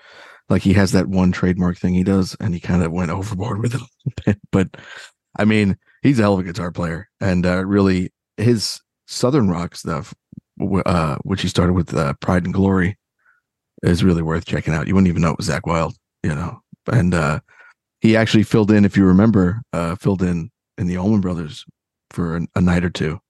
Like 0.48 0.62
he 0.62 0.72
has 0.72 0.92
that 0.92 1.08
one 1.08 1.30
trademark 1.30 1.76
thing 1.76 1.92
he 1.92 2.04
does, 2.04 2.34
and 2.40 2.54
he 2.54 2.60
kind 2.60 2.82
of 2.82 2.90
went 2.90 3.10
overboard 3.10 3.58
with 3.62 3.74
it 3.74 3.82
a 3.82 3.84
little 3.84 4.22
bit. 4.24 4.38
But 4.50 4.76
I 5.38 5.44
mean, 5.44 5.76
he's 6.02 6.18
a 6.18 6.22
hell 6.22 6.34
of 6.34 6.40
a 6.40 6.44
guitar 6.44 6.72
player, 6.72 7.08
and 7.20 7.44
uh, 7.44 7.64
really 7.64 8.10
his 8.38 8.80
southern 9.06 9.50
rock 9.50 9.76
stuff, 9.76 10.14
uh, 10.86 11.16
which 11.22 11.42
he 11.42 11.48
started 11.48 11.74
with 11.74 11.94
uh, 11.94 12.14
Pride 12.20 12.44
and 12.44 12.54
Glory, 12.54 12.96
is 13.82 14.02
really 14.02 14.22
worth 14.22 14.46
checking 14.46 14.72
out. 14.72 14.88
You 14.88 14.94
wouldn't 14.94 15.08
even 15.08 15.20
know 15.22 15.32
it 15.32 15.38
was 15.38 15.48
Zakk 15.48 15.66
Wylde, 15.66 15.94
you 16.22 16.34
know. 16.34 16.60
And 16.90 17.12
uh, 17.12 17.40
he 18.00 18.16
actually 18.16 18.42
filled 18.44 18.70
in, 18.70 18.84
if 18.84 18.96
you 18.96 19.04
remember, 19.04 19.62
uh, 19.72 19.96
filled 19.96 20.22
in 20.22 20.50
in 20.76 20.86
the 20.86 20.96
Allman 20.96 21.20
Brothers 21.20 21.64
for 22.10 22.36
a, 22.36 22.46
a 22.54 22.60
night 22.60 22.84
or 22.84 22.90
two. 22.90 23.20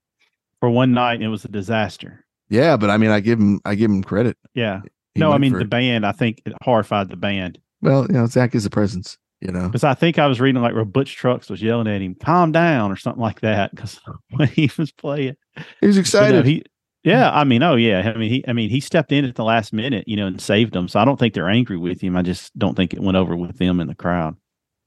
For 0.61 0.69
one 0.71 0.93
night, 0.93 1.23
it 1.23 1.29
was 1.29 1.45
a 1.45 1.49
disaster. 1.49 2.25
Yeah, 2.51 2.77
but 2.77 2.91
I 2.91 2.97
mean, 2.97 3.11
I 3.11 3.21
give 3.21 3.39
him, 3.39 3.61
I 3.65 3.75
give 3.75 3.91
him 3.91 4.03
credit. 4.03 4.37
Yeah. 4.55 4.81
He 5.15 5.21
no, 5.21 5.33
I 5.33 5.39
mean 5.39 5.53
the 5.53 5.61
it. 5.61 5.71
band. 5.71 6.05
I 6.07 6.13
think 6.13 6.43
it 6.47 6.53
horrified 6.63 7.09
the 7.11 7.17
band 7.17 7.59
Well, 7.83 8.07
you 8.07 8.15
know, 8.15 8.25
Zakk 8.25 8.55
is 8.55 8.67
a 8.67 8.71
presence. 8.71 9.19
You 9.41 9.53
know, 9.53 9.69
because 9.69 9.85
I 9.85 9.95
think 9.95 10.19
I 10.19 10.27
was 10.27 10.41
reading 10.41 10.61
like 10.61 10.75
where 10.75 10.85
Butch 10.85 11.15
Trucks 11.15 11.49
was 11.49 11.63
yelling 11.63 11.87
at 11.87 12.03
him, 12.03 12.17
"Calm 12.17 12.51
down" 12.51 12.91
or 12.91 12.97
something 12.97 13.23
like 13.23 13.41
that. 13.43 13.71
Because 13.71 14.01
when 14.31 14.49
he 14.49 14.69
was 14.77 14.91
playing, 14.91 15.37
But 15.55 15.65
no, 15.81 15.89
excited. 16.01 16.45
he, 16.45 16.65
yeah, 17.05 17.31
I 17.31 17.45
mean, 17.45 17.63
oh 17.63 17.77
yeah, 17.77 18.13
I 18.13 18.19
mean, 18.19 18.31
he, 18.31 18.45
I 18.49 18.53
mean, 18.53 18.69
he 18.69 18.81
stepped 18.81 19.13
in 19.13 19.25
at 19.25 19.37
the 19.37 19.45
last 19.45 19.73
minute, 19.73 20.09
you 20.09 20.17
know, 20.17 20.27
and 20.27 20.41
saved 20.41 20.73
them. 20.73 20.89
So 20.89 20.99
I 20.99 21.05
don't 21.05 21.21
think 21.21 21.35
they're 21.35 21.49
angry 21.49 21.77
with 21.77 22.01
him. 22.01 22.17
I 22.17 22.23
just 22.23 22.57
don't 22.59 22.75
think 22.75 22.93
it 22.93 23.01
went 23.01 23.17
over 23.17 23.37
with 23.37 23.59
them 23.59 23.79
in 23.79 23.87
the 23.87 23.95
crowd. 23.95 24.35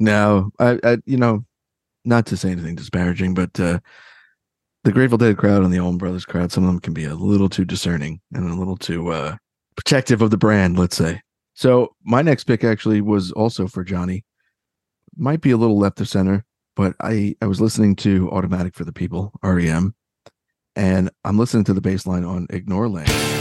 No, 0.02 0.50
I, 0.58 0.80
I, 0.84 0.98
you 1.06 1.16
know, 1.16 1.46
not 2.06 2.26
to 2.26 2.36
say 2.36 2.50
anything 2.50 2.76
disparaging, 2.76 3.36
but 3.36 3.60
uh 3.60 3.80
the 4.84 4.92
Grateful 4.92 5.20
Dead 5.20 5.38
crowd 5.38 5.64
and 5.64 5.72
the 5.72 5.78
Allman 5.78 6.00
Brothers 6.00 6.26
crowd, 6.26 6.52
some 6.52 6.64
of 6.64 6.70
them 6.70 6.80
can 6.80 6.96
be 6.96 7.06
a 7.06 7.14
little 7.14 7.48
too 7.48 7.66
discerning 7.66 8.20
and 8.34 8.50
a 8.50 8.56
little 8.56 8.78
too 8.78 9.10
uh 9.10 9.38
protective 9.76 10.24
of 10.24 10.32
the 10.32 10.38
brand, 10.38 10.80
let's 10.80 10.98
say. 10.98 11.22
So 11.54 11.96
my 12.04 12.24
next 12.24 12.46
pick 12.46 12.64
actually 12.64 13.00
was 13.02 13.32
also 13.34 13.68
for 13.68 13.84
Johnny. 13.84 14.26
Might 15.16 15.42
be 15.42 15.52
a 15.52 15.58
little 15.58 15.78
left 15.78 16.02
of 16.02 16.10
center, 16.10 16.46
but 16.76 16.96
I 17.00 17.36
I 17.40 17.46
was 17.46 17.62
listening 17.62 17.96
to 17.98 18.28
Automatic 18.32 18.74
for 18.74 18.86
the 18.86 18.94
People, 18.94 19.34
REM, 19.44 19.94
and 20.76 21.12
I'm 21.24 21.38
listening 21.38 21.66
to 21.66 21.76
the 21.76 21.82
bass 21.82 22.08
line 22.08 22.24
on 22.24 22.48
Ignoreland. 22.48 23.41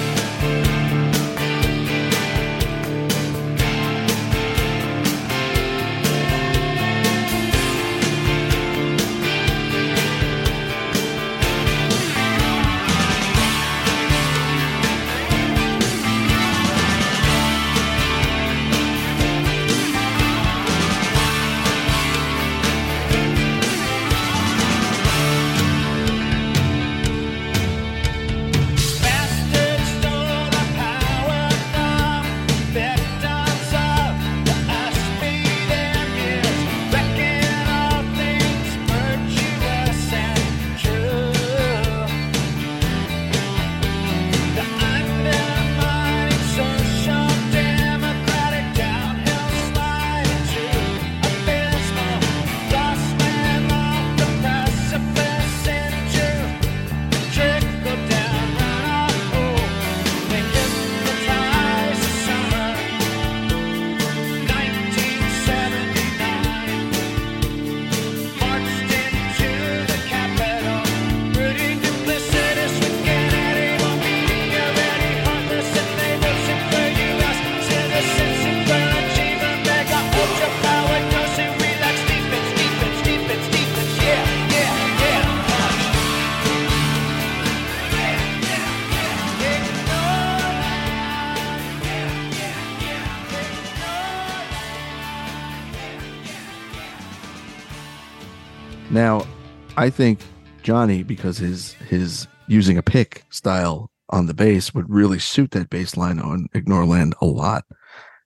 I 99.80 99.88
think 99.88 100.20
Johnny, 100.62 101.02
because 101.02 101.38
his 101.38 101.72
his 101.72 102.28
using 102.48 102.76
a 102.76 102.82
pick 102.82 103.24
style 103.30 103.90
on 104.10 104.26
the 104.26 104.34
bass 104.34 104.74
would 104.74 104.90
really 104.90 105.18
suit 105.18 105.52
that 105.52 105.70
bass 105.70 105.96
line 105.96 106.18
on 106.18 106.48
Ignoreland 106.54 107.14
a 107.22 107.26
lot. 107.26 107.64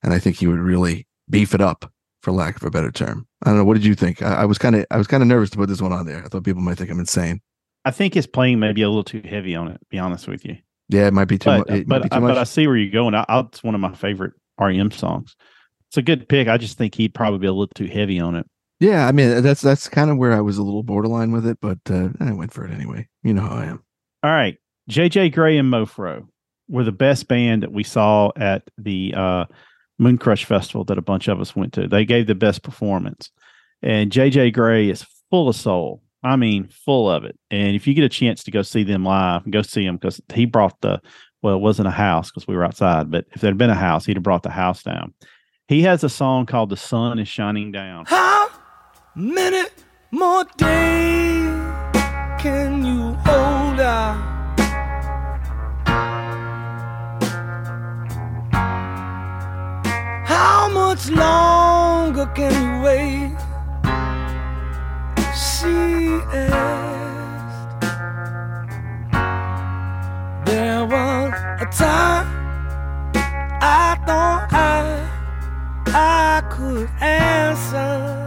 And 0.02 0.12
I 0.12 0.18
think 0.18 0.36
he 0.36 0.48
would 0.48 0.58
really 0.58 1.06
beef 1.30 1.54
it 1.54 1.60
up, 1.60 1.90
for 2.22 2.32
lack 2.32 2.56
of 2.56 2.64
a 2.64 2.70
better 2.70 2.90
term. 2.90 3.28
I 3.42 3.50
don't 3.50 3.58
know. 3.58 3.64
What 3.64 3.74
did 3.74 3.84
you 3.84 3.94
think? 3.94 4.20
I, 4.20 4.42
I 4.42 4.44
was 4.46 4.58
kind 4.58 4.74
of 4.74 4.84
I 4.90 4.96
was 4.96 5.06
kind 5.06 5.22
of 5.22 5.28
nervous 5.28 5.50
to 5.50 5.58
put 5.58 5.68
this 5.68 5.80
one 5.80 5.92
on 5.92 6.06
there. 6.06 6.24
I 6.24 6.28
thought 6.28 6.42
people 6.42 6.62
might 6.62 6.76
think 6.76 6.90
I'm 6.90 6.98
insane. 6.98 7.40
I 7.84 7.92
think 7.92 8.14
his 8.14 8.26
playing 8.26 8.58
may 8.58 8.72
be 8.72 8.82
a 8.82 8.88
little 8.88 9.04
too 9.04 9.22
heavy 9.24 9.54
on 9.54 9.68
it. 9.68 9.74
To 9.74 9.86
be 9.90 9.98
honest 9.98 10.26
with 10.26 10.44
you, 10.44 10.56
Yeah, 10.88 11.06
it 11.06 11.12
might 11.12 11.26
be 11.26 11.38
too 11.38 11.50
but 11.50 11.58
much. 11.58 11.70
It 11.70 11.86
might 11.86 11.98
but 11.98 12.02
be 12.04 12.08
too 12.08 12.16
I, 12.16 12.20
but 12.20 12.38
I 12.38 12.44
see 12.44 12.66
where 12.66 12.76
you're 12.76 12.90
going. 12.90 13.14
I, 13.14 13.24
I, 13.28 13.40
it's 13.40 13.62
one 13.62 13.76
of 13.76 13.80
my 13.80 13.94
favorite 13.94 14.32
REM 14.58 14.90
songs. 14.90 15.36
It's 15.88 15.98
a 15.98 16.02
good 16.02 16.28
pick. 16.28 16.48
I 16.48 16.56
just 16.56 16.78
think 16.78 16.94
he'd 16.94 17.14
probably 17.14 17.38
be 17.38 17.46
a 17.46 17.52
little 17.52 17.70
too 17.74 17.86
heavy 17.86 18.18
on 18.18 18.34
it. 18.34 18.46
Yeah, 18.80 19.06
I 19.06 19.12
mean 19.12 19.42
that's 19.42 19.60
that's 19.60 19.88
kind 19.88 20.10
of 20.10 20.18
where 20.18 20.32
I 20.32 20.40
was 20.40 20.58
a 20.58 20.62
little 20.62 20.82
borderline 20.82 21.32
with 21.32 21.46
it, 21.46 21.58
but 21.60 21.78
uh, 21.88 22.08
I 22.20 22.32
went 22.32 22.52
for 22.52 22.66
it 22.66 22.72
anyway. 22.72 23.08
You 23.22 23.34
know 23.34 23.42
how 23.42 23.56
I 23.56 23.64
am. 23.66 23.84
All 24.22 24.32
right. 24.32 24.58
JJ 24.90 25.32
Grey 25.32 25.56
and 25.56 25.72
Mofro 25.72 26.26
were 26.68 26.84
the 26.84 26.92
best 26.92 27.28
band 27.28 27.62
that 27.62 27.72
we 27.72 27.84
saw 27.84 28.30
at 28.36 28.62
the 28.78 29.14
uh, 29.16 29.44
Moon 29.98 30.18
Crush 30.18 30.44
Festival 30.44 30.84
that 30.84 30.98
a 30.98 31.02
bunch 31.02 31.28
of 31.28 31.40
us 31.40 31.54
went 31.54 31.72
to. 31.74 31.88
They 31.88 32.04
gave 32.04 32.26
the 32.26 32.34
best 32.34 32.62
performance. 32.62 33.30
And 33.82 34.10
JJ 34.10 34.54
Grey 34.54 34.88
is 34.88 35.06
full 35.30 35.48
of 35.48 35.56
soul. 35.56 36.02
I 36.22 36.36
mean, 36.36 36.68
full 36.68 37.10
of 37.10 37.24
it. 37.24 37.38
And 37.50 37.76
if 37.76 37.86
you 37.86 37.92
get 37.92 38.04
a 38.04 38.08
chance 38.08 38.42
to 38.44 38.50
go 38.50 38.62
see 38.62 38.82
them 38.82 39.04
live, 39.04 39.48
go 39.50 39.60
see 39.60 39.84
him 39.84 39.96
because 39.96 40.20
he 40.32 40.46
brought 40.46 40.80
the, 40.80 41.00
well, 41.42 41.54
it 41.54 41.60
wasn't 41.60 41.88
a 41.88 41.92
house 41.92 42.30
because 42.30 42.48
we 42.48 42.56
were 42.56 42.64
outside, 42.64 43.10
but 43.10 43.26
if 43.32 43.42
there'd 43.42 43.58
been 43.58 43.68
a 43.68 43.74
house, 43.74 44.06
he'd 44.06 44.16
have 44.16 44.22
brought 44.22 44.42
the 44.42 44.50
house 44.50 44.82
down. 44.82 45.12
He 45.68 45.82
has 45.82 46.02
a 46.02 46.08
song 46.08 46.46
called 46.46 46.70
The 46.70 46.78
Sun 46.78 47.18
is 47.18 47.28
Shining 47.28 47.72
Down. 47.72 48.06
How 48.06 48.48
many 49.16 49.68
more 50.10 50.44
days 50.56 51.46
can 52.40 52.84
you 52.84 53.12
hold 53.24 53.78
out? 53.78 54.18
How 60.26 60.68
much 60.68 61.10
longer 61.10 62.26
can 62.34 62.52
you 62.52 62.82
wait? 62.82 63.36
She 65.32 66.18
asked. 66.34 67.80
There 70.44 70.84
was 70.84 71.32
a 71.60 71.66
time 71.66 72.26
I 73.62 73.96
thought 74.06 74.52
I 74.52 75.08
I 75.86 76.42
could 76.50 76.90
answer, 77.00 78.23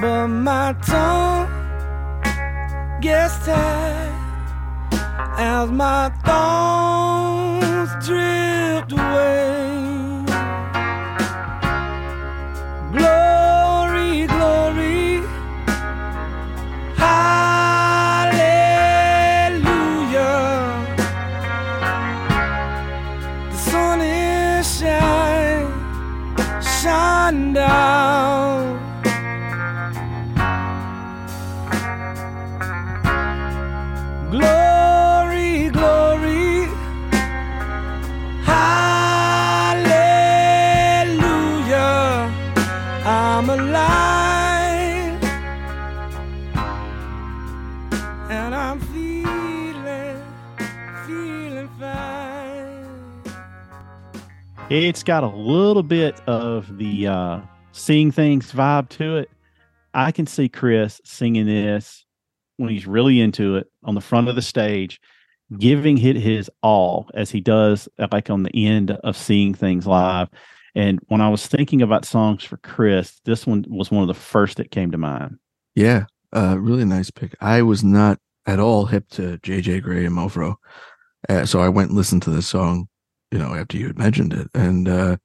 but 0.00 0.28
my 0.28 0.72
tongue 0.86 1.48
gets 3.02 3.44
tired 3.44 4.14
as 5.38 5.70
my 5.70 6.08
thoughts 6.24 7.92
drift 8.06 8.92
away. 8.92 10.24
Glory, 12.96 14.26
glory, 14.26 15.22
hallelujah. 16.96 18.40
The 23.50 23.56
sun 23.56 24.00
is 24.00 24.66
shining 26.80 27.52
It's 54.70 55.02
got 55.02 55.24
a 55.24 55.28
little 55.28 55.82
bit 55.82 56.20
of 56.28 56.78
the 56.78 57.08
uh, 57.08 57.40
seeing 57.72 58.12
things 58.12 58.52
vibe 58.52 58.88
to 58.90 59.16
it. 59.16 59.30
I 59.94 60.12
can 60.12 60.28
see 60.28 60.48
Chris 60.48 61.00
singing 61.04 61.46
this 61.46 62.04
when 62.56 62.70
he's 62.70 62.86
really 62.86 63.20
into 63.20 63.56
it 63.56 63.66
on 63.82 63.96
the 63.96 64.00
front 64.00 64.28
of 64.28 64.36
the 64.36 64.42
stage, 64.42 65.00
giving 65.58 65.98
it 65.98 66.14
his 66.14 66.48
all 66.62 67.10
as 67.14 67.30
he 67.30 67.40
does 67.40 67.88
uh, 67.98 68.06
like 68.12 68.30
on 68.30 68.44
the 68.44 68.64
end 68.64 68.92
of 68.92 69.16
seeing 69.16 69.54
things 69.54 69.88
live. 69.88 70.28
And 70.76 71.00
when 71.08 71.20
I 71.20 71.30
was 71.30 71.48
thinking 71.48 71.82
about 71.82 72.04
songs 72.04 72.44
for 72.44 72.58
Chris, 72.58 73.20
this 73.24 73.48
one 73.48 73.64
was 73.68 73.90
one 73.90 74.02
of 74.02 74.08
the 74.08 74.14
first 74.14 74.58
that 74.58 74.70
came 74.70 74.92
to 74.92 74.98
mind. 74.98 75.40
Yeah, 75.74 76.04
uh, 76.32 76.56
really 76.56 76.84
nice 76.84 77.10
pick. 77.10 77.34
I 77.40 77.62
was 77.62 77.82
not 77.82 78.20
at 78.46 78.60
all 78.60 78.86
hip 78.86 79.08
to 79.10 79.36
JJ 79.38 79.82
Grey 79.82 80.04
and 80.04 80.16
Mofro, 80.16 80.54
uh, 81.28 81.44
so 81.44 81.58
I 81.58 81.68
went 81.68 81.88
and 81.88 81.96
listened 81.96 82.22
to 82.22 82.30
this 82.30 82.46
song, 82.46 82.86
you 83.30 83.38
know, 83.38 83.54
after 83.54 83.76
you 83.76 83.86
had 83.86 83.98
mentioned 83.98 84.32
it, 84.32 84.48
and 84.54 84.88
uh, 84.88 85.16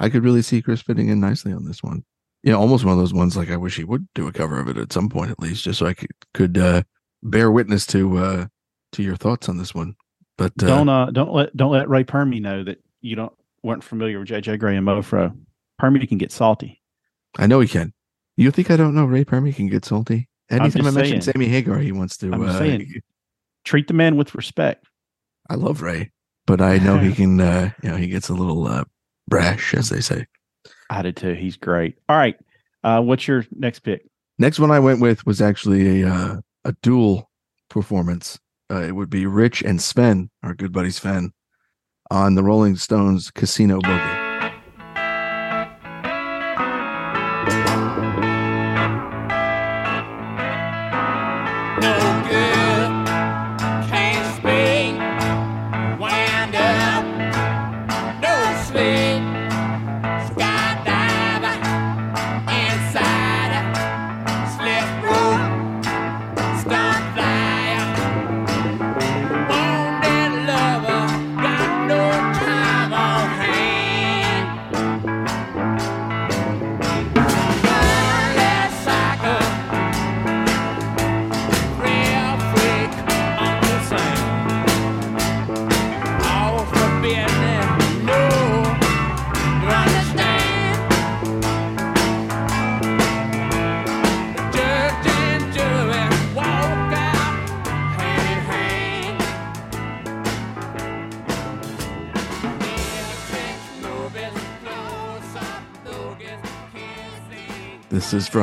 I 0.00 0.08
could 0.08 0.24
really 0.24 0.42
see 0.42 0.62
Chris 0.62 0.82
fitting 0.82 1.08
in 1.08 1.20
nicely 1.20 1.52
on 1.52 1.64
this 1.64 1.82
one. 1.82 2.04
You 2.42 2.52
know, 2.52 2.60
almost 2.60 2.84
one 2.84 2.92
of 2.92 2.98
those 2.98 3.14
ones 3.14 3.36
like 3.36 3.50
I 3.50 3.56
wish 3.56 3.76
he 3.76 3.84
would 3.84 4.06
do 4.14 4.26
a 4.28 4.32
cover 4.32 4.60
of 4.60 4.68
it 4.68 4.76
at 4.76 4.92
some 4.92 5.08
point 5.08 5.30
at 5.30 5.40
least, 5.40 5.64
just 5.64 5.78
so 5.78 5.86
I 5.86 5.94
could 5.94 6.10
could 6.34 6.58
uh, 6.58 6.82
bear 7.22 7.50
witness 7.50 7.86
to 7.86 8.18
uh, 8.18 8.46
to 8.92 9.02
your 9.02 9.16
thoughts 9.16 9.48
on 9.48 9.56
this 9.56 9.74
one. 9.74 9.94
But 10.36 10.52
uh, 10.62 10.66
don't 10.66 10.88
uh 10.88 11.06
don't 11.10 11.32
let 11.32 11.56
don't 11.56 11.72
let 11.72 11.88
Ray 11.88 12.04
Permy 12.04 12.40
know 12.40 12.62
that 12.64 12.82
you 13.00 13.16
don't 13.16 13.32
weren't 13.62 13.84
familiar 13.84 14.18
with 14.18 14.28
JJ 14.28 14.58
Grey 14.58 14.76
and 14.76 14.86
Mofro. 14.86 15.34
Permy 15.80 16.06
can 16.08 16.18
get 16.18 16.32
salty. 16.32 16.82
I 17.38 17.46
know 17.46 17.60
he 17.60 17.68
can. 17.68 17.92
You 18.36 18.50
think 18.50 18.70
I 18.70 18.76
don't 18.76 18.94
know 18.94 19.04
Ray 19.06 19.24
Permy 19.24 19.54
can 19.54 19.68
get 19.68 19.84
salty? 19.84 20.28
Anytime 20.50 20.86
I 20.86 20.90
mention. 20.90 21.22
Sammy 21.22 21.46
Hagar, 21.46 21.78
he 21.78 21.92
wants 21.92 22.16
to. 22.18 22.32
I'm 22.32 22.42
Uh, 22.42 22.58
saying. 22.58 23.00
Treat 23.64 23.88
the 23.88 23.94
man 23.94 24.16
with 24.16 24.34
respect. 24.34 24.84
I 25.48 25.54
love 25.54 25.80
Ray, 25.80 26.10
but 26.46 26.60
I 26.60 26.78
know 26.78 26.98
he 26.98 27.12
can. 27.14 27.40
Uh, 27.40 27.70
you 27.82 27.90
know, 27.90 27.96
he 27.96 28.08
gets 28.08 28.28
a 28.28 28.34
little 28.34 28.66
uh, 28.66 28.84
brash, 29.28 29.74
as 29.74 29.88
they 29.88 30.00
say. 30.00 30.26
I 30.90 31.02
did 31.02 31.16
too. 31.16 31.34
He's 31.34 31.56
great. 31.56 31.96
All 32.08 32.16
right. 32.16 32.36
Uh, 32.82 33.00
what's 33.00 33.26
your 33.26 33.46
next 33.56 33.80
pick? 33.80 34.06
Next 34.38 34.58
one 34.58 34.70
I 34.70 34.78
went 34.78 35.00
with 35.00 35.24
was 35.26 35.40
actually 35.40 36.02
a 36.02 36.08
uh, 36.08 36.36
a 36.64 36.72
dual 36.82 37.30
performance. 37.68 38.38
Uh, 38.70 38.82
it 38.82 38.92
would 38.92 39.10
be 39.10 39.26
Rich 39.26 39.62
and 39.62 39.80
Sven, 39.80 40.30
our 40.42 40.54
good 40.54 40.72
buddy 40.72 40.90
Sven, 40.90 41.32
on 42.10 42.34
the 42.34 42.42
Rolling 42.42 42.76
Stones 42.76 43.30
Casino 43.30 43.80
Boogie. 43.80 44.23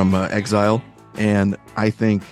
From 0.02 0.14
uh, 0.16 0.26
Exile, 0.32 0.82
and 1.14 1.56
I 1.76 1.88
think 1.88 2.24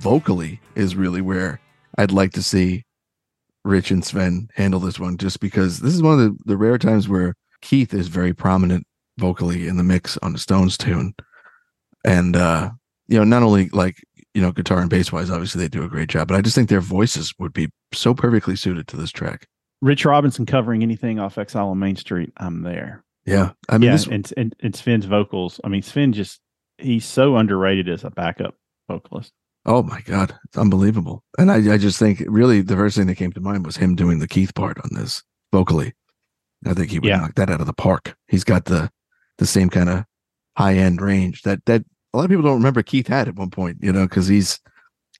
vocally 0.00 0.60
is 0.74 0.96
really 0.96 1.20
where 1.20 1.60
I'd 1.98 2.10
like 2.10 2.32
to 2.32 2.42
see 2.42 2.82
Rich 3.64 3.92
and 3.92 4.04
Sven 4.04 4.48
handle 4.56 4.80
this 4.80 4.98
one, 4.98 5.16
just 5.16 5.38
because 5.38 5.78
this 5.78 5.94
is 5.94 6.02
one 6.02 6.14
of 6.14 6.18
the, 6.18 6.36
the 6.46 6.56
rare 6.56 6.78
times 6.78 7.08
where 7.08 7.36
Keith 7.62 7.94
is 7.94 8.08
very 8.08 8.34
prominent 8.34 8.88
vocally 9.18 9.68
in 9.68 9.76
the 9.76 9.84
mix 9.84 10.18
on 10.18 10.32
the 10.32 10.40
Stones 10.40 10.76
tune, 10.76 11.14
and 12.04 12.34
uh, 12.34 12.70
you 13.06 13.16
know, 13.16 13.22
not 13.22 13.44
only 13.44 13.68
like 13.68 14.02
you 14.34 14.42
know, 14.42 14.50
guitar 14.50 14.80
and 14.80 14.90
bass 14.90 15.12
wise, 15.12 15.30
obviously 15.30 15.60
they 15.60 15.68
do 15.68 15.84
a 15.84 15.88
great 15.88 16.08
job, 16.08 16.26
but 16.26 16.36
I 16.36 16.40
just 16.40 16.56
think 16.56 16.68
their 16.68 16.80
voices 16.80 17.32
would 17.38 17.52
be 17.52 17.68
so 17.94 18.14
perfectly 18.14 18.56
suited 18.56 18.88
to 18.88 18.96
this 18.96 19.12
track. 19.12 19.46
Rich 19.80 20.04
Robinson 20.04 20.44
covering 20.44 20.82
anything 20.82 21.20
off 21.20 21.38
Exile 21.38 21.68
on 21.68 21.78
Main 21.78 21.94
Street. 21.94 22.32
I'm 22.38 22.64
there. 22.64 23.04
Yeah, 23.26 23.52
I 23.68 23.78
mean, 23.78 23.86
yeah, 23.86 23.92
this, 23.92 24.08
and, 24.08 24.32
and 24.36 24.56
and 24.60 24.74
Sven's 24.74 25.04
vocals. 25.04 25.60
I 25.62 25.68
mean, 25.68 25.82
Sven 25.82 26.12
just 26.12 26.40
he's 26.80 27.04
so 27.04 27.36
underrated 27.36 27.88
as 27.88 28.04
a 28.04 28.10
backup 28.10 28.54
vocalist. 28.88 29.32
Oh 29.66 29.82
my 29.82 30.00
god, 30.02 30.34
it's 30.46 30.56
unbelievable. 30.58 31.22
And 31.38 31.50
I, 31.52 31.74
I 31.74 31.78
just 31.78 31.98
think 31.98 32.22
really 32.26 32.62
the 32.62 32.76
first 32.76 32.96
thing 32.96 33.06
that 33.08 33.16
came 33.16 33.32
to 33.32 33.40
mind 33.40 33.66
was 33.66 33.76
him 33.76 33.94
doing 33.94 34.18
the 34.18 34.28
Keith 34.28 34.54
part 34.54 34.78
on 34.82 34.90
this 34.94 35.22
vocally. 35.52 35.92
I 36.66 36.74
think 36.74 36.90
he 36.90 36.98
would 36.98 37.08
Yeah. 37.08 37.18
knock 37.18 37.34
that 37.36 37.50
out 37.50 37.60
of 37.60 37.66
the 37.66 37.72
park. 37.72 38.16
He's 38.28 38.44
got 38.44 38.64
the 38.66 38.90
the 39.38 39.46
same 39.46 39.70
kind 39.70 39.88
of 39.88 40.04
high 40.56 40.74
end 40.74 41.00
range 41.00 41.42
that 41.42 41.64
that 41.66 41.84
a 42.12 42.16
lot 42.16 42.24
of 42.24 42.30
people 42.30 42.42
don't 42.42 42.56
remember 42.56 42.82
Keith 42.82 43.06
had 43.06 43.28
at 43.28 43.36
one 43.36 43.50
point, 43.50 43.78
you 43.80 43.92
know, 43.92 44.06
because 44.06 44.26
he's 44.28 44.58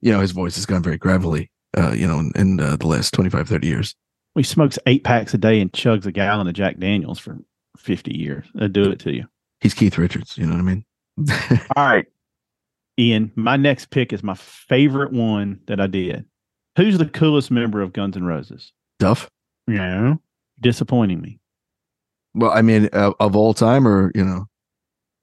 you 0.02 0.10
know, 0.10 0.20
his 0.20 0.32
voice 0.32 0.54
has 0.56 0.64
gone 0.64 0.82
very 0.82 0.96
gravelly, 0.96 1.50
uh, 1.76 1.92
you 1.92 2.06
know, 2.06 2.18
in, 2.18 2.32
in 2.34 2.58
uh, 2.60 2.74
the 2.76 2.86
last 2.86 3.12
25, 3.12 3.46
30 3.46 3.66
years. 3.66 3.94
He 4.34 4.42
smokes 4.42 4.78
eight 4.86 5.04
packs 5.04 5.34
a 5.34 5.38
day 5.38 5.60
and 5.60 5.70
chugs 5.72 6.06
a 6.06 6.12
gallon 6.12 6.48
of 6.48 6.54
Jack 6.54 6.78
Daniels 6.78 7.18
for 7.18 7.36
50 7.76 8.16
years. 8.16 8.46
They'll 8.54 8.68
do 8.68 8.90
it 8.90 8.98
to 9.00 9.12
you. 9.14 9.26
He's 9.60 9.74
Keith 9.74 9.98
Richards, 9.98 10.38
you 10.38 10.46
know 10.46 10.52
what 10.54 10.60
I 10.60 10.64
mean? 10.64 10.84
All 11.76 11.84
right. 11.86 12.06
Ian, 12.98 13.32
my 13.34 13.56
next 13.56 13.90
pick 13.90 14.12
is 14.12 14.22
my 14.22 14.34
favorite 14.34 15.12
one 15.12 15.60
that 15.66 15.80
I 15.80 15.86
did. 15.86 16.24
Who's 16.76 16.98
the 16.98 17.06
coolest 17.06 17.50
member 17.50 17.80
of 17.82 17.92
Guns 17.92 18.16
N' 18.16 18.24
Roses? 18.24 18.72
Duff. 18.98 19.28
Yeah. 19.66 20.14
Disappointing 20.60 21.20
me. 21.20 21.38
Well, 22.34 22.50
I 22.52 22.62
mean, 22.62 22.88
uh, 22.92 23.12
of 23.18 23.34
all 23.36 23.54
time, 23.54 23.88
or 23.88 24.12
you 24.14 24.24
know, 24.24 24.46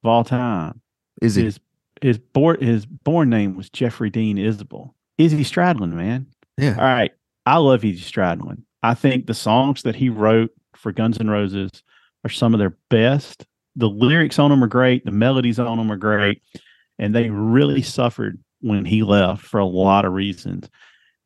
Of 0.02 0.08
all 0.08 0.24
time. 0.24 0.80
is 1.22 1.36
he? 1.36 1.44
His 1.44 1.60
his 2.02 2.18
born 2.18 2.60
his 2.60 2.84
born 2.86 3.30
name 3.30 3.56
was 3.56 3.70
Jeffrey 3.70 4.10
Dean 4.10 4.36
Isbell. 4.36 4.92
Izzy 5.16 5.42
Stradlin, 5.44 5.92
man. 5.92 6.26
yeah, 6.58 6.74
All 6.76 6.84
right. 6.84 7.12
I 7.46 7.56
love 7.58 7.84
Izzy 7.84 8.02
Stradlin. 8.12 8.62
I 8.82 8.94
think 8.94 9.26
the 9.26 9.34
songs 9.34 9.82
that 9.82 9.96
he 9.96 10.08
wrote 10.08 10.50
for 10.76 10.92
Guns 10.92 11.18
N' 11.18 11.30
Roses 11.30 11.70
are 12.24 12.30
some 12.30 12.52
of 12.54 12.58
their 12.60 12.76
best. 12.90 13.46
The 13.78 13.88
lyrics 13.88 14.38
on 14.38 14.50
them 14.50 14.62
are 14.62 14.68
great. 14.68 15.04
The 15.04 15.10
melodies 15.10 15.58
on 15.58 15.78
them 15.78 15.90
are 15.90 15.96
great. 15.96 16.42
And 16.98 17.14
they 17.14 17.30
really 17.30 17.82
suffered 17.82 18.38
when 18.60 18.84
he 18.84 19.02
left 19.02 19.42
for 19.44 19.58
a 19.60 19.66
lot 19.66 20.04
of 20.04 20.12
reasons. 20.12 20.68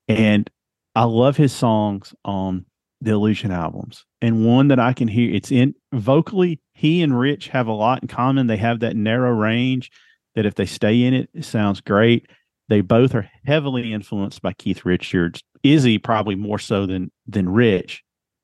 And 0.06 0.48
I 0.94 1.04
love 1.04 1.36
his 1.36 1.52
songs 1.52 2.14
on 2.24 2.66
the 3.00 3.12
Illusion 3.12 3.50
albums. 3.50 4.04
And 4.20 4.46
one 4.46 4.68
that 4.68 4.78
I 4.78 4.92
can 4.92 5.08
hear, 5.08 5.34
it's 5.34 5.50
in 5.50 5.74
vocally, 5.92 6.60
he 6.74 7.02
and 7.02 7.18
Rich 7.18 7.48
have 7.48 7.66
a 7.66 7.72
lot 7.72 8.02
in 8.02 8.08
common. 8.08 8.46
They 8.46 8.58
have 8.58 8.80
that 8.80 8.96
narrow 8.96 9.32
range 9.32 9.90
that 10.34 10.46
if 10.46 10.54
they 10.54 10.66
stay 10.66 11.02
in 11.02 11.14
it, 11.14 11.30
it 11.34 11.44
sounds 11.44 11.80
great. 11.80 12.28
They 12.68 12.80
both 12.80 13.14
are 13.14 13.28
heavily 13.44 13.92
influenced 13.92 14.42
by 14.42 14.52
Keith 14.52 14.84
Richards. 14.84 15.42
Izzy 15.62 15.98
probably 15.98 16.34
more 16.34 16.58
so 16.58 16.86
than 16.86 17.10
than 17.26 17.48
Rich. 17.48 18.02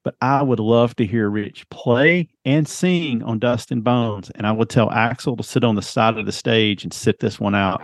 But 0.09 0.17
I 0.23 0.43
would 0.43 0.59
love 0.59 0.97
to 0.97 1.05
hear 1.05 1.29
Rich 1.29 1.69
play 1.69 2.31
and 2.47 2.67
sing 2.67 3.23
on 3.23 3.39
Dust 3.39 3.71
and 3.71 3.85
Bones. 3.85 4.31
And 4.37 4.47
I 4.47 4.53
would 4.53 4.71
tell 4.71 4.89
Axl 4.89 5.37
to 5.37 5.43
sit 5.43 5.65
on 5.65 5.75
the 5.75 5.83
side 5.83 6.17
of 6.17 6.25
the 6.25 6.33
stage 6.33 6.83
and 6.83 6.95
sit 6.95 7.21
this 7.21 7.39
one 7.39 7.55
out. 7.55 7.83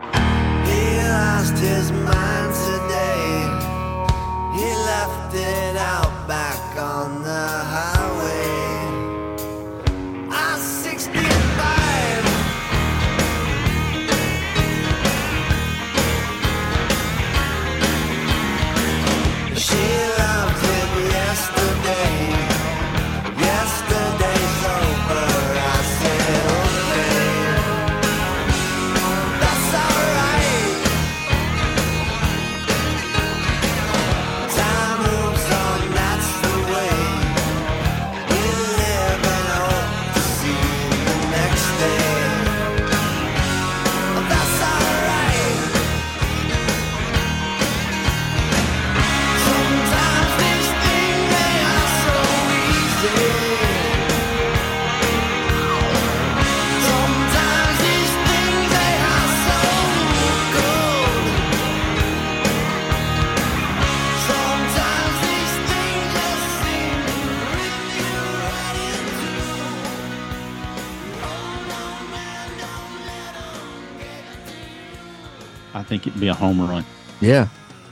Think 75.85 76.07
it'd 76.07 76.21
be 76.21 76.29
a 76.29 76.35
home 76.35 76.61
run. 76.61 76.85
Yeah, 77.21 77.49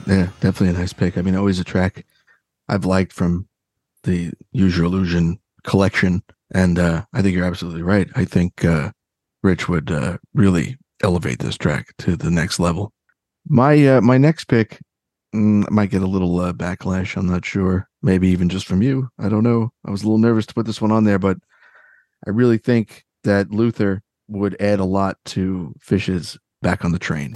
yeah, 0.07 0.29
definitely 0.39 0.69
a 0.69 0.79
nice 0.79 0.93
pick. 0.93 1.17
I 1.17 1.21
mean, 1.21 1.35
always 1.35 1.59
a 1.59 1.63
track 1.63 2.05
I've 2.67 2.85
liked 2.85 3.13
from 3.13 3.47
the 4.03 4.31
Use 4.51 4.77
Illusion 4.77 5.39
collection, 5.63 6.23
and 6.53 6.79
uh, 6.79 7.05
I 7.13 7.21
think 7.21 7.35
you're 7.35 7.45
absolutely 7.45 7.83
right. 7.83 8.09
I 8.15 8.25
think 8.25 8.65
uh, 8.65 8.91
Rich 9.43 9.69
would 9.69 9.91
uh, 9.91 10.17
really 10.33 10.77
elevate 11.01 11.39
this 11.39 11.57
track 11.57 11.93
to 11.99 12.15
the 12.15 12.31
next 12.31 12.59
level. 12.59 12.93
My 13.47 13.87
uh, 13.87 14.01
my 14.01 14.17
next 14.17 14.45
pick 14.45 14.79
mm, 15.33 15.69
might 15.69 15.89
get 15.89 16.01
a 16.01 16.07
little 16.07 16.39
uh, 16.39 16.53
backlash. 16.53 17.15
I'm 17.15 17.27
not 17.27 17.45
sure. 17.45 17.87
Maybe 18.01 18.29
even 18.29 18.49
just 18.49 18.65
from 18.65 18.81
you. 18.81 19.09
I 19.19 19.29
don't 19.29 19.43
know. 19.43 19.71
I 19.85 19.91
was 19.91 20.01
a 20.01 20.05
little 20.05 20.17
nervous 20.17 20.45
to 20.47 20.53
put 20.53 20.65
this 20.65 20.81
one 20.81 20.91
on 20.91 21.03
there, 21.03 21.19
but 21.19 21.37
I 22.25 22.31
really 22.31 22.57
think 22.57 23.05
that 23.23 23.51
Luther 23.51 24.01
would 24.27 24.59
add 24.61 24.79
a 24.79 24.85
lot 24.85 25.17
to 25.25 25.73
Phish's 25.79 26.37
"Back 26.63 26.85
on 26.85 26.93
the 26.93 26.99
Train." 26.99 27.33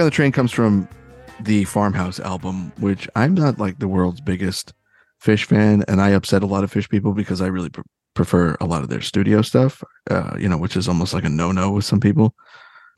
On 0.00 0.06
the 0.06 0.10
Train 0.10 0.32
comes 0.32 0.50
from 0.50 0.88
the 1.40 1.64
Farmhouse 1.64 2.18
album, 2.20 2.72
which 2.78 3.06
I'm 3.16 3.34
not 3.34 3.58
like 3.58 3.80
the 3.80 3.86
world's 3.86 4.22
biggest 4.22 4.72
Phish 5.22 5.44
fan, 5.44 5.84
and 5.88 6.00
I 6.00 6.08
upset 6.10 6.42
a 6.42 6.46
lot 6.46 6.64
of 6.64 6.72
Phish 6.72 6.88
people 6.88 7.12
because 7.12 7.42
I 7.42 7.48
really 7.48 7.68
pre- 7.68 7.84
prefer 8.14 8.56
a 8.62 8.64
lot 8.64 8.82
of 8.82 8.88
their 8.88 9.02
studio 9.02 9.42
stuff, 9.42 9.84
uh, 10.10 10.38
you 10.38 10.48
know, 10.48 10.56
which 10.56 10.74
is 10.74 10.88
almost 10.88 11.12
like 11.12 11.24
a 11.24 11.28
no-no 11.28 11.72
with 11.72 11.84
some 11.84 12.00
people. 12.00 12.34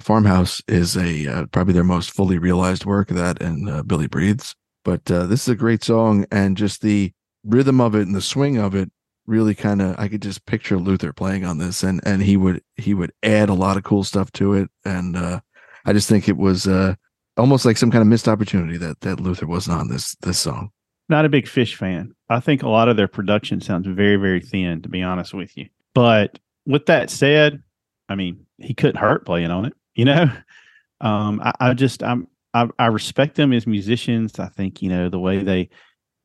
Farmhouse 0.01 0.63
is 0.69 0.97
a 0.97 1.27
uh, 1.27 1.47
probably 1.47 1.75
their 1.75 1.83
most 1.83 2.13
fully 2.13 2.39
realized 2.39 2.85
work, 2.85 3.09
that 3.09 3.43
and 3.43 3.69
uh, 3.69 3.83
Billy 3.83 4.07
Breathes. 4.07 4.55
But 4.85 5.11
uh, 5.11 5.27
this 5.27 5.43
is 5.43 5.49
a 5.49 5.57
great 5.57 5.83
song, 5.83 6.25
and 6.31 6.57
just 6.57 6.83
the 6.83 7.13
rhythm 7.43 7.81
of 7.81 7.97
it 7.97 8.07
and 8.07 8.15
the 8.15 8.21
swing 8.21 8.59
of 8.59 8.77
it 8.77 8.93
really 9.27 9.57
kind 9.57 9.83
of 9.83 9.99
I 9.99 10.07
could 10.07 10.23
just 10.23 10.47
picture 10.47 10.79
Luther 10.79 11.13
playing 11.13 11.45
on 11.45 11.59
this, 11.59 11.83
and 11.83 12.01
and 12.07 12.23
he 12.23 12.37
would 12.37 12.63
he 12.77 12.95
would 12.95 13.13
add 13.25 13.49
a 13.49 13.55
lot 13.55 13.77
of 13.77 13.83
cool 13.83 14.05
stuff 14.05 14.31
to 14.35 14.55
it, 14.55 14.71
and 14.85 15.17
uh, 15.17 15.41
I 15.85 15.93
just 15.93 16.09
think 16.09 16.29
it 16.29 16.37
was 16.37 16.67
uh, 16.67 16.95
almost 17.37 17.65
like 17.65 17.77
some 17.77 17.91
kind 17.91 18.03
of 18.03 18.09
missed 18.09 18.29
opportunity 18.29 18.77
that 18.79 19.01
that 19.01 19.21
Luther 19.21 19.47
wasn't 19.47 19.79
on 19.79 19.89
this 19.89 20.15
this 20.23 20.39
song. 20.39 20.71
Not 21.09 21.25
a 21.25 21.29
big 21.29 21.47
Phish 21.47 21.75
fan. 21.75 22.15
I 22.29 22.41
think 22.41 22.63
a 22.63 22.69
lot 22.69 22.89
of 22.89 22.97
their 22.97 23.09
production 23.09 23.61
sounds 23.61 23.87
very, 23.87 24.17
very 24.17 24.41
thin, 24.41 24.83
to 24.83 24.89
be 24.89 25.03
honest 25.03 25.35
with 25.35 25.57
you. 25.57 25.69
But 25.95 26.39
with 26.65 26.87
that 26.87 27.11
said, 27.11 27.63
I 28.09 28.15
mean, 28.15 28.47
he 28.59 28.73
couldn't 28.73 29.01
hurt 29.01 29.27
playing 29.27 29.51
on 29.51 29.67
it. 29.67 29.75
You 29.95 30.07
know, 30.07 30.33
um, 31.01 31.41
I, 31.43 31.53
I 31.61 31.75
just 31.75 32.03
I'm 32.03 32.29
I, 32.55 32.69
I 32.79 32.87
respect 32.87 33.37
them 33.37 33.53
as 33.53 33.67
musicians. 33.67 34.39
I 34.39 34.49
think 34.49 34.83
you 34.83 34.89
know 34.89 35.09
the 35.09 35.19
way 35.19 35.43
they 35.43 35.71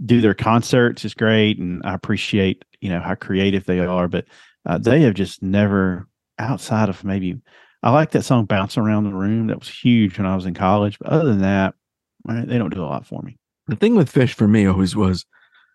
do 0.05 0.21
their 0.21 0.35
concerts 0.35 1.05
is 1.05 1.13
great, 1.13 1.57
and 1.57 1.81
I 1.83 1.93
appreciate 1.93 2.63
you 2.81 2.89
know 2.89 2.99
how 2.99 3.15
creative 3.15 3.65
they 3.65 3.79
are. 3.79 4.07
But 4.07 4.25
uh, 4.65 4.77
they 4.77 5.01
have 5.01 5.15
just 5.15 5.41
never 5.41 6.07
outside 6.39 6.89
of 6.89 7.03
maybe 7.03 7.39
I 7.83 7.91
like 7.91 8.11
that 8.11 8.23
song 8.23 8.45
"Bounce 8.45 8.77
Around 8.77 9.05
the 9.05 9.13
Room." 9.13 9.47
That 9.47 9.59
was 9.59 9.69
huge 9.69 10.17
when 10.17 10.27
I 10.27 10.35
was 10.35 10.45
in 10.45 10.53
college. 10.53 10.97
But 10.99 11.09
other 11.09 11.25
than 11.25 11.41
that, 11.41 11.75
they 12.25 12.57
don't 12.57 12.73
do 12.73 12.83
a 12.83 12.85
lot 12.85 13.05
for 13.05 13.21
me. 13.21 13.37
The 13.67 13.75
thing 13.75 13.95
with 13.95 14.11
Phish 14.11 14.33
for 14.33 14.47
me 14.47 14.65
always 14.65 14.95
was 14.95 15.25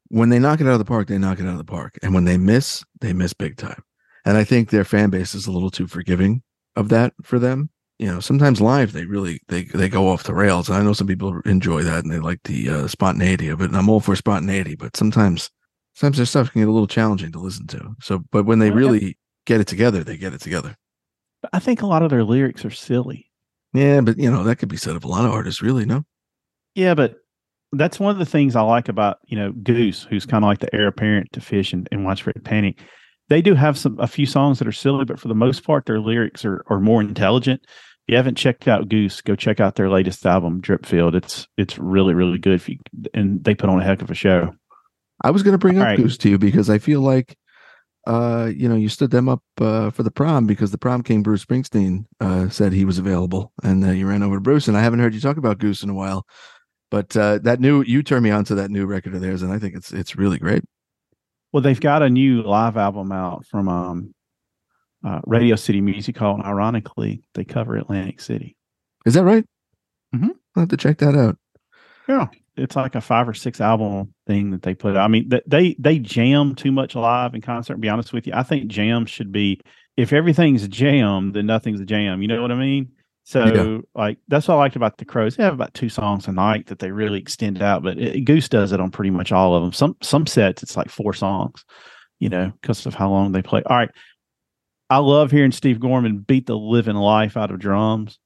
when 0.09 0.29
they 0.29 0.39
knock 0.39 0.61
it 0.61 0.67
out 0.67 0.75
of 0.75 0.79
the 0.79 0.85
park, 0.85 1.09
they 1.09 1.19
knock 1.19 1.39
it 1.39 1.47
out 1.47 1.53
of 1.53 1.59
the 1.59 1.65
park, 1.65 1.99
and 2.03 2.15
when 2.15 2.25
they 2.25 2.37
miss, 2.37 2.85
they 3.01 3.13
miss 3.13 3.33
big 3.33 3.57
time. 3.57 3.83
And 4.25 4.37
I 4.37 4.45
think 4.45 4.71
their 4.71 4.85
fan 4.85 5.11
base 5.11 5.35
is 5.35 5.47
a 5.47 5.53
little 5.53 5.71
too 5.71 5.87
forgiving 5.87 6.43
of 6.77 6.89
that 6.91 7.13
for 7.23 7.39
them. 7.39 7.71
You 7.99 8.07
know, 8.07 8.21
sometimes 8.21 8.61
live 8.61 8.93
they 8.93 9.05
really 9.05 9.41
they 9.49 9.65
they 9.65 9.89
go 9.89 10.09
off 10.09 10.25
the 10.25 10.35
rails, 10.35 10.69
and 10.69 10.77
I 10.77 10.83
know 10.83 10.93
some 10.93 11.07
people 11.07 11.41
enjoy 11.45 11.83
that 11.83 12.03
and 12.05 12.13
they 12.13 12.19
like 12.19 12.43
the 12.45 12.69
uh, 12.69 12.89
spontaneity 12.89 13.49
of 13.49 13.61
it, 13.61 13.67
and 13.67 13.77
I'm 13.77 13.89
all 13.89 14.01
for 14.01 14.17
spontaneity, 14.17 14.75
but 14.75 14.97
sometimes 14.97 15.51
sometimes 15.95 16.17
their 16.17 16.27
stuff 16.27 16.51
can 16.51 16.63
get 16.63 16.69
a 16.69 16.73
little 16.73 16.87
challenging 16.87 17.33
to 17.33 17.39
listen 17.39 17.67
to. 17.69 17.95
So, 18.01 18.25
but 18.31 18.45
when 18.45 18.59
they 18.59 18.69
yeah. 18.69 18.75
really 18.75 19.19
get 19.47 19.61
it 19.61 19.67
together, 19.67 20.03
they 20.03 20.17
get 20.17 20.35
it 20.35 20.41
together. 20.41 20.77
But 21.43 21.51
I 21.53 21.59
think 21.59 21.83
a 21.83 21.87
lot 21.87 22.03
of 22.03 22.11
their 22.11 22.25
lyrics 22.25 22.65
are 22.65 22.71
silly. 22.71 23.31
Yeah, 23.75 24.01
but 24.01 24.19
you 24.19 24.31
know 24.31 24.45
that 24.45 24.57
could 24.57 24.69
be 24.69 24.77
said 24.77 24.97
of 24.97 25.05
a 25.05 25.09
lot 25.09 25.25
of 25.25 25.33
artists, 25.33 25.61
really. 25.63 25.85
No, 25.85 26.05
Yeah, 26.75 26.95
but 26.95 27.17
that's 27.73 27.99
one 27.99 28.13
of 28.13 28.19
the 28.19 28.27
things 28.27 28.55
I 28.55 28.63
like 28.63 28.89
about 28.89 29.19
you 29.27 29.37
know 29.37 29.53
Goose, 29.53 30.07
who's 30.09 30.27
kind 30.27 30.45
of 30.45 30.49
like 30.49 30.61
the 30.61 30.75
heir 30.75 30.89
apparent 30.89 31.33
to 31.33 31.41
Phish 31.41 31.73
and, 31.73 31.89
and 31.91 32.05
Widespread 32.05 32.45
Panic. 32.45 32.81
They 33.29 33.43
do 33.43 33.55
have 33.55 33.79
some 33.79 33.99
a 33.99 34.07
few 34.07 34.27
songs 34.27 34.59
that 34.59 34.69
are 34.69 34.73
silly, 34.73 35.05
but 35.05 35.19
for 35.19 35.29
the 35.29 35.35
most 35.35 35.65
part, 35.65 35.87
their 35.87 36.01
lyrics 36.01 36.45
are 36.45 36.65
are 36.69 36.81
more 36.81 37.01
intelligent. 37.01 37.63
If 37.65 38.13
you 38.13 38.17
haven't 38.17 38.37
checked 38.37 38.69
out 38.69 38.89
Goose, 38.89 39.21
go 39.21 39.37
check 39.37 39.61
out 39.61 39.77
their 39.77 39.89
latest 39.89 40.27
album, 40.27 40.61
Dripfield. 40.61 41.15
It's 41.15 41.49
it's 41.57 41.79
really 41.79 42.15
really 42.15 42.39
good. 42.39 42.55
If 42.55 42.69
you, 42.69 42.79
and 43.15 43.43
they 43.43 43.55
put 43.55 43.71
on 43.71 43.81
a 43.81 43.85
heck 43.85 44.03
of 44.03 44.11
a 44.11 44.15
show. 44.15 44.55
I 45.25 45.31
was 45.31 45.43
going 45.43 45.53
to 45.53 45.59
bring 45.59 45.79
up 45.79 45.83
All 45.83 45.89
right. 45.89 45.97
Goose 45.97 46.19
to 46.19 46.31
you 46.31 46.37
because 46.37 46.69
I 46.69 46.79
feel 46.79 47.01
like, 47.01 47.37
uh, 48.07 48.51
you 48.55 48.69
know, 48.69 48.75
you 48.75 48.89
stood 48.89 49.11
them 49.11 49.29
up 49.29 49.43
uh, 49.61 49.91
for 49.91 50.03
the 50.03 50.11
prom 50.11 50.47
because 50.47 50.71
the 50.71 50.79
prom 50.79 51.03
king 51.03 51.23
Bruce 51.23 51.45
Springsteen 51.45 52.05
uh, 52.21 52.49
said 52.49 52.73
he 52.73 52.85
was 52.85 52.99
available, 52.99 53.53
and 53.63 53.85
uh, 53.85 53.91
you 53.91 54.09
ran 54.09 54.23
over 54.23 54.37
to 54.37 54.41
Bruce. 54.41 54.69
And 54.69 54.77
I 54.77 54.81
haven't 54.83 54.99
heard 55.01 55.15
you 55.15 55.21
talk 55.21 55.37
about 55.37 55.59
Goose 55.59 55.83
in 55.83 55.91
a 55.91 55.95
while, 55.95 56.27
but 56.91 57.17
uh, 57.17 57.39
that 57.43 57.61
new 57.61 57.83
you 57.83 58.03
turned 58.03 58.25
me 58.25 58.31
on 58.31 58.45
to 58.47 58.55
that 58.57 58.71
new 58.71 58.87
record 58.87 59.15
of 59.15 59.21
theirs, 59.21 59.43
and 59.43 59.53
I 59.53 59.59
think 59.59 59.75
it's 59.77 59.93
it's 59.93 60.17
really 60.17 60.39
great. 60.39 60.65
Well, 61.53 61.63
they've 61.63 61.79
got 61.81 62.03
a 62.03 62.09
new 62.11 62.43
live 62.43 62.77
album 62.77 63.13
out 63.13 63.47
from 63.47 63.69
um, 63.69 64.15
uh, 65.05 65.21
Radio 65.27 65.55
City 65.57 65.81
Music 65.81 66.17
Hall, 66.17 66.35
and 66.35 66.45
ironically, 66.45 67.23
they 67.35 67.45
cover 67.45 67.77
Atlantic 67.77 68.21
City. 68.21 68.57
Is 69.05 69.15
that 69.15 69.25
right? 69.25 69.45
Mhm. 70.15 70.31
I'll 70.57 70.63
have 70.63 70.69
to 70.71 70.77
check 70.77 70.99
that 70.99 71.15
out. 71.15 71.39
Yeah, 72.09 72.29
it's 72.57 72.75
like 72.77 72.95
a 72.95 73.01
five 73.01 73.29
or 73.29 73.35
six 73.35 73.61
album 73.61 74.13
thing 74.27 74.51
that 74.53 74.63
they 74.63 74.75
put. 74.75 74.97
I 74.97 75.09
mean, 75.09 75.31
they 75.47 75.75
they 75.79 75.99
jam 75.99 76.55
too 76.55 76.73
much 76.73 76.95
live 76.95 77.35
in 77.35 77.41
concert. 77.41 77.75
To 77.75 77.79
be 77.79 77.89
honest 77.89 78.13
with 78.13 78.27
you, 78.27 78.33
I 78.35 78.43
think 78.43 78.69
jam 78.69 79.07
should 79.07 79.33
be 79.33 79.61
if 79.97 80.13
everything's 80.13 80.67
jam, 80.69 81.33
then 81.33 81.47
nothing's 81.47 81.81
a 81.81 81.85
jam. 81.85 82.23
You 82.23 82.29
know 82.29 82.41
what 82.41 82.53
I 82.53 82.57
mean? 82.57 82.93
So, 83.25 83.45
Yeah. 83.45 83.79
like 83.95 84.19
that's 84.29 84.49
what 84.49 84.55
I 84.55 84.59
liked 84.59 84.77
about 84.77 84.99
the 84.99 85.05
Crowes. 85.05 85.37
They 85.37 85.45
have 85.45 85.55
about 85.55 85.75
two 85.75 85.89
songs 85.89 86.27
a 86.27 86.33
night 86.33 86.67
that 86.67 86.81
they 86.81 86.91
really 86.91 87.21
extend 87.21 87.63
out, 87.63 87.83
but 87.83 87.99
it, 87.99 88.25
Goose 88.25 88.49
does 88.49 88.73
it 88.73 88.81
on 88.81 88.91
pretty 88.91 89.11
much 89.11 89.31
all 89.33 89.55
of 89.55 89.63
them. 89.63 89.73
Some 89.73 89.97
some 90.03 90.27
sets 90.27 90.63
it's 90.63 90.77
like 90.77 90.89
four 90.91 91.13
songs, 91.13 91.65
you 92.19 92.29
know, 92.29 92.53
because 92.61 92.85
of 92.87 92.95
how 92.95 93.11
long 93.11 93.33
they 93.33 93.43
play. 93.43 93.63
All 93.67 93.77
right, 93.77 93.91
I 94.91 94.99
love 94.99 95.31
hearing 95.31 95.53
Steve 95.53 95.79
Gorman 95.79 96.19
beat 96.19 96.47
the 96.47 96.57
living 96.57 96.97
life 96.97 97.37
out 97.37 97.51
of 97.53 97.61
drums, 97.61 98.19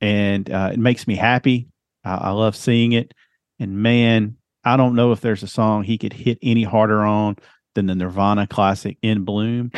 and 0.00 0.50
uh, 0.50 0.70
it 0.72 0.78
makes 0.78 1.06
me 1.06 1.16
happy. 1.16 1.68
I, 2.04 2.14
I 2.14 2.30
love 2.32 2.54
seeing 2.54 2.92
it. 2.92 3.14
And 3.58 3.78
man, 3.82 4.36
I 4.64 4.76
don't 4.76 4.94
know 4.94 5.12
if 5.12 5.20
there's 5.20 5.42
a 5.42 5.48
song 5.48 5.84
he 5.84 5.98
could 5.98 6.12
hit 6.12 6.38
any 6.42 6.64
harder 6.64 7.02
on 7.02 7.36
than 7.74 7.86
the 7.86 7.94
Nirvana 7.94 8.46
classic 8.46 8.96
"In 9.02 9.24
Bloom." 9.24 9.70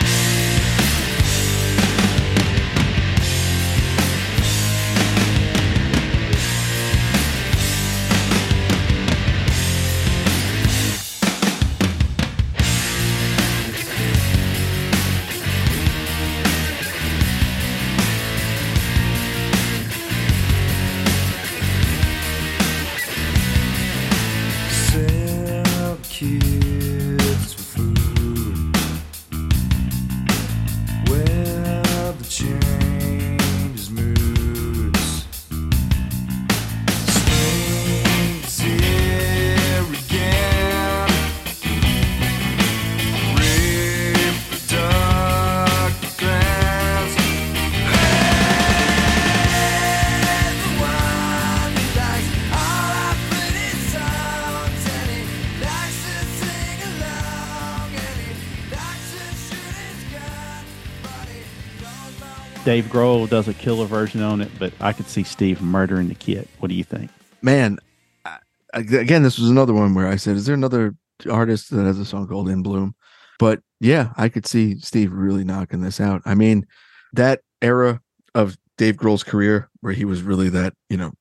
Dave 62.67 62.87
Grohl 62.87 63.29
does 63.31 63.47
a 63.47 63.55
killer 63.55 63.87
version 63.87 64.23
on 64.23 64.41
it, 64.41 64.51
but 64.59 64.73
I 64.81 64.93
could 64.93 65.07
see 65.07 65.23
Steve 65.23 65.63
murdering 65.63 66.09
the 66.09 66.17
kid. 66.17 66.49
What 66.59 66.67
do 66.67 66.75
you 66.75 66.83
think? 66.83 67.13
Man, 67.41 67.79
I- 68.25 68.39
again, 68.75 69.23
this 69.23 69.39
was 69.39 69.49
another 69.49 69.73
one 69.73 69.95
where 69.95 70.09
I 70.09 70.17
said, 70.17 70.37
"Is 70.37 70.47
there 70.47 70.55
another 70.57 70.97
artist 71.31 71.71
that 71.71 71.85
has 71.85 72.01
a 72.01 72.05
song 72.05 72.27
called 72.27 72.49
In 72.49 72.65
Bloom?" 72.65 72.97
But 73.39 73.61
yeah, 73.79 74.13
I 74.17 74.29
could 74.29 74.47
see 74.49 74.81
Steve 74.81 75.13
really 75.13 75.45
knocking 75.45 75.81
this 75.81 76.01
out. 76.01 76.23
I 76.25 76.35
mean, 76.35 76.67
that 77.13 77.43
era 77.63 78.01
of 78.35 78.57
Dave 78.77 78.97
Grohl's 78.97 79.23
career, 79.23 79.69
where 79.81 79.93
he 79.93 80.05
was 80.05 80.23
really 80.23 80.49
that, 80.49 80.75
you 80.91 80.97
know, 80.97 81.13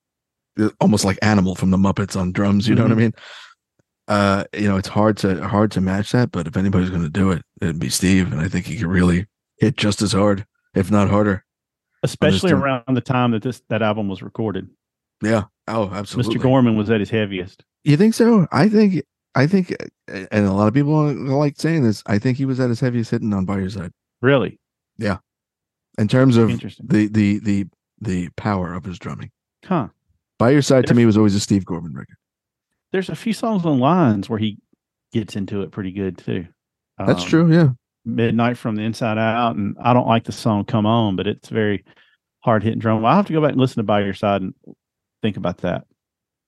almost 0.82 1.06
like 1.06 1.20
Animal 1.22 1.54
from 1.54 1.70
the 1.70 1.78
Muppets 1.78 2.20
on 2.20 2.32
drums. 2.32 2.68
You 2.68 2.74
know 2.74 2.82
what 2.84 2.92
I 2.92 2.96
Mhm. 2.96 2.98
mean? 2.98 3.14
Uh, 4.08 4.44
you 4.58 4.68
know, 4.68 4.78
it's 4.78 4.88
hard 4.88 5.18
to 5.18 5.48
hard 5.48 5.70
to 5.74 5.82
match 5.82 6.12
that. 6.12 6.32
But 6.32 6.48
if 6.48 6.58
anybody's 6.58 6.90
going 6.90 7.04
to 7.04 7.10
do 7.10 7.30
it, 7.30 7.44
it'd 7.62 7.78
be 7.80 7.90
Steve, 7.90 8.32
and 8.32 8.42
I 8.42 8.48
think 8.48 8.66
he 8.66 8.78
could 8.78 8.88
really 8.88 9.28
hit 9.60 9.78
just 9.78 10.02
as 10.02 10.12
hard, 10.14 10.46
if 10.76 10.92
not 10.92 11.10
harder. 11.10 11.44
Especially 12.04 12.52
around 12.52 12.84
the 12.94 13.02
time 13.02 13.32
that 13.32 13.42
this 13.42 13.62
that 13.70 13.82
album 13.82 14.08
was 14.08 14.22
recorded. 14.22 14.70
Yeah. 15.24 15.46
Oh, 15.68 15.90
absolutely. 15.92 16.36
Mr. 16.36 16.42
Gorman 16.44 16.78
was 16.78 16.90
at 16.92 17.00
his 17.00 17.10
heaviest. 17.10 17.64
You 17.84 17.98
think 17.98 18.14
so? 18.14 18.48
I 18.52 18.70
think 18.70 19.04
I 19.34 19.48
think, 19.48 19.72
uh, 20.12 20.26
and 20.32 20.46
a 20.46 20.54
lot 20.54 20.68
of 20.68 20.74
people 20.74 21.12
like 21.14 21.56
saying 21.58 21.84
this. 21.84 22.04
I 22.06 22.20
think 22.20 22.38
he 22.38 22.46
was 22.46 22.60
at 22.60 22.70
his 22.70 22.80
heaviest 22.80 23.12
hitting 23.12 23.34
on 23.34 23.46
by 23.46 23.58
your 23.58 23.70
side 23.70 23.92
Really 24.22 24.60
Yeah. 24.98 25.18
in 25.98 26.08
terms 26.08 26.38
of 26.38 26.50
interesting. 26.52 26.86
the 26.88 27.08
the 27.08 27.40
the 27.40 27.66
the 28.02 28.30
power 28.38 28.74
of 28.74 28.84
his 28.86 29.00
drumming. 29.00 29.32
Huh. 29.66 29.88
By 30.38 30.52
your 30.52 30.62
side 30.62 30.86
to 30.88 30.94
me 30.94 31.06
was 31.06 31.18
always 31.18 31.34
a 31.36 31.40
Steve 31.40 31.66
Gorman 31.66 31.94
record. 31.94 32.18
There's 32.92 33.10
a 33.10 33.16
few 33.16 33.34
songs 33.34 33.66
on 33.66 33.80
Lions 33.80 34.30
where 34.30 34.38
he 34.40 34.58
gets 35.12 35.36
into 35.36 35.62
it 35.62 35.72
pretty 35.72 35.92
good 35.92 36.18
too. 36.18 36.46
That's 36.98 37.24
Um, 37.24 37.30
true. 37.30 37.52
Yeah. 37.54 37.70
Midnight 38.06 38.58
from 38.58 38.76
the 38.76 38.84
Inside 38.84 39.18
Out, 39.18 39.56
and 39.56 39.76
I 39.82 39.94
don't 39.94 40.08
like 40.08 40.26
the 40.26 40.32
song 40.32 40.66
"Come 40.66 40.86
On," 40.86 41.16
but 41.16 41.28
it's 41.28 41.50
very 41.50 41.84
hard 42.40 42.64
hitting 42.64 42.80
drum. 42.80 43.04
I'll 43.06 43.16
have 43.16 43.28
to 43.28 43.34
go 43.34 43.42
back 43.42 43.52
and 43.52 43.60
listen 43.60 43.78
to 43.78 43.84
"By 43.84 44.02
Your 44.02 44.14
Side" 44.14 44.42
and 44.42 44.54
think 45.22 45.38
about 45.38 45.60
that. 45.60 45.86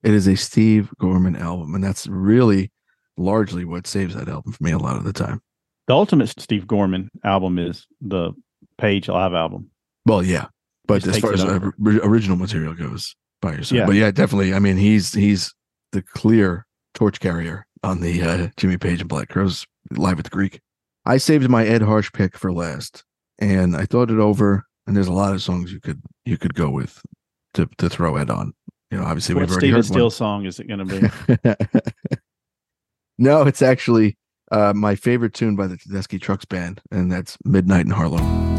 It 0.04 0.14
is 0.14 0.28
a 0.28 0.36
Steve 0.36 0.92
Gorman 1.00 1.36
album, 1.36 1.76
and 1.76 1.84
that's 1.84 2.08
really 2.08 2.72
largely 3.18 3.66
what 3.66 3.88
saves 3.88 4.16
that 4.16 4.30
album 4.30 4.54
for 4.54 4.64
me 4.64 4.72
a 4.72 4.78
lot 4.78 4.96
of 4.96 5.04
the 5.04 5.14
time. 5.14 5.42
The 5.88 5.96
ultimate 5.96 6.40
Steve 6.40 6.68
Gorman 6.68 7.10
album 7.24 7.58
is 7.58 7.88
the 8.02 8.34
Page 8.78 9.08
live 9.10 9.34
album. 9.34 9.72
Well, 10.06 10.22
yeah, 10.22 10.48
but 10.86 11.06
as 11.08 11.18
far 11.18 11.34
as 11.34 11.44
over. 11.44 11.74
original 11.80 12.38
material 12.38 12.76
goes, 12.76 13.16
by 13.42 13.54
your 13.54 13.64
side. 13.64 13.76
Yeah. 13.76 13.86
But 13.86 13.96
yeah, 13.96 14.12
definitely. 14.12 14.54
I 14.54 14.60
mean, 14.60 14.78
he's 14.78 15.14
he's 15.14 15.54
the 15.92 16.02
clear 16.02 16.66
torch 16.94 17.20
carrier 17.20 17.66
on 17.84 18.02
the 18.02 18.22
uh, 18.22 18.48
Jimmy 18.58 18.78
Page 18.78 19.02
and 19.02 19.10
Black 19.10 19.30
Crowes 19.30 19.66
live 19.92 20.20
at 20.20 20.26
the 20.26 20.30
Greek. 20.30 20.62
I 21.08 21.18
saved 21.18 21.50
my 21.50 21.66
Ed 21.66 21.82
Harsch 21.82 22.12
pick 22.12 22.38
for 22.38 22.52
last, 22.52 23.06
and 23.40 23.78
I 23.78 23.86
thought 23.86 24.12
it 24.12 24.20
over. 24.20 24.66
And 24.86 24.96
there's 24.96 25.08
a 25.08 25.14
lot 25.14 25.34
of 25.34 25.42
songs 25.42 25.72
you 25.72 25.80
could 25.80 26.02
you 26.26 26.38
could 26.38 26.54
go 26.54 26.70
with 26.70 27.02
to 27.54 27.68
to 27.78 27.90
throw 27.90 28.18
Ed 28.18 28.30
on. 28.30 28.54
You 28.92 28.98
know, 28.98 29.06
obviously 29.06 29.34
What 29.36 29.42
we've 29.42 29.52
already 29.52 29.68
Steven 29.68 29.78
heard 29.78 29.86
Steele 29.86 30.10
song 30.10 30.46
is 30.46 30.60
it 30.60 30.68
going 30.68 30.88
to 30.88 31.58
be? 31.58 31.66
no, 33.18 33.44
it's 33.44 33.62
actually 33.62 34.18
uh, 34.52 34.74
my 34.74 34.96
favorite 34.96 35.34
tune 35.34 35.56
by 35.56 35.68
the 35.68 35.78
Tedeschi 35.78 36.22
Trucks 36.22 36.46
Band, 36.46 36.82
and 36.92 37.12
that's 37.12 37.38
Midnight 37.44 37.86
in 37.86 37.92
Harlem. 37.92 38.57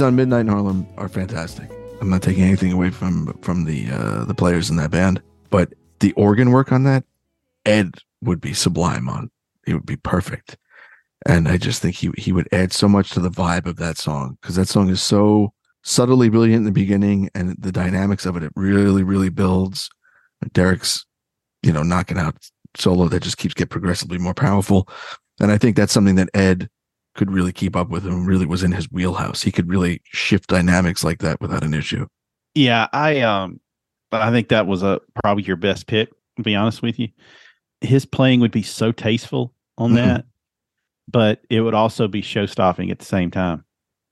On 0.00 0.16
Midnight 0.16 0.40
in 0.40 0.48
Harlem 0.48 0.86
are 0.96 1.08
fantastic. 1.08 1.70
I'm 2.00 2.10
not 2.10 2.22
taking 2.22 2.44
anything 2.44 2.72
away 2.72 2.90
from 2.90 3.32
from 3.42 3.64
the 3.64 3.90
uh 3.90 4.24
the 4.24 4.34
players 4.34 4.70
in 4.70 4.76
that 4.76 4.90
band, 4.90 5.20
but 5.50 5.72
the 6.00 6.12
organ 6.12 6.50
work 6.50 6.72
on 6.72 6.84
that, 6.84 7.04
Ed 7.64 7.94
would 8.22 8.40
be 8.40 8.52
sublime 8.52 9.08
on. 9.08 9.30
It 9.66 9.74
would 9.74 9.86
be 9.86 9.96
perfect. 9.96 10.56
And 11.26 11.48
I 11.48 11.56
just 11.56 11.82
think 11.82 11.96
he 11.96 12.10
he 12.16 12.32
would 12.32 12.48
add 12.52 12.72
so 12.72 12.88
much 12.88 13.10
to 13.10 13.20
the 13.20 13.30
vibe 13.30 13.66
of 13.66 13.76
that 13.76 13.98
song 13.98 14.38
because 14.40 14.56
that 14.56 14.68
song 14.68 14.88
is 14.88 15.02
so 15.02 15.52
subtly 15.82 16.28
brilliant 16.28 16.60
in 16.60 16.64
the 16.64 16.72
beginning 16.72 17.30
and 17.34 17.56
the 17.58 17.72
dynamics 17.72 18.26
of 18.26 18.36
it 18.36 18.42
it 18.42 18.52
really 18.54 19.02
really 19.02 19.28
builds. 19.28 19.90
Derek's 20.52 21.04
you 21.62 21.72
know 21.72 21.82
knocking 21.82 22.18
out 22.18 22.36
solo 22.76 23.08
that 23.08 23.22
just 23.22 23.38
keeps 23.38 23.54
get 23.54 23.70
progressively 23.70 24.18
more 24.18 24.34
powerful. 24.34 24.88
And 25.40 25.50
I 25.50 25.58
think 25.58 25.76
that's 25.76 25.92
something 25.92 26.16
that 26.16 26.30
Ed 26.34 26.68
could 27.18 27.30
really 27.30 27.52
keep 27.52 27.76
up 27.76 27.90
with 27.90 28.06
him, 28.06 28.24
really 28.24 28.46
was 28.46 28.62
in 28.62 28.72
his 28.72 28.90
wheelhouse. 28.90 29.42
He 29.42 29.52
could 29.52 29.68
really 29.68 30.00
shift 30.04 30.48
dynamics 30.48 31.04
like 31.04 31.18
that 31.18 31.40
without 31.40 31.64
an 31.64 31.74
issue. 31.74 32.06
Yeah, 32.54 32.86
I 32.92 33.20
um, 33.20 33.60
I 34.12 34.30
think 34.30 34.48
that 34.48 34.66
was 34.66 34.82
a 34.82 35.00
probably 35.22 35.42
your 35.44 35.56
best 35.56 35.86
pick. 35.86 36.08
To 36.36 36.42
be 36.42 36.54
honest 36.54 36.80
with 36.82 36.98
you, 36.98 37.08
his 37.80 38.06
playing 38.06 38.40
would 38.40 38.52
be 38.52 38.62
so 38.62 38.92
tasteful 38.92 39.52
on 39.76 39.90
Mhm. 39.92 39.96
that, 39.96 40.24
but 41.08 41.42
it 41.50 41.60
would 41.60 41.74
also 41.74 42.06
be 42.08 42.22
show 42.22 42.46
stopping 42.46 42.90
at 42.90 43.00
the 43.00 43.04
same 43.04 43.30
time. 43.30 43.64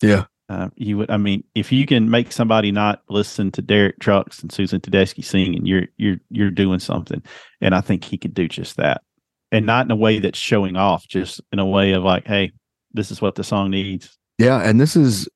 Yeah. 0.03 0.25
Uh, 0.49 0.69
you 0.77 0.99
would, 0.99 1.11
I 1.11 1.17
mean, 1.17 1.43
if 1.55 1.73
you 1.73 1.87
can 1.87 2.09
make 2.11 2.31
somebody 2.31 2.71
not 2.71 3.03
listen 3.09 3.51
to 3.53 3.63
Derek 3.63 3.99
Trucks 4.01 4.41
and 4.43 4.53
Susan 4.53 4.81
Tedeschi 4.81 5.25
singing, 5.25 5.65
you're 5.67 5.87
you're 5.97 6.19
you're 6.31 6.51
doing 6.51 6.79
something, 6.81 7.23
and 7.61 7.75
I 7.75 7.81
think 7.81 8.05
he 8.05 8.19
could 8.19 8.35
do 8.35 8.47
just 8.49 8.77
that, 8.77 9.03
and 9.51 9.67
not 9.67 9.87
in 9.87 9.91
a 9.91 9.97
way 9.97 10.19
that's 10.21 10.39
showing 10.39 10.77
off, 10.77 11.07
just 11.09 11.41
in 11.53 11.59
a 11.59 11.67
way 11.67 11.93
of 11.93 12.03
like, 12.05 12.27
hey, 12.27 12.53
this 12.97 13.11
is 13.11 13.21
what 13.21 13.37
the 13.37 13.45
song 13.45 13.71
needs. 13.71 14.19
Yeah. 14.39 14.59
And 14.59 14.81
this 14.81 14.97
is, 14.97 15.29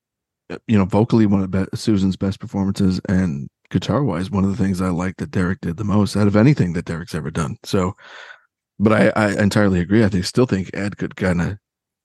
uh, 0.51 0.59
you 0.67 0.77
know, 0.77 0.85
vocally 0.85 1.27
one 1.27 1.43
of 1.43 1.51
be- 1.51 1.67
Susan's 1.75 2.17
best 2.17 2.41
performances 2.41 3.01
and 3.09 3.49
guitar 3.71 4.03
wise, 4.03 4.31
one 4.31 4.45
of 4.45 4.51
the 4.51 4.63
things 4.63 4.81
I 4.81 4.89
like 4.89 5.17
that 5.19 5.31
Derek 5.31 5.61
did 5.61 5.77
the 5.77 5.85
most 5.85 6.17
out 6.17 6.27
of 6.27 6.37
anything 6.37 6.73
that 6.73 6.85
Derek's 6.85 7.15
ever 7.15 7.31
done. 7.31 7.57
So, 7.65 7.95
but 8.79 8.93
I, 8.93 9.13
I 9.15 9.43
entirely 9.43 9.81
agree. 9.81 10.05
I 10.05 10.09
think, 10.09 10.25
still 10.25 10.47
think 10.47 10.71
Ed 10.75 10.97
could 10.97 11.17
kind 11.17 11.41
of 11.41 11.59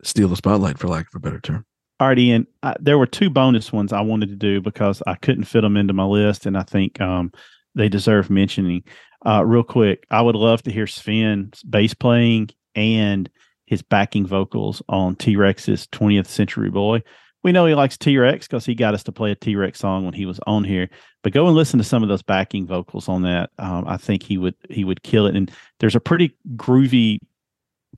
steal 0.03 0.27
the 0.27 0.35
spotlight 0.35 0.77
for 0.77 0.87
lack 0.87 1.07
of 1.07 1.15
a 1.15 1.19
better 1.19 1.39
term. 1.39 1.65
Alrighty, 2.01 2.35
and 2.35 2.45
I, 2.61 2.75
there 2.79 2.97
were 2.97 3.07
two 3.07 3.29
bonus 3.29 3.71
ones 3.71 3.93
I 3.93 4.01
wanted 4.01 4.29
to 4.29 4.35
do 4.35 4.61
because 4.61 5.01
I 5.07 5.15
couldn't 5.15 5.45
fit 5.45 5.61
them 5.61 5.77
into 5.77 5.93
my 5.93 6.03
list, 6.03 6.45
and 6.45 6.57
I 6.57 6.63
think 6.63 6.99
um, 6.99 7.31
they 7.73 7.87
deserve 7.87 8.29
mentioning. 8.29 8.83
Uh, 9.25 9.43
real 9.45 9.63
quick, 9.63 10.05
I 10.11 10.21
would 10.21 10.35
love 10.35 10.61
to 10.63 10.71
hear 10.71 10.87
Sven's 10.87 11.63
bass 11.63 11.93
playing 11.93 12.49
and 12.75 13.29
his 13.65 13.81
backing 13.81 14.25
vocals 14.25 14.81
on 14.89 15.15
T 15.15 15.35
Rex's 15.35 15.87
20th 15.87 16.27
Century 16.27 16.69
Boy. 16.69 17.01
We 17.43 17.51
know 17.51 17.67
he 17.67 17.75
likes 17.75 17.97
T 17.97 18.17
Rex 18.17 18.47
because 18.47 18.65
he 18.65 18.73
got 18.73 18.93
us 18.95 19.03
to 19.03 19.11
play 19.11 19.31
a 19.31 19.35
T 19.35 19.55
Rex 19.55 19.79
song 19.79 20.05
when 20.05 20.13
he 20.13 20.25
was 20.25 20.39
on 20.47 20.63
here. 20.63 20.89
But 21.21 21.33
go 21.33 21.47
and 21.47 21.55
listen 21.55 21.77
to 21.77 21.83
some 21.83 22.01
of 22.01 22.09
those 22.09 22.23
backing 22.23 22.65
vocals 22.65 23.07
on 23.07 23.21
that. 23.23 23.51
Um, 23.59 23.85
I 23.87 23.97
think 23.97 24.23
he 24.23 24.37
would 24.37 24.55
he 24.69 24.83
would 24.83 25.03
kill 25.03 25.27
it. 25.27 25.35
And 25.35 25.51
there's 25.79 25.95
a 25.95 25.99
pretty 25.99 26.35
groovy 26.55 27.19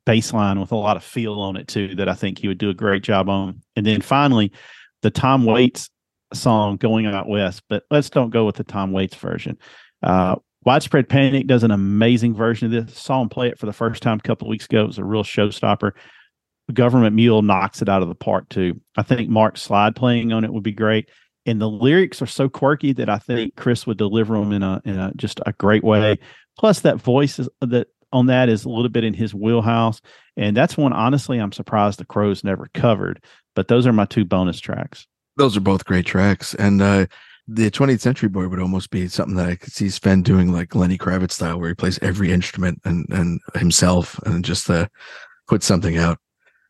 bass 0.06 0.34
line 0.34 0.60
with 0.60 0.72
a 0.72 0.76
lot 0.76 0.98
of 0.98 1.04
feel 1.04 1.40
on 1.40 1.58
it 1.58 1.68
too 1.68 1.96
that 1.96 2.10
I 2.10 2.14
think 2.14 2.40
he 2.40 2.48
would 2.48 2.58
do 2.58 2.70
a 2.70 2.74
great 2.74 3.04
job 3.04 3.30
on. 3.30 3.62
And 3.76 3.86
then 3.86 4.02
finally, 4.02 4.52
the 5.02 5.12
Tom 5.12 5.46
Waits 5.46 5.90
song 6.34 6.78
"Going 6.78 7.06
Out 7.06 7.30
West," 7.30 7.64
but 7.70 7.84
let's 7.90 8.10
don't 8.10 8.32
go 8.32 8.46
with 8.46 8.56
the 8.56 8.64
Tom 8.64 8.92
Waits 8.92 9.16
version. 9.16 9.58
Uh, 10.04 10.36
Widespread 10.66 11.08
Panic 11.08 11.48
does 11.48 11.64
an 11.64 11.72
amazing 11.72 12.36
version 12.36 12.74
of 12.74 12.88
this. 12.88 12.98
Saw 12.98 13.22
him 13.22 13.30
play 13.30 13.48
it 13.48 13.60
for 13.60 13.66
the 13.66 13.74
first 13.74 14.04
time 14.04 14.20
a 14.20 14.28
couple 14.28 14.50
weeks 14.50 14.66
ago. 14.66 14.84
It 14.84 14.88
was 14.88 14.98
a 14.98 15.04
real 15.04 15.24
showstopper. 15.24 15.92
Government 16.74 17.16
Mule 17.16 17.42
knocks 17.42 17.82
it 17.82 17.88
out 17.88 18.02
of 18.02 18.10
the 18.10 18.16
park 18.16 18.50
too. 18.50 18.82
I 18.98 19.04
think 19.04 19.30
Mark's 19.30 19.62
slide 19.62 19.96
playing 19.96 20.34
on 20.34 20.44
it 20.44 20.52
would 20.52 20.64
be 20.64 20.74
great. 20.74 21.10
And 21.46 21.62
the 21.62 21.70
lyrics 21.70 22.22
are 22.22 22.28
so 22.28 22.50
quirky 22.50 22.92
that 22.94 23.10
I 23.10 23.20
think 23.20 23.56
Chris 23.56 23.88
would 23.88 23.98
deliver 23.98 24.38
them 24.38 24.52
in 24.52 24.64
a 24.64 24.82
in 24.84 25.00
a 25.00 25.14
just 25.16 25.40
a 25.46 25.54
great 25.54 25.84
way. 25.84 26.20
Plus, 26.60 26.82
that 26.82 26.98
voice 26.98 27.40
is 27.40 27.48
that 27.62 27.88
on 28.12 28.26
that 28.26 28.50
is 28.50 28.66
a 28.66 28.70
little 28.70 28.90
bit 28.90 29.06
in 29.06 29.14
his 29.14 29.34
wheelhouse, 29.34 30.02
and 30.36 30.58
that's 30.58 30.76
one 30.76 30.92
honestly 30.92 31.38
I'm 31.38 31.54
surprised 31.54 32.00
the 32.00 32.06
Crowes 32.06 32.44
never 32.44 32.68
covered. 32.74 33.24
But 33.56 33.70
those 33.70 33.88
are 33.88 33.94
my 33.94 34.06
two 34.06 34.26
bonus 34.26 34.60
tracks. 34.60 35.08
Those 35.38 35.56
are 35.56 35.62
both 35.62 35.86
great 35.86 36.06
tracks. 36.06 36.54
And 36.56 36.82
uh, 36.82 37.06
the 37.48 37.72
20th 37.72 38.02
Century 38.02 38.30
Boy 38.30 38.48
would 38.48 38.60
almost 38.60 38.90
be 38.90 39.08
something 39.08 39.36
that 39.38 39.48
I 39.50 39.56
could 39.56 39.72
see 39.74 39.90
Sven 39.90 40.22
doing 40.22 40.52
like 40.52 40.76
Lenny 40.76 40.98
Kravitz 40.98 41.32
style, 41.34 41.60
where 41.60 41.70
he 41.70 41.76
plays 41.76 42.00
every 42.02 42.32
instrument 42.32 42.82
and 42.84 43.06
and 43.10 43.40
himself, 43.56 44.20
and 44.26 44.44
just 44.44 44.70
uh, 44.70 44.88
put 45.48 45.64
something 45.64 45.98
out. 45.98 46.20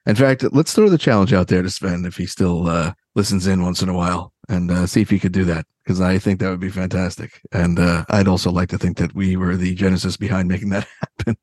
In 0.05 0.15
fact, 0.15 0.43
let's 0.53 0.73
throw 0.73 0.87
the 0.89 0.97
challenge 0.97 1.33
out 1.33 1.47
there 1.47 1.61
to 1.61 1.69
Sven 1.69 2.05
if 2.05 2.15
he 2.15 2.25
still 2.25 2.67
uh, 2.69 2.93
listens 3.15 3.45
in 3.47 3.61
once 3.63 3.81
in 3.81 3.89
a 3.89 3.93
while, 3.93 4.31
and 4.47 4.71
uh, 4.71 4.85
see 4.87 5.01
if 5.01 5.09
he 5.09 5.19
could 5.19 5.33
do 5.33 5.43
that 5.45 5.65
because 5.83 5.99
I 5.99 6.17
think 6.19 6.39
that 6.39 6.49
would 6.49 6.59
be 6.59 6.69
fantastic. 6.69 7.41
And 7.51 7.79
uh, 7.79 8.05
I'd 8.09 8.27
also 8.27 8.51
like 8.51 8.69
to 8.69 8.77
think 8.77 8.97
that 8.97 9.15
we 9.15 9.35
were 9.35 9.55
the 9.57 9.73
genesis 9.73 10.15
behind 10.17 10.47
making 10.47 10.69
that 10.69 10.87
happen. 11.17 11.37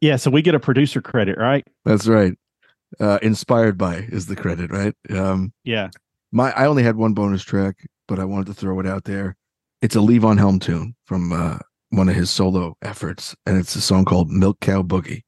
Yeah, 0.00 0.16
so 0.16 0.30
we 0.30 0.42
get 0.42 0.54
a 0.54 0.60
producer 0.60 1.02
credit, 1.02 1.38
right? 1.38 1.66
That's 1.84 2.06
right. 2.06 2.32
Uh, 2.98 3.18
inspired 3.22 3.76
by 3.78 3.96
is 3.96 4.26
the 4.26 4.36
credit, 4.36 4.70
right? 4.70 4.94
Um, 5.10 5.52
Yeah. 5.64 5.90
my 6.32 6.50
I 6.52 6.66
only 6.66 6.82
had 6.82 6.96
one 6.96 7.12
bonus 7.14 7.42
track, 7.44 7.76
but 8.10 8.18
I 8.18 8.24
wanted 8.24 8.48
to 8.48 8.54
throw 8.54 8.80
it 8.80 8.86
out 8.86 9.04
there. 9.04 9.36
It's 9.80 9.94
a 9.94 10.00
Levon 10.00 10.36
Helm 10.36 10.58
tune 10.58 10.96
from 11.06 11.32
uh, 11.32 11.58
one 11.90 12.08
of 12.08 12.16
his 12.16 12.28
solo 12.28 12.76
efforts, 12.82 13.36
and 13.46 13.56
it's 13.56 13.76
a 13.76 13.80
song 13.80 14.04
called 14.04 14.30
"Milk 14.30 14.58
Cow 14.60 14.82
Boogie." 14.82 15.22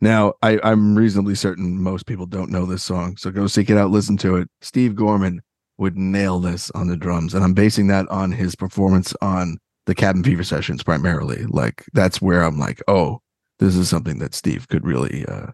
Now, 0.00 0.34
I, 0.40 0.60
I'm 0.62 0.96
reasonably 0.96 1.34
certain 1.34 1.82
most 1.82 2.06
people 2.06 2.26
don't 2.26 2.50
know 2.50 2.66
this 2.66 2.84
song, 2.84 3.16
so 3.16 3.30
go 3.30 3.46
seek 3.48 3.68
it 3.68 3.76
out, 3.76 3.90
listen 3.90 4.16
to 4.18 4.36
it. 4.36 4.48
Steve 4.60 4.94
Gorman 4.94 5.42
would 5.76 5.96
nail 5.96 6.38
this 6.38 6.70
on 6.70 6.86
the 6.86 6.96
drums, 6.96 7.34
and 7.34 7.42
I'm 7.42 7.52
basing 7.52 7.88
that 7.88 8.08
on 8.08 8.30
his 8.30 8.54
performance 8.54 9.12
on 9.20 9.58
the 9.86 9.94
Cabin 9.94 10.22
Fever 10.22 10.44
sessions 10.44 10.84
primarily. 10.84 11.44
Like 11.46 11.84
that's 11.94 12.22
where 12.22 12.44
I'm 12.44 12.58
like, 12.58 12.80
oh, 12.86 13.20
this 13.58 13.74
is 13.74 13.88
something 13.88 14.20
that 14.20 14.34
Steve 14.34 14.68
could 14.68 14.86
really 14.86 15.26
uh, 15.26 15.48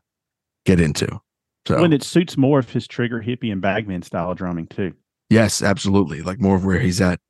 get 0.66 0.78
into. 0.78 1.20
So 1.66 1.80
When 1.80 1.92
it 1.94 2.02
suits 2.02 2.36
more 2.36 2.58
of 2.58 2.68
his 2.68 2.86
Trigger 2.86 3.20
Hippy 3.20 3.50
and 3.50 3.62
bagman 3.62 4.02
style 4.02 4.34
drumming 4.34 4.66
too. 4.66 4.94
Yes, 5.30 5.62
absolutely. 5.62 6.22
Like 6.22 6.40
more 6.40 6.56
of 6.56 6.64
where 6.64 6.78
he's 6.80 7.00
at 7.00 7.20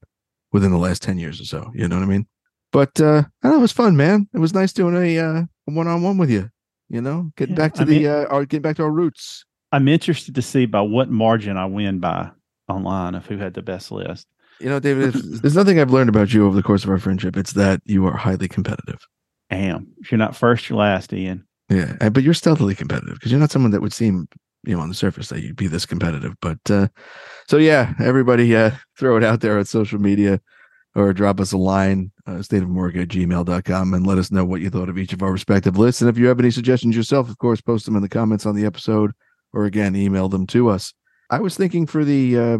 within 0.53 0.73
the 0.73 0.79
last 0.79 1.03
10 1.03 1.19
years 1.19 1.41
or 1.41 1.45
so. 1.45 1.71
You 1.75 1.87
know 1.87 1.97
what 1.97 2.03
I 2.03 2.07
mean? 2.09 2.27
But 2.73 3.01
uh 3.01 3.25
I 3.43 3.49
know, 3.49 3.57
it 3.57 3.61
was 3.61 3.73
fun, 3.73 3.97
man. 3.97 4.29
It 4.35 4.39
was 4.39 4.55
nice 4.55 4.73
doing 4.73 4.97
a 4.97 5.19
uh 5.19 5.43
one 5.67 5.87
on 5.87 6.03
one 6.03 6.19
with 6.19 6.31
you. 6.31 6.51
You 6.89 7.01
know, 7.01 7.31
getting 7.37 7.55
Yeah, 7.55 7.63
back 7.63 7.75
to 7.75 7.83
I 7.83 7.85
the 7.85 7.99
mean- 8.01 8.07
uh 8.07 8.27
our 8.31 8.45
getting 8.45 8.63
back 8.63 8.77
to 8.77 8.83
our 8.85 8.91
roots. 8.91 9.45
I'm 9.73 9.87
interested 9.87 10.35
to 10.35 10.43
see 10.43 10.67
by 10.67 10.81
what 10.81 11.11
margin 11.11 11.57
I 11.57 11.67
win 11.67 12.01
by 12.01 12.31
online 12.69 13.15
of 13.15 13.27
who 13.27 13.37
had 13.39 13.55
the 13.55 13.63
best 13.63 13.93
list. 13.93 14.27
You 14.61 14.69
know, 14.69 14.81
David, 14.81 15.13
there's 15.43 15.55
nothing 15.55 15.79
I've 15.79 15.93
learned 15.93 16.09
about 16.11 16.33
you 16.33 16.47
over 16.47 16.57
the 16.57 16.63
course 16.63 16.83
of 16.85 16.91
our 16.91 16.99
friendship. 16.99 17.37
It's 17.37 17.53
that 17.53 17.81
you 17.85 18.05
are 18.07 18.17
highly 18.17 18.49
competitive. 18.49 19.07
Am. 19.51 19.89
If 20.01 20.11
you're 20.11 20.19
not 20.19 20.37
first, 20.37 20.69
you're 20.69 20.79
last, 20.79 21.13
Ian. 21.13 21.45
Yeah, 21.69 22.09
but 22.09 22.23
you're 22.25 22.35
stealthily 22.35 22.75
competitive 22.75 23.15
because 23.15 23.31
you're 23.31 23.41
not 23.41 23.51
someone 23.53 23.71
that 23.71 23.81
would 23.81 23.93
seem, 23.93 24.29
you 24.65 24.75
know, 24.77 24.83
on 24.83 24.89
the 24.89 24.95
surface 24.95 25.29
that 25.29 25.41
you'd 25.43 25.57
be 25.57 25.67
this 25.69 25.87
competitive. 25.87 26.35
But 26.43 26.59
uh 26.69 26.89
so 27.51 27.57
yeah, 27.57 27.95
everybody 27.99 28.55
uh 28.55 28.71
throw 28.97 29.17
it 29.17 29.25
out 29.25 29.41
there 29.41 29.59
on 29.59 29.65
social 29.65 29.99
media 29.99 30.41
or 30.95 31.13
drop 31.13 31.41
us 31.41 31.51
a 31.51 31.57
line, 31.57 32.13
uh, 32.29 32.35
stateofamorica 32.35 33.03
at 33.03 33.09
gmail.com 33.09 33.93
and 33.93 34.07
let 34.07 34.19
us 34.19 34.31
know 34.31 34.45
what 34.45 34.61
you 34.61 34.71
thought 34.71 34.89
of 34.89 34.97
each 34.97 35.13
of 35.13 35.21
our 35.21 35.33
respective 35.33 35.77
lists. 35.77 36.01
And 36.01 36.09
if 36.09 36.17
you 36.17 36.29
have 36.29 36.39
any 36.39 36.53
suggestions 36.53 36.95
yourself, 36.95 37.29
of 37.29 37.39
course, 37.39 37.61
post 37.61 37.87
them 37.87 37.97
in 37.97 38.03
the 38.03 38.09
comments 38.09 38.47
on 38.47 38.55
the 38.55 38.65
episode 38.65 39.11
or 39.53 39.65
again, 39.65 39.97
email 39.97 40.29
them 40.29 40.47
to 40.47 40.69
us. 40.69 40.95
I 41.29 41.41
was 41.41 41.57
thinking 41.57 41.89
for 41.89 42.05
the 42.05 42.39
uh 42.39 42.59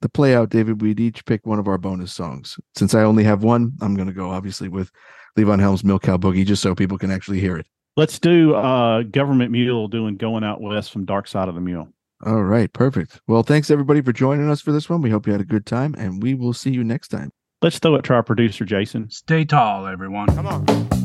the 0.00 0.08
play 0.08 0.34
out, 0.34 0.50
David, 0.50 0.82
we'd 0.82 0.98
each 0.98 1.24
pick 1.24 1.46
one 1.46 1.60
of 1.60 1.68
our 1.68 1.78
bonus 1.78 2.12
songs. 2.12 2.58
Since 2.74 2.96
I 2.96 3.04
only 3.04 3.22
have 3.22 3.44
one, 3.44 3.74
I'm 3.80 3.94
gonna 3.94 4.12
go 4.12 4.30
obviously 4.30 4.68
with 4.68 4.90
Levon 5.38 5.60
Helm's 5.60 5.84
Milk 5.84 6.02
Cow 6.02 6.16
Boogie, 6.16 6.44
just 6.44 6.62
so 6.62 6.74
people 6.74 6.98
can 6.98 7.12
actually 7.12 7.38
hear 7.38 7.56
it. 7.56 7.66
Let's 7.96 8.18
do 8.18 8.56
uh 8.56 9.04
government 9.04 9.52
mule 9.52 9.86
doing 9.86 10.16
going 10.16 10.42
out 10.42 10.60
west 10.60 10.90
from 10.90 11.04
Dark 11.04 11.28
Side 11.28 11.48
of 11.48 11.54
the 11.54 11.60
Mule. 11.60 11.92
All 12.24 12.44
right, 12.44 12.72
perfect. 12.72 13.20
Well, 13.26 13.42
thanks 13.42 13.70
everybody 13.70 14.00
for 14.00 14.12
joining 14.12 14.48
us 14.48 14.60
for 14.60 14.70
this 14.70 14.88
one. 14.88 15.02
We 15.02 15.10
hope 15.10 15.26
you 15.26 15.32
had 15.32 15.40
a 15.40 15.44
good 15.44 15.66
time, 15.66 15.94
and 15.98 16.22
we 16.22 16.34
will 16.34 16.52
see 16.52 16.70
you 16.70 16.84
next 16.84 17.08
time. 17.08 17.30
Let's 17.62 17.78
throw 17.78 17.96
it 17.96 18.04
to 18.04 18.14
our 18.14 18.22
producer, 18.22 18.64
Jason. 18.64 19.10
Stay 19.10 19.44
tall, 19.44 19.86
everyone. 19.86 20.28
Come 20.28 20.46
on. 20.46 21.01